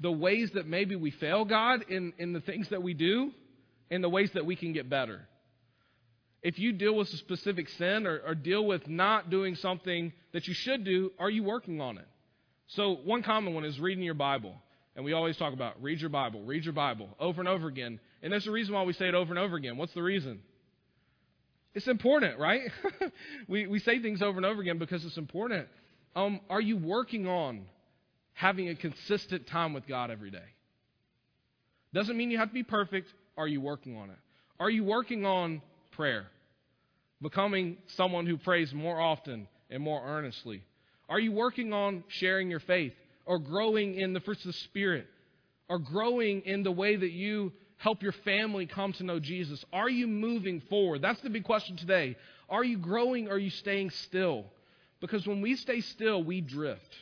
the 0.00 0.10
ways 0.10 0.50
that 0.54 0.66
maybe 0.66 0.96
we 0.96 1.10
fail 1.10 1.44
God 1.44 1.84
in, 1.90 2.14
in 2.16 2.32
the 2.32 2.40
things 2.40 2.70
that 2.70 2.82
we 2.82 2.94
do 2.94 3.32
and 3.90 4.02
the 4.02 4.08
ways 4.08 4.30
that 4.32 4.46
we 4.46 4.56
can 4.56 4.72
get 4.72 4.88
better. 4.88 5.28
If 6.42 6.58
you 6.58 6.72
deal 6.72 6.96
with 6.96 7.12
a 7.12 7.18
specific 7.18 7.68
sin 7.68 8.06
or, 8.06 8.18
or 8.26 8.34
deal 8.34 8.64
with 8.64 8.88
not 8.88 9.28
doing 9.28 9.56
something 9.56 10.14
that 10.32 10.48
you 10.48 10.54
should 10.54 10.84
do, 10.84 11.12
are 11.18 11.28
you 11.28 11.42
working 11.44 11.82
on 11.82 11.98
it? 11.98 12.08
So, 12.68 12.94
one 13.04 13.22
common 13.22 13.52
one 13.52 13.66
is 13.66 13.78
reading 13.78 14.02
your 14.02 14.14
Bible. 14.14 14.54
And 14.96 15.04
we 15.04 15.12
always 15.12 15.36
talk 15.36 15.52
about 15.52 15.82
read 15.82 16.00
your 16.00 16.08
Bible, 16.08 16.42
read 16.44 16.64
your 16.64 16.72
Bible 16.72 17.10
over 17.20 17.42
and 17.42 17.48
over 17.48 17.68
again. 17.68 18.00
And 18.22 18.32
there's 18.32 18.46
a 18.46 18.50
reason 18.50 18.74
why 18.74 18.84
we 18.84 18.94
say 18.94 19.06
it 19.06 19.14
over 19.14 19.28
and 19.28 19.38
over 19.38 19.56
again. 19.56 19.76
What's 19.76 19.92
the 19.92 20.02
reason? 20.02 20.40
It's 21.74 21.88
important, 21.88 22.38
right? 22.38 22.70
we, 23.48 23.66
we 23.66 23.80
say 23.80 24.00
things 24.00 24.22
over 24.22 24.38
and 24.38 24.46
over 24.46 24.62
again 24.62 24.78
because 24.78 25.04
it's 25.04 25.18
important. 25.18 25.68
Um, 26.14 26.40
are 26.50 26.60
you 26.60 26.76
working 26.76 27.26
on 27.26 27.64
having 28.34 28.68
a 28.68 28.74
consistent 28.74 29.46
time 29.46 29.72
with 29.72 29.86
God 29.86 30.10
every 30.10 30.30
day? 30.30 30.38
Doesn't 31.94 32.16
mean 32.16 32.30
you 32.30 32.38
have 32.38 32.48
to 32.48 32.54
be 32.54 32.62
perfect. 32.62 33.12
Are 33.36 33.48
you 33.48 33.60
working 33.60 33.96
on 33.96 34.10
it? 34.10 34.18
Are 34.60 34.70
you 34.70 34.84
working 34.84 35.24
on 35.24 35.62
prayer? 35.92 36.26
Becoming 37.20 37.76
someone 37.96 38.26
who 38.26 38.36
prays 38.36 38.72
more 38.74 39.00
often 39.00 39.48
and 39.70 39.82
more 39.82 40.02
earnestly? 40.04 40.62
Are 41.08 41.20
you 41.20 41.32
working 41.32 41.72
on 41.72 42.04
sharing 42.08 42.50
your 42.50 42.60
faith? 42.60 42.92
or 43.26 43.38
growing 43.38 43.94
in 43.94 44.12
the 44.12 44.20
fruits 44.20 44.42
of 44.42 44.48
the 44.48 44.58
Spirit 44.58 45.06
or 45.68 45.78
growing 45.78 46.42
in 46.42 46.62
the 46.62 46.72
way 46.72 46.96
that 46.96 47.12
you 47.12 47.52
help 47.76 48.02
your 48.02 48.12
family 48.12 48.66
come 48.66 48.92
to 48.94 49.04
know 49.04 49.18
Jesus? 49.18 49.64
Are 49.72 49.88
you 49.88 50.06
moving 50.06 50.60
forward? 50.68 51.02
That's 51.02 51.20
the 51.20 51.30
big 51.30 51.44
question 51.44 51.76
today. 51.76 52.16
Are 52.48 52.64
you 52.64 52.78
growing 52.78 53.28
or 53.28 53.32
are 53.32 53.38
you 53.38 53.50
staying 53.50 53.90
still? 53.90 54.44
Because 55.02 55.26
when 55.26 55.42
we 55.42 55.56
stay 55.56 55.80
still, 55.80 56.22
we 56.22 56.40
drift. 56.40 56.96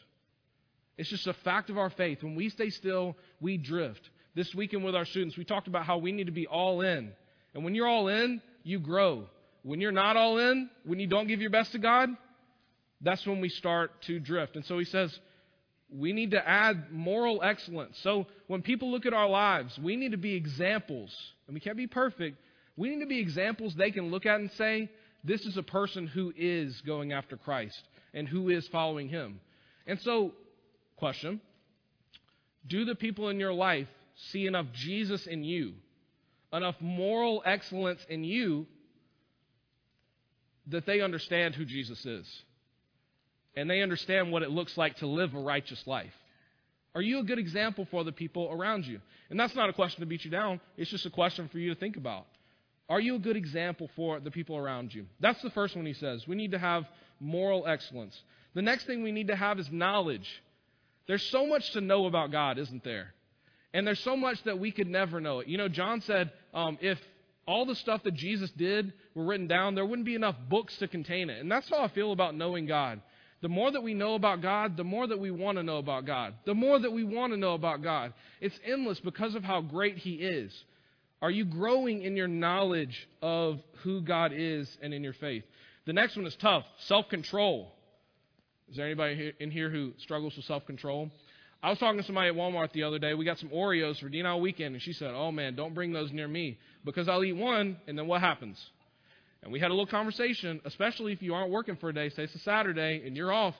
It's 0.96 1.10
just 1.10 1.26
a 1.26 1.34
fact 1.34 1.68
of 1.68 1.76
our 1.76 1.90
faith. 1.90 2.22
When 2.22 2.34
we 2.34 2.48
stay 2.48 2.70
still, 2.70 3.14
we 3.40 3.58
drift. 3.58 4.00
This 4.34 4.54
weekend 4.54 4.84
with 4.84 4.96
our 4.96 5.04
students, 5.04 5.36
we 5.36 5.44
talked 5.44 5.68
about 5.68 5.84
how 5.84 5.98
we 5.98 6.10
need 6.10 6.26
to 6.26 6.32
be 6.32 6.46
all 6.46 6.80
in. 6.80 7.12
And 7.54 7.62
when 7.62 7.74
you're 7.74 7.86
all 7.86 8.08
in, 8.08 8.40
you 8.62 8.78
grow. 8.78 9.26
When 9.62 9.82
you're 9.82 9.92
not 9.92 10.16
all 10.16 10.38
in, 10.38 10.70
when 10.84 10.98
you 10.98 11.06
don't 11.06 11.28
give 11.28 11.42
your 11.42 11.50
best 11.50 11.72
to 11.72 11.78
God, 11.78 12.08
that's 13.02 13.26
when 13.26 13.42
we 13.42 13.50
start 13.50 13.90
to 14.06 14.18
drift. 14.18 14.56
And 14.56 14.64
so 14.64 14.78
he 14.78 14.86
says, 14.86 15.16
we 15.92 16.14
need 16.14 16.30
to 16.30 16.48
add 16.48 16.90
moral 16.90 17.42
excellence. 17.42 17.98
So 18.02 18.26
when 18.46 18.62
people 18.62 18.90
look 18.90 19.04
at 19.04 19.12
our 19.12 19.28
lives, 19.28 19.78
we 19.78 19.96
need 19.96 20.12
to 20.12 20.18
be 20.18 20.34
examples. 20.34 21.14
And 21.46 21.54
we 21.54 21.60
can't 21.60 21.76
be 21.76 21.86
perfect. 21.86 22.38
We 22.78 22.88
need 22.88 23.00
to 23.00 23.06
be 23.06 23.18
examples 23.18 23.74
they 23.74 23.90
can 23.90 24.10
look 24.10 24.24
at 24.24 24.40
and 24.40 24.50
say, 24.52 24.90
this 25.24 25.42
is 25.42 25.56
a 25.56 25.62
person 25.62 26.06
who 26.06 26.32
is 26.36 26.80
going 26.82 27.12
after 27.12 27.36
Christ 27.36 27.80
and 28.14 28.28
who 28.28 28.48
is 28.48 28.66
following 28.68 29.08
him. 29.08 29.40
And 29.86 30.00
so, 30.00 30.32
question 30.96 31.40
Do 32.66 32.84
the 32.84 32.94
people 32.94 33.28
in 33.28 33.38
your 33.38 33.52
life 33.52 33.88
see 34.30 34.46
enough 34.46 34.66
Jesus 34.72 35.26
in 35.26 35.44
you, 35.44 35.74
enough 36.52 36.76
moral 36.80 37.42
excellence 37.44 38.04
in 38.08 38.24
you, 38.24 38.66
that 40.68 40.86
they 40.86 41.00
understand 41.00 41.54
who 41.54 41.64
Jesus 41.64 42.04
is? 42.06 42.42
and 43.56 43.68
they 43.68 43.82
understand 43.82 44.30
what 44.30 44.42
it 44.42 44.50
looks 44.50 44.76
like 44.76 44.96
to 44.96 45.06
live 45.06 45.34
a 45.34 45.38
righteous 45.38 45.86
life? 45.86 46.12
Are 46.94 47.02
you 47.02 47.20
a 47.20 47.22
good 47.22 47.38
example 47.38 47.86
for 47.90 48.04
the 48.04 48.12
people 48.12 48.50
around 48.50 48.86
you? 48.86 49.00
And 49.28 49.38
that's 49.38 49.54
not 49.54 49.68
a 49.68 49.72
question 49.72 50.00
to 50.00 50.06
beat 50.06 50.24
you 50.24 50.30
down, 50.30 50.60
it's 50.76 50.90
just 50.90 51.06
a 51.06 51.10
question 51.10 51.48
for 51.48 51.58
you 51.58 51.72
to 51.74 51.78
think 51.78 51.96
about. 51.96 52.26
Are 52.90 53.00
you 53.00 53.14
a 53.14 53.18
good 53.20 53.36
example 53.36 53.88
for 53.94 54.18
the 54.18 54.32
people 54.32 54.56
around 54.56 54.92
you? 54.92 55.06
That's 55.20 55.40
the 55.42 55.50
first 55.50 55.76
one 55.76 55.86
he 55.86 55.94
says. 55.94 56.26
We 56.26 56.34
need 56.34 56.50
to 56.50 56.58
have 56.58 56.84
moral 57.20 57.64
excellence. 57.66 58.20
The 58.54 58.62
next 58.62 58.84
thing 58.84 59.04
we 59.04 59.12
need 59.12 59.28
to 59.28 59.36
have 59.36 59.60
is 59.60 59.70
knowledge. 59.70 60.28
There's 61.06 61.22
so 61.22 61.46
much 61.46 61.70
to 61.72 61.80
know 61.80 62.06
about 62.06 62.32
God, 62.32 62.58
isn't 62.58 62.82
there? 62.82 63.14
And 63.72 63.86
there's 63.86 64.00
so 64.00 64.16
much 64.16 64.42
that 64.42 64.58
we 64.58 64.72
could 64.72 64.88
never 64.88 65.20
know 65.20 65.38
it. 65.38 65.46
You 65.46 65.56
know, 65.56 65.68
John 65.68 66.00
said 66.00 66.32
um, 66.52 66.78
if 66.80 66.98
all 67.46 67.64
the 67.64 67.76
stuff 67.76 68.02
that 68.02 68.14
Jesus 68.14 68.50
did 68.50 68.92
were 69.14 69.24
written 69.24 69.46
down, 69.46 69.76
there 69.76 69.86
wouldn't 69.86 70.06
be 70.06 70.16
enough 70.16 70.36
books 70.48 70.76
to 70.78 70.88
contain 70.88 71.30
it. 71.30 71.40
And 71.40 71.50
that's 71.50 71.70
how 71.70 71.84
I 71.84 71.88
feel 71.88 72.10
about 72.10 72.34
knowing 72.34 72.66
God. 72.66 73.00
The 73.40 73.48
more 73.48 73.70
that 73.70 73.84
we 73.84 73.94
know 73.94 74.14
about 74.14 74.42
God, 74.42 74.76
the 74.76 74.84
more 74.84 75.06
that 75.06 75.18
we 75.18 75.30
want 75.30 75.58
to 75.58 75.62
know 75.62 75.78
about 75.78 76.06
God. 76.06 76.34
The 76.44 76.54
more 76.54 76.80
that 76.80 76.92
we 76.92 77.04
want 77.04 77.32
to 77.32 77.38
know 77.38 77.54
about 77.54 77.82
God. 77.82 78.12
It's 78.40 78.58
endless 78.64 78.98
because 78.98 79.36
of 79.36 79.44
how 79.44 79.60
great 79.60 79.96
He 79.96 80.14
is. 80.14 80.52
Are 81.22 81.30
you 81.30 81.44
growing 81.44 82.02
in 82.02 82.16
your 82.16 82.28
knowledge 82.28 83.08
of 83.20 83.60
who 83.82 84.00
God 84.00 84.32
is 84.34 84.68
and 84.82 84.94
in 84.94 85.04
your 85.04 85.12
faith? 85.14 85.44
The 85.86 85.92
next 85.92 86.16
one 86.16 86.26
is 86.26 86.36
tough 86.40 86.64
self 86.86 87.08
control. 87.08 87.72
Is 88.70 88.76
there 88.76 88.86
anybody 88.86 89.32
in 89.40 89.50
here 89.50 89.68
who 89.68 89.92
struggles 89.98 90.34
with 90.36 90.44
self 90.46 90.64
control? 90.66 91.10
I 91.62 91.68
was 91.68 91.78
talking 91.78 92.00
to 92.00 92.06
somebody 92.06 92.28
at 92.28 92.34
Walmart 92.34 92.72
the 92.72 92.84
other 92.84 92.98
day. 92.98 93.12
We 93.12 93.26
got 93.26 93.38
some 93.38 93.50
Oreos 93.50 94.00
for 94.00 94.08
Dina 94.08 94.38
weekend, 94.38 94.74
and 94.74 94.82
she 94.82 94.94
said, 94.94 95.10
Oh 95.14 95.30
man, 95.30 95.56
don't 95.56 95.74
bring 95.74 95.92
those 95.92 96.10
near 96.10 96.28
me 96.28 96.58
because 96.84 97.06
I'll 97.06 97.22
eat 97.22 97.34
one, 97.34 97.76
and 97.86 97.98
then 97.98 98.06
what 98.06 98.22
happens? 98.22 98.58
And 99.42 99.52
we 99.52 99.60
had 99.60 99.68
a 99.68 99.74
little 99.74 99.86
conversation, 99.86 100.60
especially 100.64 101.12
if 101.12 101.20
you 101.22 101.34
aren't 101.34 101.50
working 101.50 101.76
for 101.76 101.90
a 101.90 101.94
day, 101.94 102.08
say 102.10 102.24
it's 102.24 102.34
a 102.34 102.38
Saturday, 102.40 103.02
and 103.06 103.16
you're 103.16 103.32
off, 103.32 103.54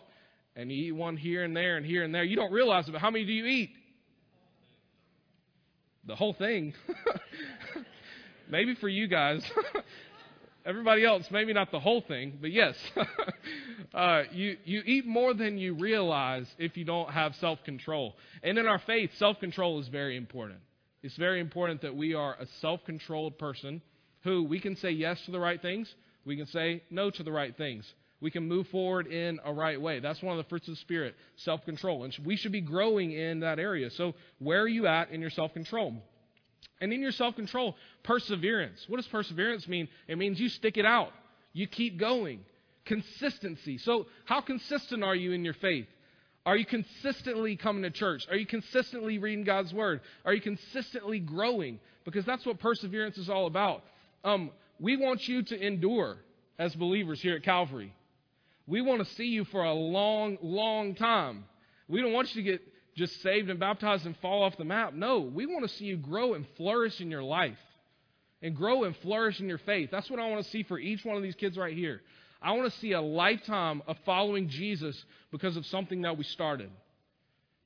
and 0.56 0.70
you 0.70 0.88
eat 0.88 0.92
one 0.92 1.16
here 1.16 1.42
and 1.44 1.54
there 1.54 1.76
and 1.76 1.84
here 1.84 2.02
and 2.02 2.14
there. 2.14 2.24
You 2.24 2.36
don't 2.36 2.52
realize 2.52 2.88
it, 2.88 2.92
but 2.92 3.00
how 3.00 3.10
many 3.10 3.24
do 3.26 3.32
you 3.32 3.46
eat? 3.46 3.70
The 6.06 6.16
whole 6.16 6.34
thing. 6.34 6.74
maybe 8.50 8.74
for 8.74 8.88
you 8.88 9.06
guys. 9.08 9.42
Everybody 10.66 11.04
else, 11.04 11.24
maybe 11.30 11.52
not 11.52 11.70
the 11.70 11.80
whole 11.80 12.02
thing, 12.02 12.38
but 12.40 12.52
yes. 12.52 12.74
uh, 13.94 14.24
you, 14.30 14.56
you 14.64 14.82
eat 14.84 15.06
more 15.06 15.32
than 15.32 15.56
you 15.56 15.74
realize 15.74 16.46
if 16.58 16.76
you 16.76 16.84
don't 16.84 17.10
have 17.10 17.34
self 17.36 17.62
control. 17.64 18.14
And 18.42 18.58
in 18.58 18.66
our 18.66 18.78
faith, 18.80 19.10
self 19.16 19.40
control 19.40 19.80
is 19.80 19.88
very 19.88 20.16
important. 20.16 20.60
It's 21.02 21.16
very 21.16 21.40
important 21.40 21.80
that 21.82 21.96
we 21.96 22.14
are 22.14 22.34
a 22.38 22.46
self 22.60 22.84
controlled 22.84 23.38
person 23.38 23.80
who 24.22 24.44
we 24.44 24.60
can 24.60 24.76
say 24.76 24.90
yes 24.90 25.18
to 25.24 25.30
the 25.30 25.40
right 25.40 25.60
things, 25.60 25.92
we 26.26 26.36
can 26.36 26.46
say 26.46 26.82
no 26.90 27.10
to 27.10 27.22
the 27.22 27.32
right 27.32 27.56
things. 27.56 27.90
We 28.20 28.30
can 28.30 28.46
move 28.46 28.68
forward 28.68 29.06
in 29.06 29.40
a 29.44 29.52
right 29.52 29.80
way. 29.80 30.00
That's 30.00 30.22
one 30.22 30.38
of 30.38 30.44
the 30.44 30.48
fruits 30.48 30.68
of 30.68 30.74
the 30.74 30.80
Spirit, 30.80 31.14
self 31.36 31.64
control. 31.64 32.04
And 32.04 32.14
we 32.24 32.36
should 32.36 32.52
be 32.52 32.60
growing 32.60 33.12
in 33.12 33.40
that 33.40 33.58
area. 33.58 33.90
So, 33.90 34.14
where 34.38 34.60
are 34.60 34.68
you 34.68 34.86
at 34.86 35.10
in 35.10 35.20
your 35.20 35.30
self 35.30 35.54
control? 35.54 35.94
And 36.80 36.92
in 36.92 37.00
your 37.00 37.12
self 37.12 37.36
control, 37.36 37.76
perseverance. 38.04 38.84
What 38.88 38.98
does 38.98 39.06
perseverance 39.06 39.66
mean? 39.66 39.88
It 40.06 40.18
means 40.18 40.38
you 40.38 40.48
stick 40.48 40.76
it 40.76 40.84
out, 40.84 41.12
you 41.52 41.66
keep 41.66 41.98
going. 41.98 42.40
Consistency. 42.86 43.78
So, 43.78 44.06
how 44.24 44.40
consistent 44.40 45.04
are 45.04 45.14
you 45.14 45.32
in 45.32 45.44
your 45.44 45.54
faith? 45.54 45.86
Are 46.44 46.56
you 46.56 46.64
consistently 46.64 47.56
coming 47.56 47.82
to 47.82 47.90
church? 47.90 48.26
Are 48.30 48.36
you 48.36 48.46
consistently 48.46 49.18
reading 49.18 49.44
God's 49.44 49.72
Word? 49.72 50.00
Are 50.24 50.32
you 50.34 50.40
consistently 50.40 51.20
growing? 51.20 51.78
Because 52.04 52.24
that's 52.24 52.44
what 52.46 52.58
perseverance 52.58 53.18
is 53.18 53.28
all 53.28 53.46
about. 53.46 53.82
Um, 54.24 54.50
we 54.78 54.96
want 54.96 55.28
you 55.28 55.42
to 55.42 55.66
endure 55.66 56.16
as 56.58 56.74
believers 56.74 57.20
here 57.20 57.36
at 57.36 57.42
Calvary. 57.42 57.94
We 58.70 58.82
want 58.82 59.04
to 59.04 59.14
see 59.16 59.24
you 59.24 59.44
for 59.46 59.64
a 59.64 59.74
long, 59.74 60.38
long 60.42 60.94
time. 60.94 61.44
We 61.88 62.00
don't 62.00 62.12
want 62.12 62.32
you 62.32 62.44
to 62.44 62.50
get 62.52 62.62
just 62.94 63.20
saved 63.20 63.50
and 63.50 63.58
baptized 63.58 64.06
and 64.06 64.16
fall 64.18 64.44
off 64.44 64.56
the 64.56 64.64
map. 64.64 64.94
No, 64.94 65.18
we 65.18 65.44
want 65.44 65.68
to 65.68 65.76
see 65.76 65.86
you 65.86 65.96
grow 65.96 66.34
and 66.34 66.46
flourish 66.56 67.00
in 67.00 67.10
your 67.10 67.24
life 67.24 67.58
and 68.42 68.54
grow 68.54 68.84
and 68.84 68.94
flourish 68.98 69.40
in 69.40 69.48
your 69.48 69.58
faith. 69.58 69.88
That's 69.90 70.08
what 70.08 70.20
I 70.20 70.30
want 70.30 70.44
to 70.44 70.50
see 70.52 70.62
for 70.62 70.78
each 70.78 71.04
one 71.04 71.16
of 71.16 71.22
these 71.24 71.34
kids 71.34 71.58
right 71.58 71.76
here. 71.76 72.00
I 72.40 72.52
want 72.52 72.72
to 72.72 72.78
see 72.78 72.92
a 72.92 73.00
lifetime 73.00 73.82
of 73.88 73.96
following 74.06 74.48
Jesus 74.48 74.96
because 75.32 75.56
of 75.56 75.66
something 75.66 76.02
that 76.02 76.16
we 76.16 76.22
started. 76.22 76.70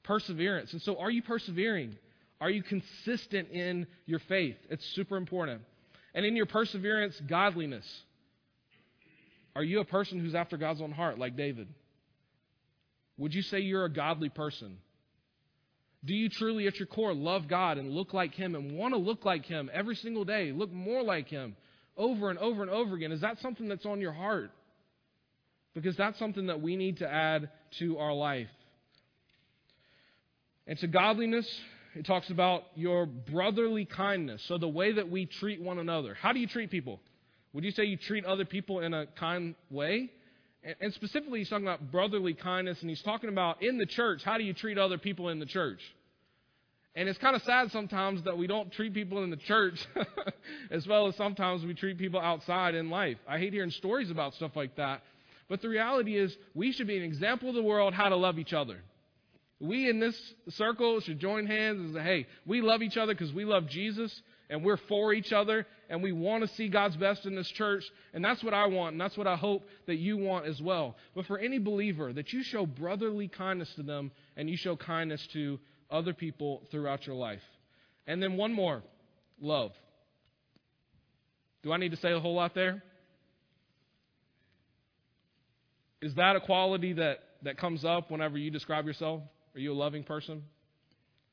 Perseverance. 0.05 0.73
And 0.73 0.81
so, 0.81 0.99
are 0.99 1.11
you 1.11 1.23
persevering? 1.23 1.97
Are 2.41 2.51
you 2.51 2.63
consistent 2.63 3.51
in 3.51 3.87
your 4.07 4.21
faith? 4.21 4.57
It's 4.71 4.85
super 4.95 5.19
important. 5.19 5.61
And 6.15 6.25
in 6.25 6.35
your 6.35 6.47
perseverance, 6.47 7.21
godliness. 7.29 7.85
Are 9.57 9.63
you 9.63 9.81
a 9.81 9.85
person 9.85 10.19
who's 10.19 10.35
after 10.35 10.57
God's 10.57 10.81
own 10.81 10.93
heart, 10.93 11.19
like 11.19 11.37
David? 11.37 11.69
Would 13.19 13.35
you 13.35 13.43
say 13.43 13.61
you're 13.61 13.85
a 13.85 13.93
godly 13.93 14.29
person? 14.29 14.79
Do 16.05 16.15
you 16.15 16.29
truly, 16.29 16.67
at 16.67 16.79
your 16.79 16.87
core, 16.87 17.15
love 17.15 17.49
God 17.49 17.79
and 17.79 17.91
look 17.91 18.13
like 18.13 18.35
Him 18.35 18.55
and 18.55 18.77
want 18.77 18.93
to 18.93 18.99
look 18.99 19.25
like 19.25 19.47
Him 19.47 19.71
every 19.73 19.95
single 19.97 20.25
day? 20.25 20.53
Look 20.53 20.73
more 20.73 21.03
like 21.03 21.29
Him 21.29 21.57
over 21.97 22.31
and 22.31 22.39
over 22.39 22.63
and 22.63 22.71
over 22.71 22.95
again. 22.95 23.13
Is 23.13 23.21
that 23.21 23.39
something 23.41 23.69
that's 23.69 23.87
on 23.87 24.01
your 24.01 24.13
heart? 24.13 24.51
Because 25.75 25.97
that's 25.97 26.19
something 26.19 26.47
that 26.47 26.61
we 26.61 26.77
need 26.77 26.99
to 26.99 27.11
add 27.11 27.51
to 27.79 27.99
our 27.99 28.13
life. 28.13 28.51
And 30.67 30.79
to 30.79 30.87
godliness, 30.87 31.47
it 31.95 32.07
talks 32.07 32.31
about 32.31 32.65
your 32.75 33.07
brotherly 33.07 33.85
kindness. 33.85 34.43
So, 34.47 34.59
the 34.59 34.69
way 34.69 34.93
that 34.93 35.11
we 35.11 35.27
treat 35.27 35.61
one 35.61 35.79
another. 35.79 36.15
How 36.15 36.33
do 36.33 36.41
you 36.41 36.47
treat 36.47 36.71
people? 36.71 37.01
Would 37.55 37.65
you 37.65 37.71
say 37.71 37.85
you 37.85 37.97
treat 37.97 38.25
other 38.25 38.45
people 38.45 38.81
in 38.81 38.93
a 38.93 39.07
kind 39.07 39.55
way? 39.71 40.11
And 40.81 40.93
specifically, 40.95 41.41
he's 41.41 41.49
talking 41.49 41.67
about 41.67 41.91
brotherly 41.93 42.35
kindness, 42.35 42.81
and 42.81 42.89
he's 42.89 43.03
talking 43.03 43.29
about 43.29 43.63
in 43.63 43.79
the 43.79 43.87
church, 43.87 44.23
how 44.25 44.39
do 44.39 44.45
you 44.45 44.55
treat 44.55 44.77
other 44.77 44.99
people 44.99 45.29
in 45.29 45.39
the 45.39 45.47
church? 45.47 45.81
And 46.97 47.09
it's 47.09 47.19
kind 47.19 47.37
of 47.37 47.43
sad 47.43 47.71
sometimes 47.71 48.23
that 48.25 48.39
we 48.39 48.47
don't 48.47 48.73
treat 48.73 48.95
people 48.95 49.23
in 49.25 49.31
the 49.31 49.37
church 49.37 49.75
as 50.71 50.87
well 50.87 51.07
as 51.07 51.17
sometimes 51.17 51.65
we 51.65 51.75
treat 51.75 51.99
people 51.99 52.21
outside 52.21 52.75
in 52.75 52.89
life. 52.89 53.19
I 53.29 53.39
hate 53.39 53.53
hearing 53.53 53.71
stories 53.71 54.11
about 54.11 54.35
stuff 54.35 54.53
like 54.55 54.77
that. 54.77 55.03
But 55.49 55.61
the 55.61 55.69
reality 55.69 56.17
is, 56.17 56.35
we 56.55 56.73
should 56.73 56.87
be 56.87 56.97
an 56.97 57.03
example 57.03 57.51
of 57.51 57.55
the 57.55 57.63
world 57.63 57.95
how 57.95 58.09
to 58.09 58.17
love 58.17 58.39
each 58.39 58.53
other. 58.53 58.79
We 59.61 59.89
in 59.89 60.01
this 60.01 60.19
circle 60.51 61.01
should 61.01 61.21
join 61.21 61.47
hands 61.47 61.81
and 61.81 61.95
say, 61.95 62.03
hey, 62.03 62.27
we 62.47 62.63
love 62.63 62.83
each 62.83 62.97
other 62.97 63.13
because 63.13 63.33
we 63.33 63.45
love 63.45 63.69
Jesus 63.69 64.23
and 64.51 64.65
we're 64.65 64.79
for 64.89 65.13
each 65.13 65.33
other 65.33 65.67
and 65.89 66.03
we 66.03 66.13
want 66.13 66.43
to 66.43 66.55
see 66.55 66.69
God's 66.69 66.97
best 66.97 67.27
in 67.27 67.35
this 67.35 67.49
church. 67.49 67.85
And 68.13 68.25
that's 68.25 68.43
what 68.43 68.55
I 68.55 68.67
want, 68.67 68.93
and 68.93 69.01
that's 69.01 69.17
what 69.17 69.27
I 69.27 69.37
hope 69.37 69.65
that 69.87 69.97
you 69.97 70.17
want 70.17 70.47
as 70.47 70.61
well. 70.61 70.97
But 71.15 71.27
for 71.27 71.39
any 71.39 71.59
believer, 71.59 72.13
that 72.13 72.33
you 72.33 72.43
show 72.43 72.67
brotherly 72.67 73.29
kindness 73.29 73.73
to 73.77 73.83
them 73.83 74.11
and 74.37 74.49
you 74.49 74.57
show 74.57 74.77
kindness 74.77 75.27
to 75.33 75.59
other 75.91 76.13
people 76.13 76.63
throughout 76.71 77.07
your 77.07 77.17
life. 77.17 77.43
And 78.07 78.23
then 78.23 78.37
one 78.37 78.53
more 78.53 78.83
love. 79.41 79.73
Do 81.63 81.73
I 81.73 81.79
need 81.79 81.93
to 81.93 81.97
say 81.97 82.13
a 82.13 82.21
whole 82.21 82.35
lot 82.35 82.55
there? 82.55 82.83
Is 86.03 86.15
that 86.17 86.37
a 86.37 86.41
quality 86.41 86.93
that, 86.95 87.21
that 87.43 87.57
comes 87.57 87.83
up 87.83 88.11
whenever 88.11 88.37
you 88.37 88.51
describe 88.51 88.85
yourself? 88.85 89.23
Are 89.55 89.61
you 89.61 89.73
a 89.73 89.75
loving 89.75 90.05
person? 90.05 90.43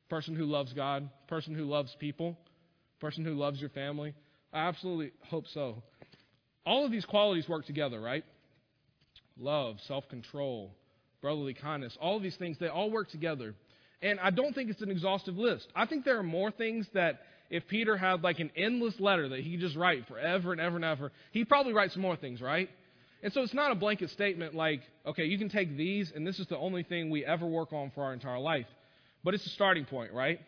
Person 0.09 0.35
who 0.35 0.45
loves 0.45 0.71
God? 0.71 1.09
Person 1.27 1.55
who 1.55 1.65
loves 1.65 1.93
people? 1.99 2.37
Person 3.01 3.25
who 3.25 3.33
loves 3.33 3.59
your 3.59 3.71
family? 3.71 4.13
I 4.53 4.67
absolutely 4.67 5.11
hope 5.23 5.45
so. 5.53 5.81
All 6.65 6.85
of 6.85 6.91
these 6.91 7.05
qualities 7.05 7.49
work 7.49 7.65
together, 7.65 7.99
right? 7.99 8.23
Love, 9.37 9.77
self 9.87 10.07
control, 10.07 10.71
brotherly 11.21 11.55
kindness, 11.55 11.97
all 11.99 12.17
of 12.17 12.23
these 12.23 12.35
things, 12.35 12.57
they 12.59 12.67
all 12.67 12.91
work 12.91 13.09
together. 13.09 13.55
And 14.03 14.19
I 14.19 14.29
don't 14.29 14.53
think 14.53 14.69
it's 14.69 14.81
an 14.81 14.91
exhaustive 14.91 15.37
list. 15.37 15.67
I 15.75 15.85
think 15.85 16.05
there 16.05 16.17
are 16.19 16.23
more 16.23 16.51
things 16.51 16.87
that 16.93 17.21
if 17.49 17.67
Peter 17.67 17.97
had 17.97 18.23
like 18.23 18.39
an 18.39 18.51
endless 18.55 18.99
letter 18.99 19.29
that 19.29 19.39
he 19.39 19.51
could 19.51 19.59
just 19.59 19.75
write 19.75 20.07
forever 20.07 20.51
and 20.51 20.61
ever 20.61 20.75
and 20.75 20.85
ever, 20.85 21.11
he'd 21.31 21.49
probably 21.49 21.73
write 21.73 21.91
some 21.91 22.01
more 22.01 22.15
things, 22.15 22.41
right? 22.41 22.69
And 23.23 23.31
so 23.33 23.41
it's 23.41 23.53
not 23.53 23.71
a 23.71 23.75
blanket 23.75 24.09
statement 24.11 24.55
like, 24.55 24.81
okay, 25.05 25.25
you 25.25 25.37
can 25.37 25.49
take 25.49 25.75
these 25.75 26.11
and 26.15 26.25
this 26.25 26.39
is 26.39 26.47
the 26.47 26.57
only 26.57 26.83
thing 26.83 27.09
we 27.09 27.25
ever 27.25 27.45
work 27.45 27.73
on 27.73 27.91
for 27.93 28.03
our 28.03 28.13
entire 28.13 28.39
life. 28.39 28.67
But 29.23 29.33
it's 29.33 29.45
a 29.45 29.49
starting 29.49 29.85
point, 29.85 30.13
right? 30.13 30.39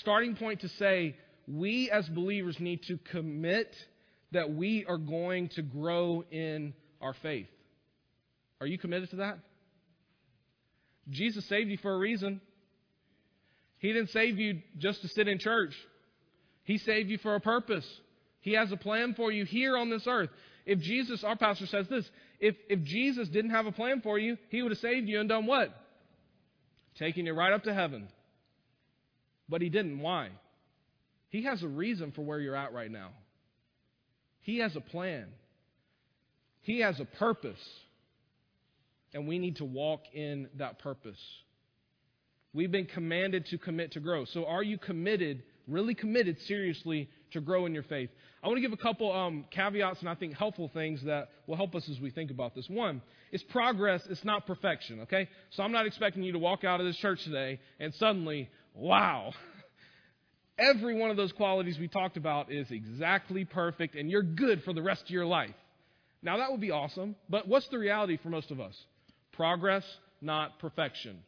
Starting 0.00 0.34
point 0.34 0.60
to 0.62 0.68
say, 0.70 1.14
we 1.46 1.90
as 1.90 2.08
believers 2.08 2.56
need 2.60 2.82
to 2.84 2.98
commit 3.10 3.74
that 4.32 4.50
we 4.54 4.84
are 4.88 4.98
going 4.98 5.48
to 5.50 5.62
grow 5.62 6.24
in 6.30 6.74
our 7.00 7.14
faith. 7.22 7.48
Are 8.60 8.66
you 8.66 8.78
committed 8.78 9.10
to 9.10 9.16
that? 9.16 9.38
Jesus 11.10 11.46
saved 11.48 11.70
you 11.70 11.78
for 11.78 11.92
a 11.92 11.98
reason. 11.98 12.40
He 13.78 13.92
didn't 13.92 14.10
save 14.10 14.38
you 14.38 14.60
just 14.78 15.02
to 15.02 15.08
sit 15.08 15.26
in 15.26 15.38
church. 15.38 15.74
He 16.64 16.78
saved 16.78 17.10
you 17.10 17.18
for 17.18 17.34
a 17.34 17.40
purpose. 17.40 17.86
He 18.40 18.52
has 18.54 18.70
a 18.70 18.76
plan 18.76 19.14
for 19.14 19.32
you 19.32 19.44
here 19.44 19.76
on 19.76 19.90
this 19.90 20.06
earth. 20.06 20.30
If 20.64 20.78
Jesus, 20.78 21.24
our 21.24 21.36
pastor 21.36 21.66
says 21.66 21.88
this, 21.88 22.08
if, 22.38 22.54
if 22.68 22.82
Jesus 22.84 23.28
didn't 23.28 23.50
have 23.50 23.66
a 23.66 23.72
plan 23.72 24.00
for 24.00 24.18
you, 24.18 24.36
he 24.50 24.62
would 24.62 24.70
have 24.70 24.78
saved 24.78 25.08
you 25.08 25.18
and 25.18 25.28
done 25.28 25.46
what? 25.46 25.74
Taking 26.98 27.26
you 27.26 27.34
right 27.34 27.52
up 27.52 27.64
to 27.64 27.74
heaven. 27.74 28.08
But 29.48 29.62
he 29.62 29.68
didn't. 29.68 29.98
Why? 29.98 30.30
He 31.32 31.44
has 31.44 31.62
a 31.62 31.68
reason 31.68 32.12
for 32.12 32.20
where 32.20 32.38
you're 32.38 32.54
at 32.54 32.74
right 32.74 32.90
now. 32.90 33.08
He 34.42 34.58
has 34.58 34.76
a 34.76 34.80
plan. 34.80 35.28
He 36.60 36.80
has 36.80 37.00
a 37.00 37.06
purpose. 37.06 37.58
and 39.14 39.28
we 39.28 39.38
need 39.38 39.56
to 39.56 39.64
walk 39.64 40.00
in 40.14 40.48
that 40.56 40.78
purpose. 40.78 41.18
We've 42.54 42.70
been 42.70 42.86
commanded 42.86 43.44
to 43.46 43.58
commit 43.58 43.92
to 43.92 44.00
grow. 44.00 44.24
So, 44.26 44.46
are 44.46 44.62
you 44.62 44.78
committed, 44.78 45.42
really 45.68 45.94
committed, 45.94 46.38
seriously, 46.46 47.10
to 47.32 47.40
grow 47.40 47.66
in 47.66 47.74
your 47.74 47.82
faith? 47.82 48.08
I 48.42 48.48
want 48.48 48.56
to 48.56 48.62
give 48.62 48.72
a 48.72 48.82
couple 48.82 49.12
um, 49.12 49.44
caveats 49.50 50.00
and 50.00 50.08
I 50.08 50.14
think 50.14 50.34
helpful 50.34 50.70
things 50.72 51.02
that 51.04 51.28
will 51.46 51.56
help 51.56 51.74
us 51.74 51.86
as 51.90 52.00
we 52.00 52.10
think 52.10 52.30
about 52.30 52.54
this. 52.54 52.66
One, 52.68 53.02
it's 53.32 53.44
progress, 53.44 54.02
it's 54.08 54.24
not 54.24 54.46
perfection, 54.46 55.00
okay? 55.00 55.28
So, 55.50 55.62
I'm 55.62 55.72
not 55.72 55.86
expecting 55.86 56.22
you 56.22 56.32
to 56.32 56.38
walk 56.38 56.64
out 56.64 56.80
of 56.80 56.86
this 56.86 56.96
church 56.96 57.22
today 57.24 57.60
and 57.80 57.92
suddenly, 57.94 58.48
wow, 58.74 59.32
every 60.62 60.94
one 60.94 61.10
of 61.10 61.16
those 61.16 61.32
qualities 61.32 61.78
we 61.78 61.88
talked 61.88 62.16
about 62.16 62.52
is 62.52 62.70
exactly 62.70 63.44
perfect 63.44 63.96
and 63.96 64.10
you're 64.10 64.22
good 64.22 64.62
for 64.62 64.72
the 64.72 64.82
rest 64.82 65.02
of 65.02 65.10
your 65.10 65.26
life. 65.26 65.54
Now, 66.22 66.36
that 66.36 66.52
would 66.52 66.60
be 66.60 66.70
awesome, 66.70 67.16
but 67.28 67.48
what's 67.48 67.68
the 67.68 67.78
reality 67.78 68.16
for 68.22 68.28
most 68.28 68.50
of 68.50 68.60
us? 68.60 68.76
Progress, 69.32 69.84
not 70.20 70.58
perfection. 70.60 71.18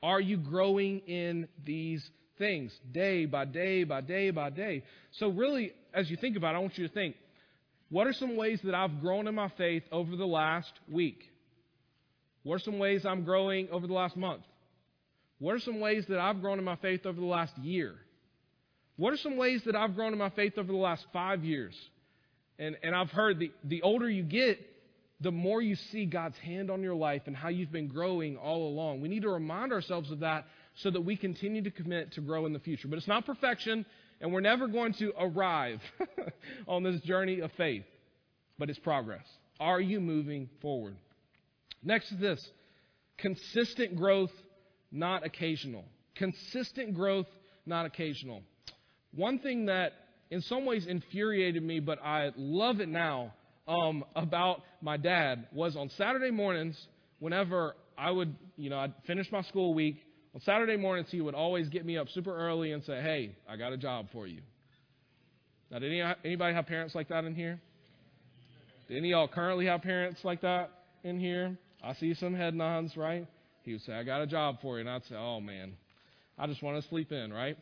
Are 0.00 0.20
you 0.20 0.36
growing 0.36 1.00
in 1.00 1.48
these 1.64 2.08
things 2.38 2.72
day 2.92 3.26
by 3.26 3.46
day 3.46 3.82
by 3.82 4.00
day 4.00 4.30
by 4.30 4.50
day? 4.50 4.84
So, 5.18 5.28
really, 5.28 5.72
as 5.92 6.08
you 6.08 6.16
think 6.16 6.36
about 6.36 6.54
it, 6.54 6.58
I 6.58 6.60
want 6.60 6.78
you 6.78 6.86
to 6.86 6.94
think 6.94 7.16
what 7.90 8.06
are 8.06 8.12
some 8.12 8.36
ways 8.36 8.60
that 8.62 8.74
I've 8.74 9.00
grown 9.00 9.26
in 9.26 9.34
my 9.34 9.50
faith 9.58 9.82
over 9.90 10.14
the 10.14 10.26
last 10.26 10.72
week? 10.88 11.18
What 12.44 12.56
are 12.56 12.60
some 12.60 12.78
ways 12.78 13.04
I'm 13.04 13.24
growing 13.24 13.68
over 13.70 13.88
the 13.88 13.92
last 13.92 14.16
month? 14.16 14.42
What 15.40 15.56
are 15.56 15.60
some 15.60 15.80
ways 15.80 16.04
that 16.08 16.20
I've 16.20 16.40
grown 16.40 16.58
in 16.58 16.64
my 16.64 16.76
faith 16.76 17.06
over 17.06 17.18
the 17.18 17.26
last 17.26 17.56
year? 17.58 17.96
What 18.98 19.12
are 19.12 19.16
some 19.16 19.36
ways 19.36 19.62
that 19.66 19.76
I've 19.76 19.94
grown 19.94 20.12
in 20.12 20.18
my 20.18 20.30
faith 20.30 20.58
over 20.58 20.72
the 20.72 20.78
last 20.78 21.06
five 21.12 21.44
years? 21.44 21.74
And, 22.58 22.76
and 22.82 22.96
I've 22.96 23.10
heard 23.10 23.38
the, 23.38 23.52
the 23.62 23.82
older 23.82 24.10
you 24.10 24.24
get, 24.24 24.58
the 25.20 25.30
more 25.30 25.62
you 25.62 25.76
see 25.76 26.04
God's 26.04 26.36
hand 26.38 26.68
on 26.68 26.82
your 26.82 26.96
life 26.96 27.22
and 27.26 27.36
how 27.36 27.48
you've 27.48 27.70
been 27.70 27.86
growing 27.86 28.36
all 28.36 28.68
along. 28.68 29.00
We 29.00 29.08
need 29.08 29.22
to 29.22 29.28
remind 29.28 29.72
ourselves 29.72 30.10
of 30.10 30.20
that 30.20 30.46
so 30.74 30.90
that 30.90 31.00
we 31.00 31.16
continue 31.16 31.62
to 31.62 31.70
commit 31.70 32.12
to 32.12 32.20
grow 32.20 32.44
in 32.46 32.52
the 32.52 32.58
future. 32.58 32.88
But 32.88 32.98
it's 32.98 33.06
not 33.06 33.24
perfection, 33.24 33.86
and 34.20 34.32
we're 34.32 34.40
never 34.40 34.66
going 34.66 34.94
to 34.94 35.12
arrive 35.18 35.80
on 36.68 36.82
this 36.82 37.00
journey 37.02 37.38
of 37.38 37.52
faith, 37.52 37.84
but 38.58 38.68
it's 38.68 38.80
progress. 38.80 39.24
Are 39.60 39.80
you 39.80 40.00
moving 40.00 40.48
forward? 40.60 40.96
Next 41.84 42.10
is 42.10 42.18
this 42.18 42.50
consistent 43.16 43.96
growth, 43.96 44.32
not 44.90 45.24
occasional. 45.24 45.84
Consistent 46.16 46.94
growth, 46.94 47.26
not 47.64 47.86
occasional. 47.86 48.42
One 49.14 49.38
thing 49.38 49.66
that 49.66 49.92
in 50.30 50.42
some 50.42 50.64
ways 50.66 50.86
infuriated 50.86 51.62
me, 51.62 51.80
but 51.80 52.02
I 52.02 52.30
love 52.36 52.80
it 52.80 52.88
now 52.88 53.32
um, 53.66 54.04
about 54.16 54.62
my 54.80 54.96
dad 54.96 55.46
was 55.52 55.76
on 55.76 55.90
Saturday 55.96 56.30
mornings, 56.30 56.76
whenever 57.18 57.74
I 57.96 58.10
would, 58.10 58.34
you 58.56 58.70
know, 58.70 58.78
I'd 58.78 58.94
finish 59.06 59.30
my 59.30 59.42
school 59.42 59.74
week, 59.74 59.96
on 60.34 60.40
Saturday 60.42 60.76
mornings, 60.76 61.08
he 61.10 61.20
would 61.20 61.34
always 61.34 61.68
get 61.68 61.84
me 61.84 61.96
up 61.96 62.08
super 62.10 62.34
early 62.34 62.72
and 62.72 62.84
say, 62.84 63.00
Hey, 63.00 63.36
I 63.48 63.56
got 63.56 63.72
a 63.72 63.76
job 63.76 64.08
for 64.12 64.26
you. 64.26 64.40
Now, 65.70 65.78
did 65.78 65.92
any, 65.92 66.14
anybody 66.24 66.54
have 66.54 66.66
parents 66.66 66.94
like 66.94 67.08
that 67.08 67.24
in 67.24 67.34
here? 67.34 67.60
Did 68.88 68.98
any 68.98 69.12
of 69.12 69.18
y'all 69.18 69.28
currently 69.28 69.66
have 69.66 69.82
parents 69.82 70.20
like 70.24 70.42
that 70.42 70.70
in 71.02 71.18
here? 71.18 71.58
I 71.82 71.94
see 71.94 72.14
some 72.14 72.34
head 72.34 72.54
nods, 72.54 72.96
right? 72.96 73.26
He 73.62 73.72
would 73.72 73.82
say, 73.82 73.92
I 73.92 74.02
got 74.02 74.22
a 74.22 74.26
job 74.26 74.56
for 74.62 74.76
you. 74.76 74.80
And 74.80 74.90
I'd 74.90 75.04
say, 75.04 75.16
Oh, 75.16 75.40
man, 75.40 75.72
I 76.38 76.46
just 76.46 76.62
want 76.62 76.82
to 76.82 76.88
sleep 76.88 77.12
in, 77.12 77.32
right? 77.32 77.58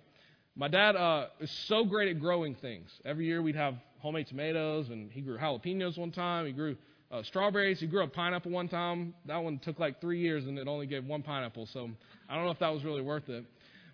My 0.59 0.69
dad 0.69 0.97
uh, 0.97 1.27
is 1.39 1.51
so 1.69 1.85
great 1.85 2.09
at 2.09 2.19
growing 2.19 2.55
things. 2.55 2.91
Every 3.05 3.27
year 3.27 3.43
we'd 3.43 3.57
have 3.57 3.75
homemade 3.99 4.27
tomatoes, 4.29 4.89
and 4.89 5.13
he 5.13 5.21
grew 5.21 5.37
jalapenos 5.37 5.99
one 5.99 6.11
time. 6.11 6.47
He 6.47 6.53
grew 6.53 6.77
uh, 7.13 7.23
strawberries. 7.25 7.79
He 7.79 7.87
grew 7.87 8.03
a 8.03 8.09
pineapple 8.09 8.51
one 8.51 8.67
time. 8.67 9.13
That 9.27 9.37
one 9.37 9.59
took 9.59 9.79
like 9.79 10.01
three 10.01 10.19
years, 10.19 10.47
and 10.47 10.59
it 10.59 10.67
only 10.67 10.87
gave 10.87 11.05
one 11.05 11.23
pineapple. 11.23 11.67
So 11.67 11.91
I 12.27 12.37
don't 12.37 12.47
know 12.47 12.53
if 12.53 12.59
that 12.61 12.73
was 12.73 12.85
really 12.85 13.03
worth 13.03 13.29
it. 13.29 13.45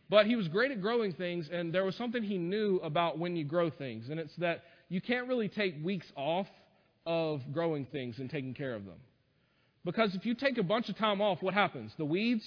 But 0.09 0.27
he 0.27 0.37
was 0.37 0.47
great 0.47 0.71
at 0.71 0.81
growing 0.81 1.13
things, 1.13 1.49
and 1.51 1.75
there 1.75 1.85
was 1.85 1.97
something 1.97 2.23
he 2.23 2.39
knew 2.39 2.77
about 2.85 3.19
when 3.19 3.35
you 3.35 3.45
grow 3.45 3.69
things, 3.69 4.09
and 4.09 4.21
it's 4.21 4.37
that 4.37 4.63
you 4.89 5.01
can't 5.01 5.27
really 5.27 5.49
take 5.49 5.85
weeks 5.85 6.07
off 6.15 6.47
of 7.07 7.41
growing 7.53 7.87
things 7.87 8.21
and 8.21 8.31
taking 8.31 8.55
care 8.55 8.75
of 8.75 8.85
them. 8.85 8.99
Because 9.85 10.15
if 10.15 10.25
you 10.25 10.35
take 10.35 10.59
a 10.59 10.63
bunch 10.63 10.89
of 10.89 10.97
time 10.97 11.21
off, 11.21 11.43
what 11.43 11.55
happens? 11.55 11.93
The 11.99 12.05
weeds, 12.05 12.45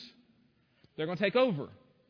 they're 0.96 1.06
going 1.06 1.18
to 1.18 1.24
take 1.24 1.36
over 1.36 1.68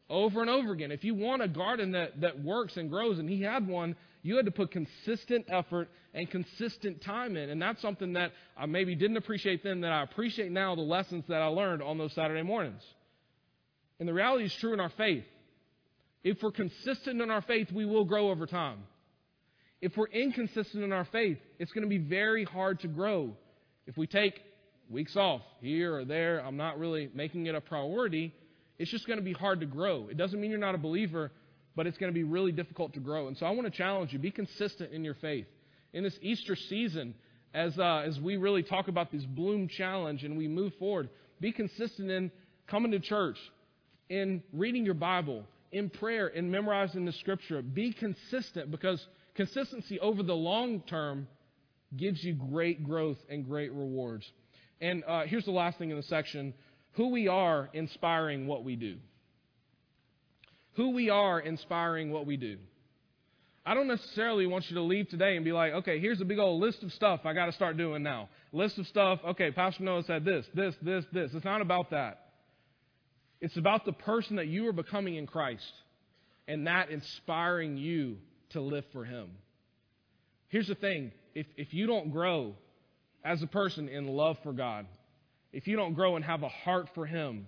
over 0.10 0.42
and 0.42 0.50
over 0.50 0.72
again. 0.72 0.92
If 0.92 1.04
you 1.04 1.16
want 1.16 1.42
a 1.42 1.48
garden 1.48 1.92
that, 1.92 2.22
that 2.22 2.44
works 2.44 2.78
and 2.78 2.90
grows, 2.90 3.20
and 3.20 3.30
he 3.30 3.42
had 3.42 3.68
one, 3.68 3.96
you 4.22 4.38
had 4.38 4.46
to 4.46 4.52
put 4.52 4.72
consistent 4.72 5.46
effort 5.50 5.90
and 6.14 6.30
consistent 6.30 7.02
time 7.04 7.36
in. 7.36 7.50
And 7.50 7.62
that's 7.62 7.82
something 7.82 8.14
that 8.14 8.32
I 8.58 8.66
maybe 8.66 8.96
didn't 8.96 9.18
appreciate 9.18 9.64
then 9.64 9.82
that 9.82 9.92
I 9.92 10.04
appreciate 10.04 10.52
now 10.52 10.76
the 10.76 10.82
lessons 10.82 11.26
that 11.28 11.42
I 11.42 11.48
learned 11.48 11.82
on 11.82 11.98
those 11.98 12.14
Saturday 12.14 12.44
mornings. 12.44 12.82
And 14.00 14.08
the 14.08 14.14
reality 14.14 14.46
is 14.46 14.54
true 14.60 14.74
in 14.74 14.80
our 14.80 14.92
faith. 14.98 15.26
If 16.24 16.42
we're 16.42 16.52
consistent 16.52 17.22
in 17.22 17.30
our 17.30 17.42
faith, 17.42 17.72
we 17.72 17.86
will 17.86 18.06
grow 18.06 18.30
over 18.30 18.48
time. 18.48 18.80
If 19.82 19.96
we're 19.96 20.08
inconsistent 20.08 20.84
in 20.84 20.92
our 20.92 21.06
faith, 21.06 21.38
it's 21.60 21.72
going 21.72 21.84
to 21.84 21.90
be 21.90 22.00
very 22.00 22.44
hard 22.44 22.80
to 22.80 22.88
grow. 22.88 23.36
If 23.86 23.98
we 23.98 24.08
take 24.08 24.42
weeks 24.90 25.16
off 25.16 25.42
here 25.62 25.96
or 25.96 26.06
there, 26.06 26.40
I'm 26.40 26.58
not 26.58 26.80
really 26.80 27.10
making 27.14 27.46
it 27.46 27.54
a 27.54 27.62
priority 27.62 28.34
it's 28.78 28.92
just 28.92 29.08
going 29.08 29.20
to 29.20 29.26
be 29.26 29.34
hard 29.34 29.60
to 29.62 29.66
grow. 29.66 30.08
It 30.10 30.18
doesn't 30.18 30.40
mean 30.40 30.52
you're 30.52 30.60
not 30.60 30.76
a 30.76 30.80
believer, 30.80 31.32
but 31.76 31.88
it's 31.88 31.98
going 31.98 32.12
to 32.12 32.14
be 32.14 32.24
really 32.24 32.52
difficult 32.52 32.94
to 32.94 33.00
grow. 33.00 33.28
And 33.28 33.38
so 33.38 33.46
I 33.46 33.52
want 33.52 33.66
to 33.66 33.78
challenge 33.78 34.14
you 34.14 34.20
be 34.20 34.32
consistent 34.32 34.92
in 34.92 35.04
your 35.04 35.16
faith. 35.16 35.48
In 35.94 36.04
this 36.04 36.18
Easter 36.22 36.56
season, 36.56 37.14
as, 37.54 37.78
uh, 37.80 38.04
as 38.06 38.20
we 38.20 38.36
really 38.38 38.64
talk 38.64 38.90
about 38.90 39.12
this 39.12 39.24
Bloom 39.24 39.68
Challenge 39.70 40.24
and 40.24 40.38
we 40.38 40.48
move 40.48 40.74
forward, 40.78 41.10
be 41.40 41.52
consistent 41.52 42.12
in 42.12 42.32
coming 42.68 42.92
to 42.92 43.00
church, 43.00 43.38
in 44.10 44.44
reading 44.52 44.84
your 44.84 44.94
Bible, 44.94 45.46
in 45.72 45.90
prayer, 45.90 46.28
in 46.28 46.52
memorizing 46.52 47.06
the 47.06 47.14
Scripture. 47.14 47.62
Be 47.62 47.94
consistent 47.94 48.72
because 48.72 49.06
consistency 49.36 50.00
over 50.02 50.22
the 50.22 50.36
long 50.36 50.82
term 50.82 51.28
gives 51.96 52.24
you 52.24 52.34
great 52.34 52.84
growth 52.84 53.18
and 53.30 53.46
great 53.46 53.72
rewards. 53.72 54.30
And 54.82 55.04
uh, 55.08 55.24
here's 55.24 55.46
the 55.46 55.52
last 55.52 55.78
thing 55.78 55.92
in 55.92 55.98
the 55.98 56.04
section 56.04 56.54
who 56.96 57.10
we 57.10 57.28
are 57.28 57.70
inspiring 57.74 58.48
what 58.48 58.64
we 58.64 58.76
do. 58.76 58.98
Who 60.76 60.92
we 60.92 61.10
are 61.10 61.40
inspiring 61.40 62.12
what 62.12 62.26
we 62.26 62.38
do. 62.38 62.58
I 63.66 63.74
don't 63.74 63.88
necessarily 63.88 64.46
want 64.46 64.66
you 64.70 64.76
to 64.76 64.82
leave 64.82 65.10
today 65.10 65.36
and 65.36 65.44
be 65.44 65.52
like, 65.52 65.74
okay, 65.74 66.00
here's 66.00 66.22
a 66.22 66.26
big 66.26 66.38
old 66.38 66.62
list 66.62 66.84
of 66.84 66.92
stuff 66.92 67.22
I 67.26 67.34
got 67.34 67.48
to 67.48 67.52
start 67.52 67.78
doing 67.78 68.04
now. 68.04 68.30
List 68.52 68.78
of 68.78 68.86
stuff, 68.88 69.20
okay, 69.26 69.52
Pastor 69.52 69.84
Noah 69.84 70.04
said 70.04 70.24
this, 70.24 70.46
this, 70.54 70.76
this, 70.82 71.04
this. 71.12 71.32
It's 71.34 71.46
not 71.46 71.62
about 71.62 71.90
that. 71.90 72.26
It's 73.42 73.58
about 73.58 73.86
the 73.86 73.92
person 73.92 74.36
that 74.36 74.48
you 74.48 74.68
are 74.68 74.74
becoming 74.74 75.16
in 75.16 75.26
Christ 75.26 75.72
and 76.48 76.68
that 76.68 76.90
inspiring 76.92 77.78
you 77.78 78.18
to 78.52 78.62
live 78.62 78.86
for 78.94 79.04
Him. 79.04 79.30
Here's 80.50 80.68
the 80.68 80.76
thing 80.76 81.12
if, 81.34 81.48
if 81.58 81.74
you 81.74 81.88
don't 81.88 82.12
grow 82.12 82.56
as 83.24 83.42
a 83.42 83.48
person 83.48 83.90
in 83.90 84.08
love 84.08 84.38
for 84.44 84.54
God, 84.54 84.86
if 85.56 85.68
you 85.68 85.78
don't 85.78 85.94
grow 85.94 86.18
and 86.18 86.26
have 86.26 86.44
a 86.44 86.50
heart 86.50 86.90
for 86.94 87.06
Him, 87.06 87.48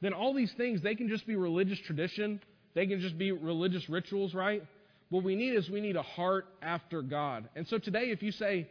then 0.00 0.14
all 0.14 0.32
these 0.32 0.52
things, 0.56 0.80
they 0.80 0.94
can 0.94 1.08
just 1.08 1.26
be 1.26 1.36
religious 1.36 1.78
tradition. 1.80 2.40
They 2.74 2.86
can 2.86 3.00
just 3.00 3.18
be 3.18 3.32
religious 3.32 3.86
rituals, 3.90 4.32
right? 4.32 4.62
What 5.10 5.22
we 5.22 5.36
need 5.36 5.54
is 5.54 5.68
we 5.68 5.82
need 5.82 5.96
a 5.96 6.02
heart 6.02 6.46
after 6.62 7.02
God. 7.02 7.50
And 7.54 7.68
so 7.68 7.76
today, 7.76 8.10
if 8.10 8.22
you 8.22 8.32
say, 8.32 8.66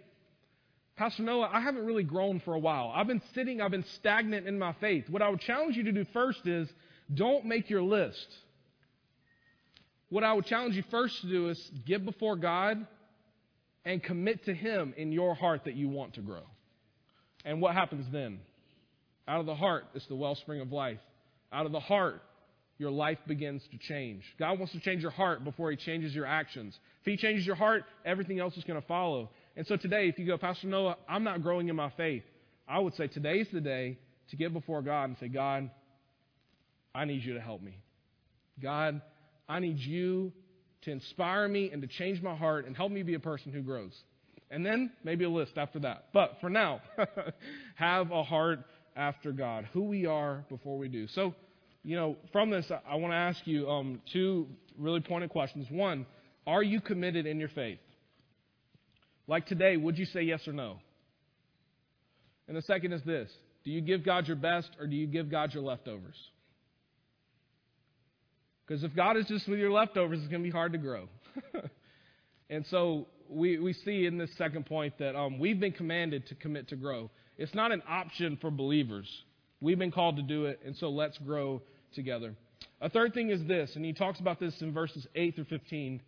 Pastor 0.95 1.21
Noah, 1.21 1.51
I 1.53 1.61
haven't 1.61 1.85
really 1.85 2.03
grown 2.03 2.39
for 2.39 2.55
a 2.55 2.59
while. 2.59 2.91
I've 2.95 3.05
been 3.05 3.21
sitting, 3.35 3.61
I've 3.61 3.69
been 3.69 3.85
stagnant 3.97 4.47
in 4.47 4.57
my 4.57 4.73
faith. 4.81 5.07
What 5.07 5.21
I 5.21 5.29
would 5.29 5.41
challenge 5.41 5.77
you 5.77 5.83
to 5.83 5.91
do 5.91 6.05
first 6.11 6.47
is 6.47 6.67
don't 7.13 7.45
make 7.45 7.69
your 7.69 7.83
list. 7.83 8.27
What 10.09 10.23
I 10.23 10.33
would 10.33 10.45
challenge 10.45 10.75
you 10.75 10.83
first 10.89 11.21
to 11.21 11.27
do 11.27 11.49
is 11.49 11.71
get 11.85 12.03
before 12.03 12.37
God 12.37 12.87
and 13.83 14.01
commit 14.01 14.45
to 14.45 14.53
Him 14.53 14.95
in 14.97 15.11
your 15.11 15.35
heart 15.35 15.65
that 15.65 15.75
you 15.75 15.89
want 15.89 16.15
to 16.15 16.21
grow. 16.21 16.41
And 17.45 17.61
what 17.61 17.75
happens 17.75 18.05
then? 18.11 18.39
Out 19.27 19.39
of 19.39 19.45
the 19.45 19.55
heart 19.55 19.85
is 19.93 20.03
the 20.09 20.15
wellspring 20.15 20.61
of 20.61 20.71
life. 20.71 20.99
Out 21.53 21.65
of 21.65 21.71
the 21.71 21.79
heart, 21.79 22.21
your 22.77 22.91
life 22.91 23.19
begins 23.27 23.61
to 23.71 23.77
change. 23.77 24.23
God 24.37 24.59
wants 24.59 24.73
to 24.73 24.79
change 24.79 25.01
your 25.01 25.11
heart 25.11 25.43
before 25.43 25.71
He 25.71 25.77
changes 25.77 26.13
your 26.13 26.25
actions. 26.25 26.77
If 27.01 27.05
He 27.05 27.17
changes 27.17 27.45
your 27.45 27.55
heart, 27.55 27.83
everything 28.03 28.39
else 28.39 28.57
is 28.57 28.63
going 28.65 28.81
to 28.81 28.87
follow. 28.87 29.29
And 29.55 29.65
so 29.67 29.77
today, 29.77 30.09
if 30.09 30.19
you 30.19 30.25
go, 30.25 30.37
Pastor 30.37 30.67
Noah, 30.67 30.97
I'm 31.07 31.23
not 31.23 31.41
growing 31.41 31.69
in 31.69 31.75
my 31.75 31.91
faith, 31.95 32.23
I 32.67 32.79
would 32.79 32.95
say 32.95 33.07
today's 33.07 33.47
the 33.53 33.61
day 33.61 33.97
to 34.31 34.35
get 34.35 34.51
before 34.51 34.81
God 34.81 35.05
and 35.05 35.17
say, 35.19 35.27
God, 35.27 35.69
I 36.93 37.05
need 37.05 37.23
you 37.23 37.35
to 37.35 37.41
help 37.41 37.61
me. 37.61 37.77
God, 38.61 39.01
I 39.47 39.59
need 39.59 39.77
you 39.77 40.33
to 40.81 40.91
inspire 40.91 41.47
me 41.47 41.69
and 41.71 41.81
to 41.81 41.87
change 41.87 42.21
my 42.21 42.35
heart 42.35 42.65
and 42.65 42.75
help 42.75 42.91
me 42.91 43.03
be 43.03 43.13
a 43.13 43.19
person 43.19 43.51
who 43.51 43.61
grows 43.61 43.93
and 44.55 44.65
then 44.65 44.89
maybe 45.03 45.25
a 45.25 45.29
list 45.29 45.57
after 45.57 45.79
that. 45.79 46.05
But 46.13 46.37
for 46.39 46.49
now, 46.49 46.79
have 47.75 48.09
a 48.11 48.23
heart 48.23 48.59
after 48.95 49.33
God, 49.33 49.67
who 49.73 49.83
we 49.83 50.05
are 50.05 50.45
before 50.47 50.77
we 50.77 50.87
do. 50.87 51.07
So, 51.09 51.35
you 51.83 51.97
know, 51.97 52.15
from 52.31 52.51
this, 52.51 52.65
I 52.89 52.95
want 52.95 53.11
to 53.11 53.17
ask 53.17 53.39
you 53.43 53.69
um, 53.69 54.01
two 54.13 54.47
really 54.77 55.01
pointed 55.01 55.29
questions. 55.29 55.67
One, 55.69 56.05
are 56.47 56.63
you 56.63 56.79
committed 56.79 57.25
in 57.25 57.37
your 57.37 57.49
faith? 57.49 57.79
Like 59.27 59.45
today, 59.45 59.75
would 59.75 59.97
you 59.97 60.05
say 60.05 60.21
yes 60.21 60.47
or 60.47 60.53
no? 60.53 60.77
And 62.47 62.55
the 62.55 62.61
second 62.61 62.93
is 62.93 63.01
this 63.03 63.29
Do 63.65 63.71
you 63.71 63.81
give 63.81 64.05
God 64.05 64.25
your 64.25 64.37
best 64.37 64.69
or 64.79 64.87
do 64.87 64.95
you 64.95 65.05
give 65.05 65.29
God 65.29 65.53
your 65.53 65.63
leftovers? 65.63 66.15
Because 68.65 68.85
if 68.85 68.95
God 68.95 69.17
is 69.17 69.25
just 69.25 69.49
with 69.49 69.59
your 69.59 69.73
leftovers, 69.73 70.19
it's 70.19 70.29
going 70.29 70.41
to 70.41 70.47
be 70.47 70.53
hard 70.53 70.71
to 70.71 70.77
grow. 70.77 71.09
and 72.49 72.65
so 72.67 73.07
we, 73.29 73.59
we 73.59 73.73
see 73.73 74.05
in 74.05 74.17
this 74.17 74.29
second 74.37 74.65
point 74.65 74.97
that 74.99 75.15
um, 75.15 75.39
we've 75.39 75.59
been 75.59 75.71
commanded 75.71 76.27
to 76.27 76.35
commit 76.35 76.69
to 76.69 76.75
grow. 76.75 77.09
It's 77.37 77.53
not 77.53 77.71
an 77.71 77.81
option 77.87 78.37
for 78.39 78.51
believers. 78.51 79.09
We've 79.61 79.79
been 79.79 79.91
called 79.91 80.17
to 80.17 80.21
do 80.21 80.45
it, 80.45 80.59
and 80.65 80.75
so 80.75 80.89
let's 80.89 81.17
grow 81.17 81.61
together. 81.93 82.35
A 82.81 82.89
third 82.89 83.13
thing 83.13 83.29
is 83.29 83.45
this, 83.45 83.75
and 83.75 83.83
he 83.83 83.93
talks 83.93 84.19
about 84.19 84.39
this 84.39 84.61
in 84.61 84.73
verses 84.73 85.07
8 85.15 85.35
through 85.35 85.45
15. 85.45 86.01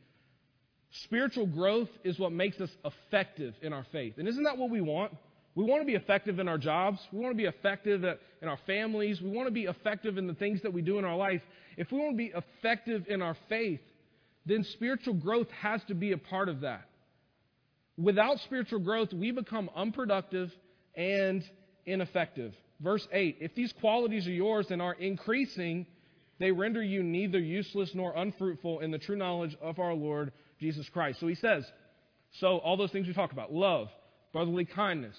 Spiritual 1.03 1.47
growth 1.47 1.89
is 2.03 2.17
what 2.17 2.31
makes 2.31 2.59
us 2.61 2.69
effective 2.85 3.53
in 3.61 3.73
our 3.73 3.85
faith. 3.91 4.15
And 4.17 4.27
isn't 4.27 4.43
that 4.43 4.57
what 4.57 4.69
we 4.69 4.81
want? 4.81 5.13
We 5.55 5.63
want 5.63 5.81
to 5.81 5.87
be 5.87 5.95
effective 5.95 6.39
in 6.39 6.47
our 6.47 6.57
jobs. 6.57 6.99
We 7.11 7.19
want 7.19 7.33
to 7.33 7.37
be 7.37 7.45
effective 7.45 8.03
in 8.03 8.47
our 8.47 8.59
families. 8.67 9.21
We 9.21 9.29
want 9.29 9.47
to 9.47 9.51
be 9.51 9.63
effective 9.63 10.17
in 10.17 10.27
the 10.27 10.35
things 10.35 10.61
that 10.61 10.71
we 10.71 10.81
do 10.81 10.99
in 10.99 11.05
our 11.05 11.15
life. 11.15 11.41
If 11.77 11.91
we 11.91 11.97
want 11.97 12.11
to 12.13 12.17
be 12.17 12.31
effective 12.35 13.05
in 13.07 13.21
our 13.21 13.35
faith, 13.49 13.81
then 14.45 14.63
spiritual 14.63 15.15
growth 15.15 15.47
has 15.61 15.81
to 15.87 15.95
be 15.95 16.11
a 16.11 16.17
part 16.17 16.47
of 16.47 16.61
that. 16.61 16.86
Without 17.97 18.37
spiritual 18.39 18.79
growth, 18.79 19.11
we 19.13 19.31
become 19.31 19.69
unproductive 19.75 20.51
and 20.95 21.43
ineffective. 21.85 22.53
Verse 22.79 23.07
8 23.11 23.37
If 23.39 23.55
these 23.55 23.73
qualities 23.79 24.27
are 24.27 24.31
yours 24.31 24.67
and 24.69 24.81
are 24.81 24.93
increasing, 24.93 25.85
they 26.39 26.51
render 26.51 26.83
you 26.83 27.01
neither 27.01 27.39
useless 27.39 27.91
nor 27.93 28.15
unfruitful 28.15 28.79
in 28.81 28.91
the 28.91 28.99
true 28.99 29.15
knowledge 29.15 29.55
of 29.61 29.79
our 29.79 29.93
Lord 29.93 30.31
Jesus 30.59 30.87
Christ. 30.89 31.19
So 31.19 31.27
he 31.27 31.35
says, 31.35 31.65
so 32.39 32.57
all 32.57 32.77
those 32.77 32.91
things 32.91 33.07
we 33.07 33.13
talked 33.13 33.33
about 33.33 33.51
love, 33.51 33.89
brotherly 34.31 34.65
kindness, 34.65 35.15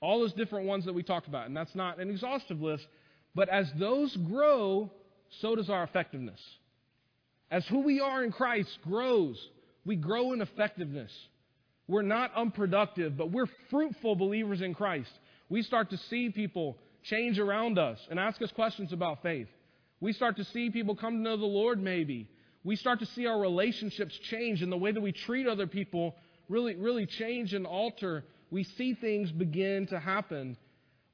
all 0.00 0.20
those 0.20 0.32
different 0.34 0.66
ones 0.66 0.84
that 0.84 0.94
we 0.94 1.02
talked 1.02 1.26
about. 1.26 1.46
And 1.46 1.56
that's 1.56 1.74
not 1.74 1.98
an 1.98 2.10
exhaustive 2.10 2.60
list, 2.60 2.86
but 3.34 3.48
as 3.48 3.70
those 3.78 4.16
grow, 4.28 4.90
so 5.40 5.56
does 5.56 5.70
our 5.70 5.82
effectiveness. 5.82 6.40
As 7.50 7.66
who 7.66 7.80
we 7.80 8.00
are 8.00 8.22
in 8.22 8.30
Christ 8.32 8.78
grows, 8.84 9.40
we 9.84 9.96
grow 9.96 10.32
in 10.32 10.40
effectiveness. 10.40 11.10
We're 11.86 12.02
not 12.02 12.32
unproductive, 12.34 13.16
but 13.16 13.30
we're 13.30 13.48
fruitful 13.70 14.16
believers 14.16 14.62
in 14.62 14.74
Christ. 14.74 15.10
We 15.48 15.62
start 15.62 15.90
to 15.90 15.98
see 15.98 16.30
people 16.30 16.78
change 17.02 17.38
around 17.38 17.78
us 17.78 17.98
and 18.10 18.18
ask 18.18 18.40
us 18.40 18.50
questions 18.52 18.92
about 18.92 19.22
faith. 19.22 19.48
We 20.00 20.12
start 20.12 20.36
to 20.36 20.44
see 20.44 20.70
people 20.70 20.96
come 20.96 21.14
to 21.14 21.20
know 21.20 21.36
the 21.36 21.44
Lord, 21.44 21.82
maybe. 21.82 22.28
We 22.62 22.76
start 22.76 23.00
to 23.00 23.06
see 23.06 23.26
our 23.26 23.38
relationships 23.38 24.18
change 24.30 24.62
and 24.62 24.72
the 24.72 24.76
way 24.76 24.92
that 24.92 25.00
we 25.00 25.12
treat 25.12 25.46
other 25.46 25.66
people 25.66 26.14
really, 26.48 26.74
really 26.76 27.06
change 27.06 27.52
and 27.52 27.66
alter 27.66 28.24
we 28.54 28.62
see 28.62 28.94
things 28.94 29.32
begin 29.32 29.88
to 29.88 29.98
happen. 29.98 30.56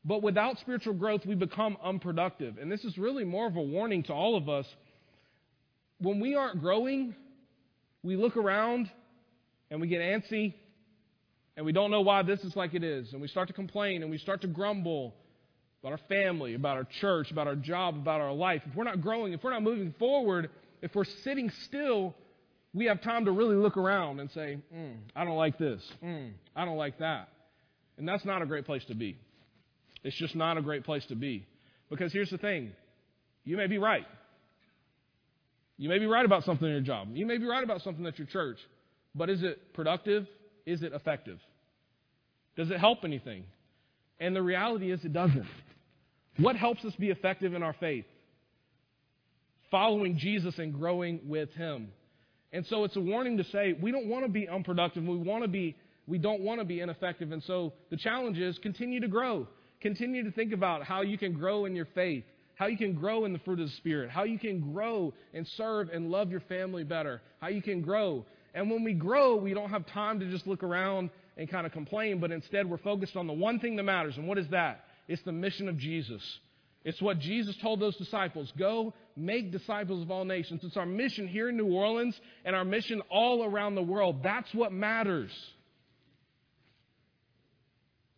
But 0.04 0.22
without 0.22 0.58
spiritual 0.58 0.92
growth, 0.92 1.24
we 1.24 1.34
become 1.34 1.78
unproductive. 1.82 2.58
And 2.58 2.70
this 2.70 2.84
is 2.84 2.98
really 2.98 3.24
more 3.24 3.46
of 3.46 3.56
a 3.56 3.62
warning 3.62 4.02
to 4.04 4.12
all 4.12 4.36
of 4.36 4.50
us. 4.50 4.66
When 6.00 6.20
we 6.20 6.34
aren't 6.34 6.60
growing, 6.60 7.14
we 8.02 8.16
look 8.16 8.36
around 8.36 8.90
and 9.70 9.80
we 9.80 9.88
get 9.88 10.02
antsy 10.02 10.52
and 11.56 11.66
we 11.66 11.72
don't 11.72 11.90
know 11.90 12.00
why 12.00 12.22
this 12.22 12.40
is 12.40 12.56
like 12.56 12.74
it 12.74 12.84
is. 12.84 13.12
And 13.12 13.20
we 13.20 13.28
start 13.28 13.48
to 13.48 13.54
complain 13.54 14.02
and 14.02 14.10
we 14.10 14.18
start 14.18 14.40
to 14.42 14.46
grumble 14.46 15.14
about 15.82 15.92
our 15.92 16.06
family, 16.08 16.54
about 16.54 16.76
our 16.76 16.86
church, 17.00 17.30
about 17.30 17.46
our 17.46 17.56
job, 17.56 17.96
about 17.96 18.20
our 18.20 18.32
life. 18.32 18.62
If 18.66 18.74
we're 18.74 18.84
not 18.84 19.00
growing, 19.00 19.32
if 19.32 19.42
we're 19.42 19.52
not 19.52 19.62
moving 19.62 19.94
forward, 19.98 20.50
if 20.82 20.94
we're 20.94 21.04
sitting 21.04 21.50
still, 21.64 22.14
we 22.74 22.86
have 22.86 23.02
time 23.02 23.24
to 23.24 23.32
really 23.32 23.56
look 23.56 23.76
around 23.76 24.20
and 24.20 24.30
say, 24.30 24.58
mm, 24.74 24.96
I 25.16 25.24
don't 25.24 25.36
like 25.36 25.58
this. 25.58 25.82
Mm, 26.02 26.32
I 26.54 26.64
don't 26.64 26.76
like 26.76 26.98
that. 26.98 27.28
And 27.98 28.08
that's 28.08 28.24
not 28.24 28.42
a 28.42 28.46
great 28.46 28.66
place 28.66 28.84
to 28.86 28.94
be. 28.94 29.18
It's 30.04 30.16
just 30.16 30.34
not 30.34 30.56
a 30.56 30.62
great 30.62 30.84
place 30.84 31.04
to 31.06 31.14
be. 31.14 31.46
Because 31.90 32.12
here's 32.12 32.30
the 32.30 32.38
thing 32.38 32.72
you 33.44 33.56
may 33.56 33.66
be 33.66 33.78
right. 33.78 34.06
You 35.76 35.88
may 35.88 35.98
be 35.98 36.06
right 36.06 36.24
about 36.24 36.44
something 36.44 36.66
in 36.66 36.72
your 36.72 36.82
job. 36.82 37.08
You 37.12 37.26
may 37.26 37.38
be 37.38 37.46
right 37.46 37.64
about 37.64 37.80
something 37.82 38.06
at 38.06 38.18
your 38.18 38.26
church. 38.26 38.58
But 39.14 39.30
is 39.30 39.42
it 39.42 39.72
productive? 39.72 40.26
Is 40.66 40.82
it 40.82 40.92
effective? 40.92 41.38
Does 42.56 42.70
it 42.70 42.78
help 42.78 43.04
anything? 43.04 43.44
And 44.18 44.36
the 44.36 44.42
reality 44.42 44.92
is, 44.92 45.04
it 45.04 45.12
doesn't. 45.12 45.46
What 46.36 46.56
helps 46.56 46.84
us 46.84 46.94
be 46.98 47.10
effective 47.10 47.54
in 47.54 47.62
our 47.62 47.74
faith? 47.74 48.04
Following 49.70 50.18
Jesus 50.18 50.58
and 50.58 50.74
growing 50.74 51.20
with 51.26 51.50
Him. 51.54 51.88
And 52.52 52.66
so 52.66 52.84
it's 52.84 52.96
a 52.96 53.00
warning 53.00 53.36
to 53.38 53.44
say 53.44 53.76
we 53.80 53.92
don't 53.92 54.06
want 54.06 54.24
to 54.24 54.30
be 54.30 54.48
unproductive. 54.48 55.04
We 55.04 55.16
want 55.16 55.42
to 55.42 55.48
be 55.48 55.76
we 56.06 56.18
don't 56.18 56.40
want 56.40 56.60
to 56.60 56.64
be 56.64 56.80
ineffective. 56.80 57.30
And 57.30 57.42
so 57.44 57.72
the 57.90 57.96
challenge 57.96 58.38
is 58.38 58.58
continue 58.58 59.00
to 59.00 59.08
grow. 59.08 59.46
Continue 59.80 60.24
to 60.24 60.32
think 60.32 60.52
about 60.52 60.82
how 60.82 61.02
you 61.02 61.16
can 61.16 61.32
grow 61.32 61.64
in 61.64 61.76
your 61.76 61.86
faith, 61.94 62.24
how 62.56 62.66
you 62.66 62.76
can 62.76 62.94
grow 62.94 63.24
in 63.24 63.32
the 63.32 63.38
fruit 63.40 63.60
of 63.60 63.66
the 63.66 63.76
Spirit, 63.76 64.10
how 64.10 64.24
you 64.24 64.38
can 64.38 64.72
grow 64.72 65.14
and 65.32 65.46
serve 65.56 65.88
and 65.90 66.10
love 66.10 66.30
your 66.30 66.40
family 66.40 66.84
better, 66.84 67.22
how 67.40 67.48
you 67.48 67.62
can 67.62 67.80
grow. 67.80 68.24
And 68.54 68.70
when 68.70 68.84
we 68.84 68.94
grow, 68.94 69.36
we 69.36 69.54
don't 69.54 69.70
have 69.70 69.86
time 69.86 70.20
to 70.20 70.30
just 70.30 70.46
look 70.46 70.62
around 70.62 71.10
and 71.36 71.48
kind 71.48 71.66
of 71.66 71.72
complain, 71.72 72.20
but 72.20 72.32
instead 72.32 72.68
we're 72.68 72.78
focused 72.78 73.16
on 73.16 73.26
the 73.26 73.32
one 73.32 73.60
thing 73.60 73.76
that 73.76 73.84
matters. 73.84 74.16
And 74.16 74.26
what 74.26 74.38
is 74.38 74.48
that? 74.50 74.84
It's 75.08 75.22
the 75.22 75.32
mission 75.32 75.68
of 75.68 75.78
Jesus. 75.78 76.22
It's 76.84 77.00
what 77.00 77.18
Jesus 77.18 77.56
told 77.60 77.80
those 77.80 77.96
disciples 77.96 78.52
go 78.58 78.94
make 79.16 79.52
disciples 79.52 80.02
of 80.02 80.10
all 80.10 80.24
nations. 80.24 80.62
It's 80.64 80.76
our 80.76 80.86
mission 80.86 81.28
here 81.28 81.48
in 81.48 81.56
New 81.56 81.72
Orleans 81.72 82.18
and 82.44 82.56
our 82.56 82.64
mission 82.64 83.02
all 83.10 83.44
around 83.44 83.74
the 83.74 83.82
world. 83.82 84.22
That's 84.22 84.52
what 84.54 84.72
matters. 84.72 85.30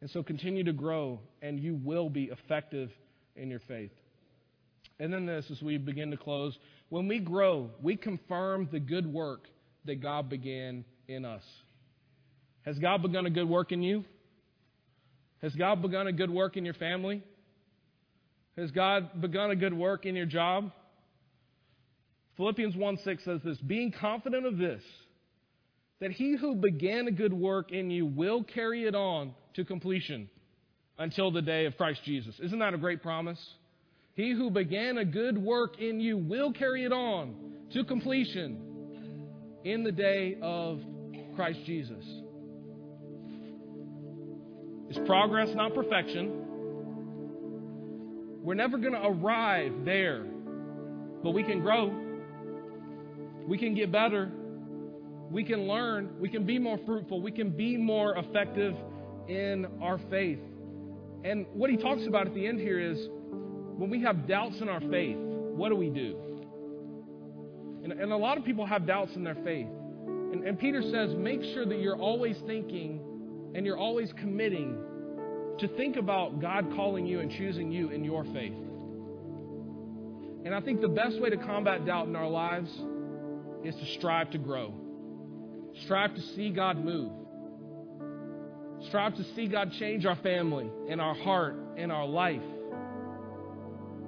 And 0.00 0.10
so 0.10 0.22
continue 0.22 0.64
to 0.64 0.72
grow, 0.72 1.20
and 1.42 1.60
you 1.60 1.74
will 1.82 2.10
be 2.10 2.24
effective 2.24 2.90
in 3.36 3.50
your 3.50 3.60
faith. 3.60 3.92
And 4.98 5.12
then 5.12 5.26
this, 5.26 5.46
as 5.50 5.62
we 5.62 5.78
begin 5.78 6.10
to 6.10 6.16
close, 6.16 6.56
when 6.88 7.08
we 7.08 7.18
grow, 7.18 7.70
we 7.80 7.96
confirm 7.96 8.68
the 8.70 8.80
good 8.80 9.06
work 9.06 9.46
that 9.84 10.00
God 10.00 10.28
began 10.28 10.84
in 11.08 11.24
us. 11.24 11.42
Has 12.62 12.78
God 12.78 13.02
begun 13.02 13.26
a 13.26 13.30
good 13.30 13.48
work 13.48 13.72
in 13.72 13.82
you? 13.82 14.04
Has 15.42 15.54
God 15.54 15.82
begun 15.82 16.06
a 16.06 16.12
good 16.12 16.30
work 16.30 16.56
in 16.56 16.64
your 16.64 16.74
family? 16.74 17.22
Has 18.56 18.70
God 18.70 19.20
begun 19.20 19.50
a 19.50 19.56
good 19.56 19.74
work 19.74 20.06
in 20.06 20.14
your 20.14 20.26
job? 20.26 20.70
Philippians 22.36 22.76
1 22.76 22.98
6 23.04 23.24
says 23.24 23.40
this 23.44 23.58
Being 23.58 23.92
confident 23.92 24.46
of 24.46 24.56
this, 24.56 24.82
that 26.00 26.12
he 26.12 26.36
who 26.36 26.54
began 26.54 27.08
a 27.08 27.10
good 27.10 27.32
work 27.32 27.72
in 27.72 27.90
you 27.90 28.06
will 28.06 28.44
carry 28.44 28.84
it 28.84 28.94
on 28.94 29.34
to 29.54 29.64
completion 29.64 30.30
until 30.98 31.30
the 31.30 31.42
day 31.42 31.66
of 31.66 31.76
Christ 31.76 32.00
Jesus. 32.04 32.38
Isn't 32.40 32.60
that 32.60 32.74
a 32.74 32.78
great 32.78 33.02
promise? 33.02 33.38
He 34.14 34.32
who 34.32 34.50
began 34.50 34.98
a 34.98 35.04
good 35.04 35.38
work 35.38 35.80
in 35.80 36.00
you 36.00 36.18
will 36.18 36.52
carry 36.52 36.84
it 36.84 36.92
on 36.92 37.34
to 37.72 37.84
completion 37.84 38.71
in 39.64 39.84
the 39.84 39.92
day 39.92 40.36
of 40.42 40.80
Christ 41.36 41.60
Jesus. 41.64 42.04
Is 44.90 44.98
progress 45.06 45.48
not 45.54 45.74
perfection? 45.74 46.42
We're 48.42 48.54
never 48.54 48.76
going 48.76 48.92
to 48.92 49.06
arrive 49.06 49.72
there, 49.84 50.24
but 51.22 51.30
we 51.30 51.44
can 51.44 51.60
grow. 51.60 51.94
We 53.46 53.56
can 53.56 53.74
get 53.74 53.92
better. 53.92 54.30
We 55.30 55.44
can 55.44 55.66
learn. 55.68 56.18
We 56.20 56.28
can 56.28 56.44
be 56.44 56.58
more 56.58 56.78
fruitful. 56.84 57.22
We 57.22 57.30
can 57.30 57.50
be 57.50 57.76
more 57.76 58.16
effective 58.16 58.74
in 59.28 59.66
our 59.80 59.98
faith. 60.10 60.40
And 61.24 61.46
what 61.54 61.70
he 61.70 61.76
talks 61.76 62.02
about 62.06 62.26
at 62.26 62.34
the 62.34 62.46
end 62.46 62.60
here 62.60 62.80
is 62.80 62.98
when 63.76 63.88
we 63.88 64.02
have 64.02 64.26
doubts 64.26 64.60
in 64.60 64.68
our 64.68 64.80
faith, 64.80 65.16
what 65.16 65.68
do 65.68 65.76
we 65.76 65.88
do? 65.88 66.31
And, 67.82 67.92
and 67.92 68.12
a 68.12 68.16
lot 68.16 68.38
of 68.38 68.44
people 68.44 68.64
have 68.66 68.86
doubts 68.86 69.14
in 69.16 69.24
their 69.24 69.36
faith. 69.36 69.68
And, 70.06 70.44
and 70.46 70.58
Peter 70.58 70.82
says, 70.82 71.14
make 71.14 71.42
sure 71.42 71.66
that 71.66 71.78
you're 71.78 71.98
always 71.98 72.36
thinking 72.46 73.00
and 73.54 73.66
you're 73.66 73.78
always 73.78 74.12
committing 74.14 74.76
to 75.58 75.68
think 75.76 75.96
about 75.96 76.40
God 76.40 76.72
calling 76.74 77.06
you 77.06 77.20
and 77.20 77.30
choosing 77.30 77.70
you 77.70 77.90
in 77.90 78.04
your 78.04 78.24
faith. 78.24 78.54
And 80.44 80.54
I 80.54 80.60
think 80.60 80.80
the 80.80 80.88
best 80.88 81.20
way 81.20 81.30
to 81.30 81.36
combat 81.36 81.84
doubt 81.86 82.08
in 82.08 82.16
our 82.16 82.28
lives 82.28 82.70
is 83.62 83.74
to 83.76 83.86
strive 83.98 84.30
to 84.30 84.38
grow. 84.38 84.74
Strive 85.84 86.14
to 86.14 86.20
see 86.34 86.50
God 86.50 86.82
move. 86.82 87.12
Strive 88.88 89.14
to 89.16 89.24
see 89.34 89.46
God 89.46 89.70
change 89.78 90.04
our 90.06 90.16
family 90.16 90.68
and 90.88 91.00
our 91.00 91.14
heart 91.14 91.56
and 91.76 91.92
our 91.92 92.06
life. 92.06 92.42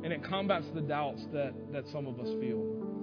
And 0.02 0.12
it 0.12 0.24
combats 0.24 0.66
the 0.74 0.80
doubts 0.80 1.22
that, 1.32 1.54
that 1.72 1.84
some 1.92 2.06
of 2.06 2.18
us 2.18 2.28
feel. 2.40 2.93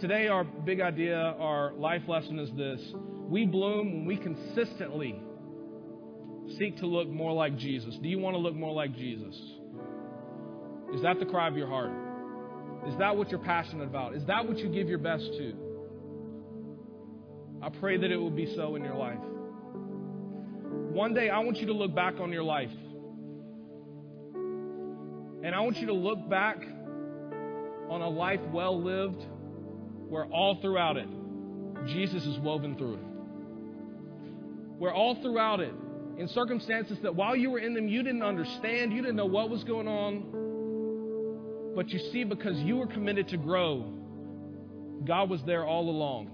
Today, 0.00 0.28
our 0.28 0.44
big 0.44 0.80
idea, 0.80 1.16
our 1.16 1.72
life 1.74 2.02
lesson 2.08 2.38
is 2.38 2.50
this 2.56 2.80
we 3.28 3.46
bloom 3.46 3.92
when 3.92 4.04
we 4.06 4.16
consistently 4.16 5.20
seek 6.58 6.78
to 6.78 6.86
look 6.86 7.08
more 7.08 7.32
like 7.32 7.56
Jesus. 7.56 7.96
Do 8.02 8.08
you 8.08 8.18
want 8.18 8.34
to 8.34 8.38
look 8.38 8.54
more 8.54 8.72
like 8.72 8.94
Jesus? 8.94 9.34
Is 10.94 11.02
that 11.02 11.18
the 11.20 11.26
cry 11.26 11.46
of 11.48 11.56
your 11.56 11.68
heart? 11.68 11.92
Is 12.88 12.96
that 12.98 13.16
what 13.16 13.30
you're 13.30 13.40
passionate 13.40 13.84
about? 13.84 14.16
Is 14.16 14.24
that 14.24 14.46
what 14.46 14.58
you 14.58 14.68
give 14.68 14.88
your 14.88 14.98
best 14.98 15.24
to? 15.24 15.54
I 17.62 17.68
pray 17.68 17.98
that 17.98 18.10
it 18.10 18.16
will 18.16 18.30
be 18.30 18.54
so 18.56 18.74
in 18.76 18.82
your 18.82 18.96
life. 18.96 19.20
One 20.92 21.14
day, 21.14 21.28
I 21.28 21.38
want 21.40 21.58
you 21.58 21.66
to 21.66 21.74
look 21.74 21.94
back 21.94 22.14
on 22.18 22.32
your 22.32 22.42
life 22.42 22.70
And 25.42 25.54
I 25.54 25.60
want 25.60 25.78
you 25.78 25.86
to 25.86 25.94
look 25.94 26.28
back 26.28 26.58
on 27.88 28.02
a 28.02 28.08
life 28.08 28.40
well 28.52 28.80
lived 28.80 29.24
where 30.10 30.26
all 30.26 30.60
throughout 30.60 30.96
it, 30.96 31.08
Jesus 31.86 32.26
is 32.26 32.38
woven 32.40 32.76
through 32.76 32.94
it. 32.94 33.04
Where 34.78 34.92
all 34.92 35.14
throughout 35.22 35.60
it, 35.60 35.72
in 36.18 36.26
circumstances 36.28 36.98
that 37.02 37.14
while 37.14 37.36
you 37.36 37.50
were 37.50 37.60
in 37.60 37.74
them, 37.74 37.88
you 37.88 38.02
didn't 38.02 38.24
understand, 38.24 38.92
you 38.92 39.00
didn't 39.02 39.16
know 39.16 39.26
what 39.26 39.48
was 39.48 39.62
going 39.64 39.86
on, 39.86 41.72
but 41.76 41.88
you 41.90 42.00
see, 42.10 42.24
because 42.24 42.58
you 42.58 42.76
were 42.76 42.88
committed 42.88 43.28
to 43.28 43.36
grow, 43.36 43.94
God 45.04 45.30
was 45.30 45.40
there 45.44 45.64
all 45.64 45.88
along. 45.88 46.30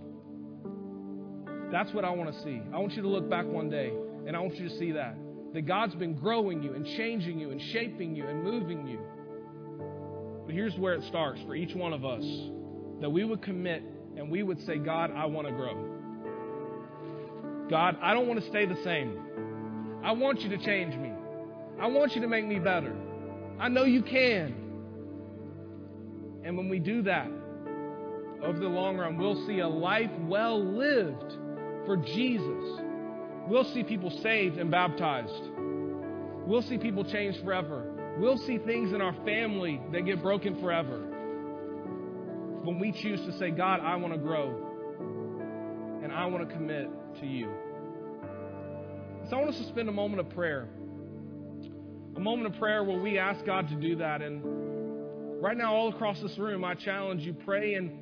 That's 1.70 1.92
what 1.92 2.04
I 2.04 2.10
want 2.10 2.32
to 2.32 2.42
see. 2.42 2.62
I 2.72 2.78
want 2.78 2.94
you 2.94 3.02
to 3.02 3.08
look 3.08 3.28
back 3.28 3.44
one 3.44 3.68
day 3.68 3.92
and 4.26 4.34
I 4.34 4.40
want 4.40 4.56
you 4.56 4.68
to 4.68 4.78
see 4.78 4.92
that. 4.92 5.16
That 5.52 5.66
God's 5.66 5.94
been 5.94 6.14
growing 6.14 6.62
you 6.62 6.72
and 6.72 6.86
changing 6.86 7.38
you 7.38 7.50
and 7.50 7.60
shaping 7.60 8.16
you 8.16 8.26
and 8.26 8.42
moving 8.42 8.86
you. 8.86 9.00
But 10.46 10.54
here's 10.54 10.76
where 10.78 10.94
it 10.94 11.04
starts 11.04 11.40
for 11.42 11.54
each 11.54 11.74
one 11.74 11.92
of 11.92 12.04
us 12.04 12.24
that 13.00 13.10
we 13.10 13.24
would 13.24 13.42
commit 13.42 13.82
and 14.16 14.30
we 14.30 14.42
would 14.42 14.60
say, 14.66 14.78
God, 14.78 15.10
I 15.14 15.26
want 15.26 15.46
to 15.46 15.52
grow. 15.52 15.74
God, 17.68 17.96
I 18.00 18.14
don't 18.14 18.28
want 18.28 18.40
to 18.40 18.48
stay 18.48 18.64
the 18.64 18.82
same. 18.84 20.00
I 20.04 20.12
want 20.12 20.40
you 20.40 20.48
to 20.50 20.58
change 20.58 20.94
me. 20.94 21.12
I 21.80 21.86
want 21.88 22.14
you 22.14 22.20
to 22.22 22.28
make 22.28 22.46
me 22.46 22.58
better. 22.58 22.96
I 23.58 23.68
know 23.68 23.84
you 23.84 24.02
can. 24.02 24.54
And 26.44 26.56
when 26.56 26.68
we 26.68 26.78
do 26.78 27.02
that, 27.02 27.28
over 28.42 28.58
the 28.58 28.68
long 28.68 28.96
run, 28.96 29.16
we'll 29.18 29.46
see 29.46 29.58
a 29.60 29.68
life 29.68 30.10
well 30.20 30.62
lived 30.62 31.36
for 31.86 31.96
Jesus. 31.96 32.80
We'll 33.48 33.64
see 33.72 33.82
people 33.82 34.10
saved 34.22 34.58
and 34.58 34.70
baptized. 34.70 35.50
We'll 36.46 36.62
see 36.62 36.78
people 36.78 37.04
changed 37.04 37.40
forever. 37.42 38.14
We'll 38.18 38.38
see 38.38 38.58
things 38.58 38.92
in 38.92 39.00
our 39.00 39.14
family 39.24 39.80
that 39.92 40.02
get 40.02 40.22
broken 40.22 40.60
forever. 40.60 41.15
When 42.66 42.80
we 42.80 42.90
choose 42.90 43.20
to 43.20 43.38
say, 43.38 43.52
God, 43.52 43.78
I 43.80 43.94
want 43.94 44.12
to 44.12 44.18
grow 44.18 46.00
and 46.02 46.12
I 46.12 46.26
want 46.26 46.48
to 46.48 46.52
commit 46.52 46.90
to 47.20 47.24
you. 47.24 47.48
So 49.30 49.36
I 49.36 49.38
want 49.38 49.50
us 49.50 49.58
to 49.58 49.68
spend 49.68 49.88
a 49.88 49.92
moment 49.92 50.18
of 50.18 50.30
prayer. 50.30 50.68
A 52.16 52.20
moment 52.20 52.52
of 52.52 52.58
prayer 52.58 52.82
where 52.82 52.98
we 52.98 53.20
ask 53.20 53.44
God 53.46 53.68
to 53.68 53.76
do 53.76 53.94
that. 53.98 54.20
And 54.20 55.40
right 55.40 55.56
now, 55.56 55.76
all 55.76 55.94
across 55.94 56.20
this 56.20 56.36
room, 56.38 56.64
I 56.64 56.74
challenge 56.74 57.22
you 57.22 57.34
pray 57.34 57.74
and 57.74 58.00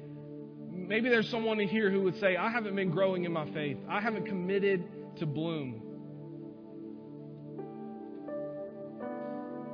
maybe 0.71 1.11
there's 1.11 1.29
someone 1.29 1.61
in 1.61 1.69
here 1.69 1.91
who 1.91 2.01
would 2.01 2.19
say, 2.19 2.35
I 2.35 2.51
haven't 2.51 2.75
been 2.75 2.91
growing 2.91 3.25
in 3.25 3.33
my 3.35 3.45
faith. 3.51 3.77
I 3.87 4.01
haven't 4.01 4.25
committed 4.25 4.83
to 5.19 5.27
bloom. 5.27 5.83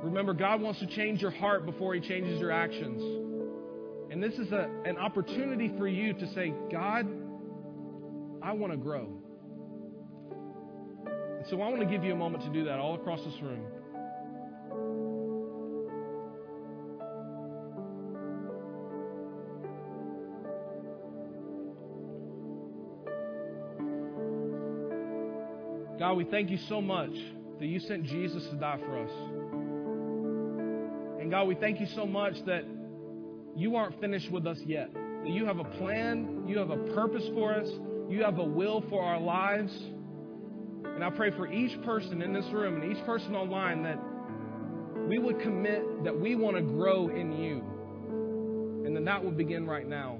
Remember, 0.03 0.33
God 0.33 0.59
wants 0.59 0.81
to 0.81 0.87
change 0.87 1.21
your 1.21 1.31
heart 1.31 1.65
before 1.65 1.93
He 1.93 2.01
changes 2.01 2.41
your 2.41 2.51
actions. 2.51 3.29
And 4.11 4.21
this 4.21 4.33
is 4.33 4.51
a, 4.51 4.69
an 4.83 4.97
opportunity 4.97 5.71
for 5.77 5.87
you 5.87 6.13
to 6.13 6.27
say, 6.33 6.53
God, 6.69 7.07
I 8.43 8.51
want 8.51 8.73
to 8.73 8.77
grow. 8.77 9.07
And 11.37 11.45
so 11.49 11.61
I 11.61 11.69
want 11.69 11.79
to 11.79 11.87
give 11.87 12.03
you 12.03 12.11
a 12.11 12.15
moment 12.17 12.43
to 12.43 12.49
do 12.49 12.65
that 12.65 12.77
all 12.77 12.95
across 12.95 13.23
this 13.23 13.41
room. 13.41 13.63
God, 25.97 26.17
we 26.17 26.25
thank 26.25 26.49
you 26.49 26.57
so 26.67 26.81
much 26.81 27.13
that 27.59 27.65
you 27.67 27.79
sent 27.79 28.03
Jesus 28.03 28.43
to 28.49 28.55
die 28.55 28.77
for 28.77 28.99
us. 28.99 29.11
And 31.21 31.31
God, 31.31 31.47
we 31.47 31.55
thank 31.55 31.79
you 31.79 31.87
so 31.95 32.05
much 32.05 32.33
that 32.45 32.65
you 33.55 33.75
aren't 33.75 33.99
finished 33.99 34.31
with 34.31 34.47
us 34.47 34.57
yet. 34.65 34.89
You 35.25 35.45
have 35.45 35.59
a 35.59 35.63
plan, 35.63 36.45
you 36.47 36.57
have 36.57 36.71
a 36.71 36.77
purpose 36.93 37.23
for 37.33 37.53
us, 37.53 37.67
you 38.09 38.23
have 38.23 38.39
a 38.39 38.43
will 38.43 38.83
for 38.89 39.03
our 39.03 39.19
lives. 39.19 39.71
And 40.83 41.03
I 41.03 41.09
pray 41.09 41.31
for 41.31 41.51
each 41.51 41.81
person 41.83 42.21
in 42.21 42.33
this 42.33 42.45
room 42.51 42.81
and 42.81 42.95
each 42.95 43.03
person 43.05 43.35
online 43.35 43.83
that 43.83 43.99
we 45.07 45.19
would 45.19 45.39
commit 45.41 46.03
that 46.03 46.17
we 46.17 46.35
want 46.35 46.57
to 46.57 46.61
grow 46.61 47.09
in 47.09 47.31
you. 47.31 47.63
And 48.85 48.95
then 48.95 49.05
that 49.05 49.23
will 49.23 49.31
begin 49.31 49.65
right 49.65 49.87
now. 49.87 50.17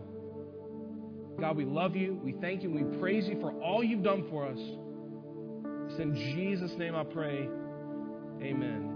God, 1.40 1.58
we 1.58 1.66
love 1.66 1.96
you. 1.96 2.20
We 2.24 2.34
thank 2.34 2.62
you. 2.62 2.70
We 2.70 2.84
praise 3.00 3.26
you 3.28 3.40
for 3.42 3.52
all 3.62 3.84
you've 3.84 4.04
done 4.04 4.28
for 4.30 4.48
us. 4.48 4.60
It's 5.90 6.00
in 6.00 6.16
Jesus' 6.36 6.72
name 6.78 6.96
I 6.96 7.04
pray. 7.04 7.50
Amen. 8.42 8.91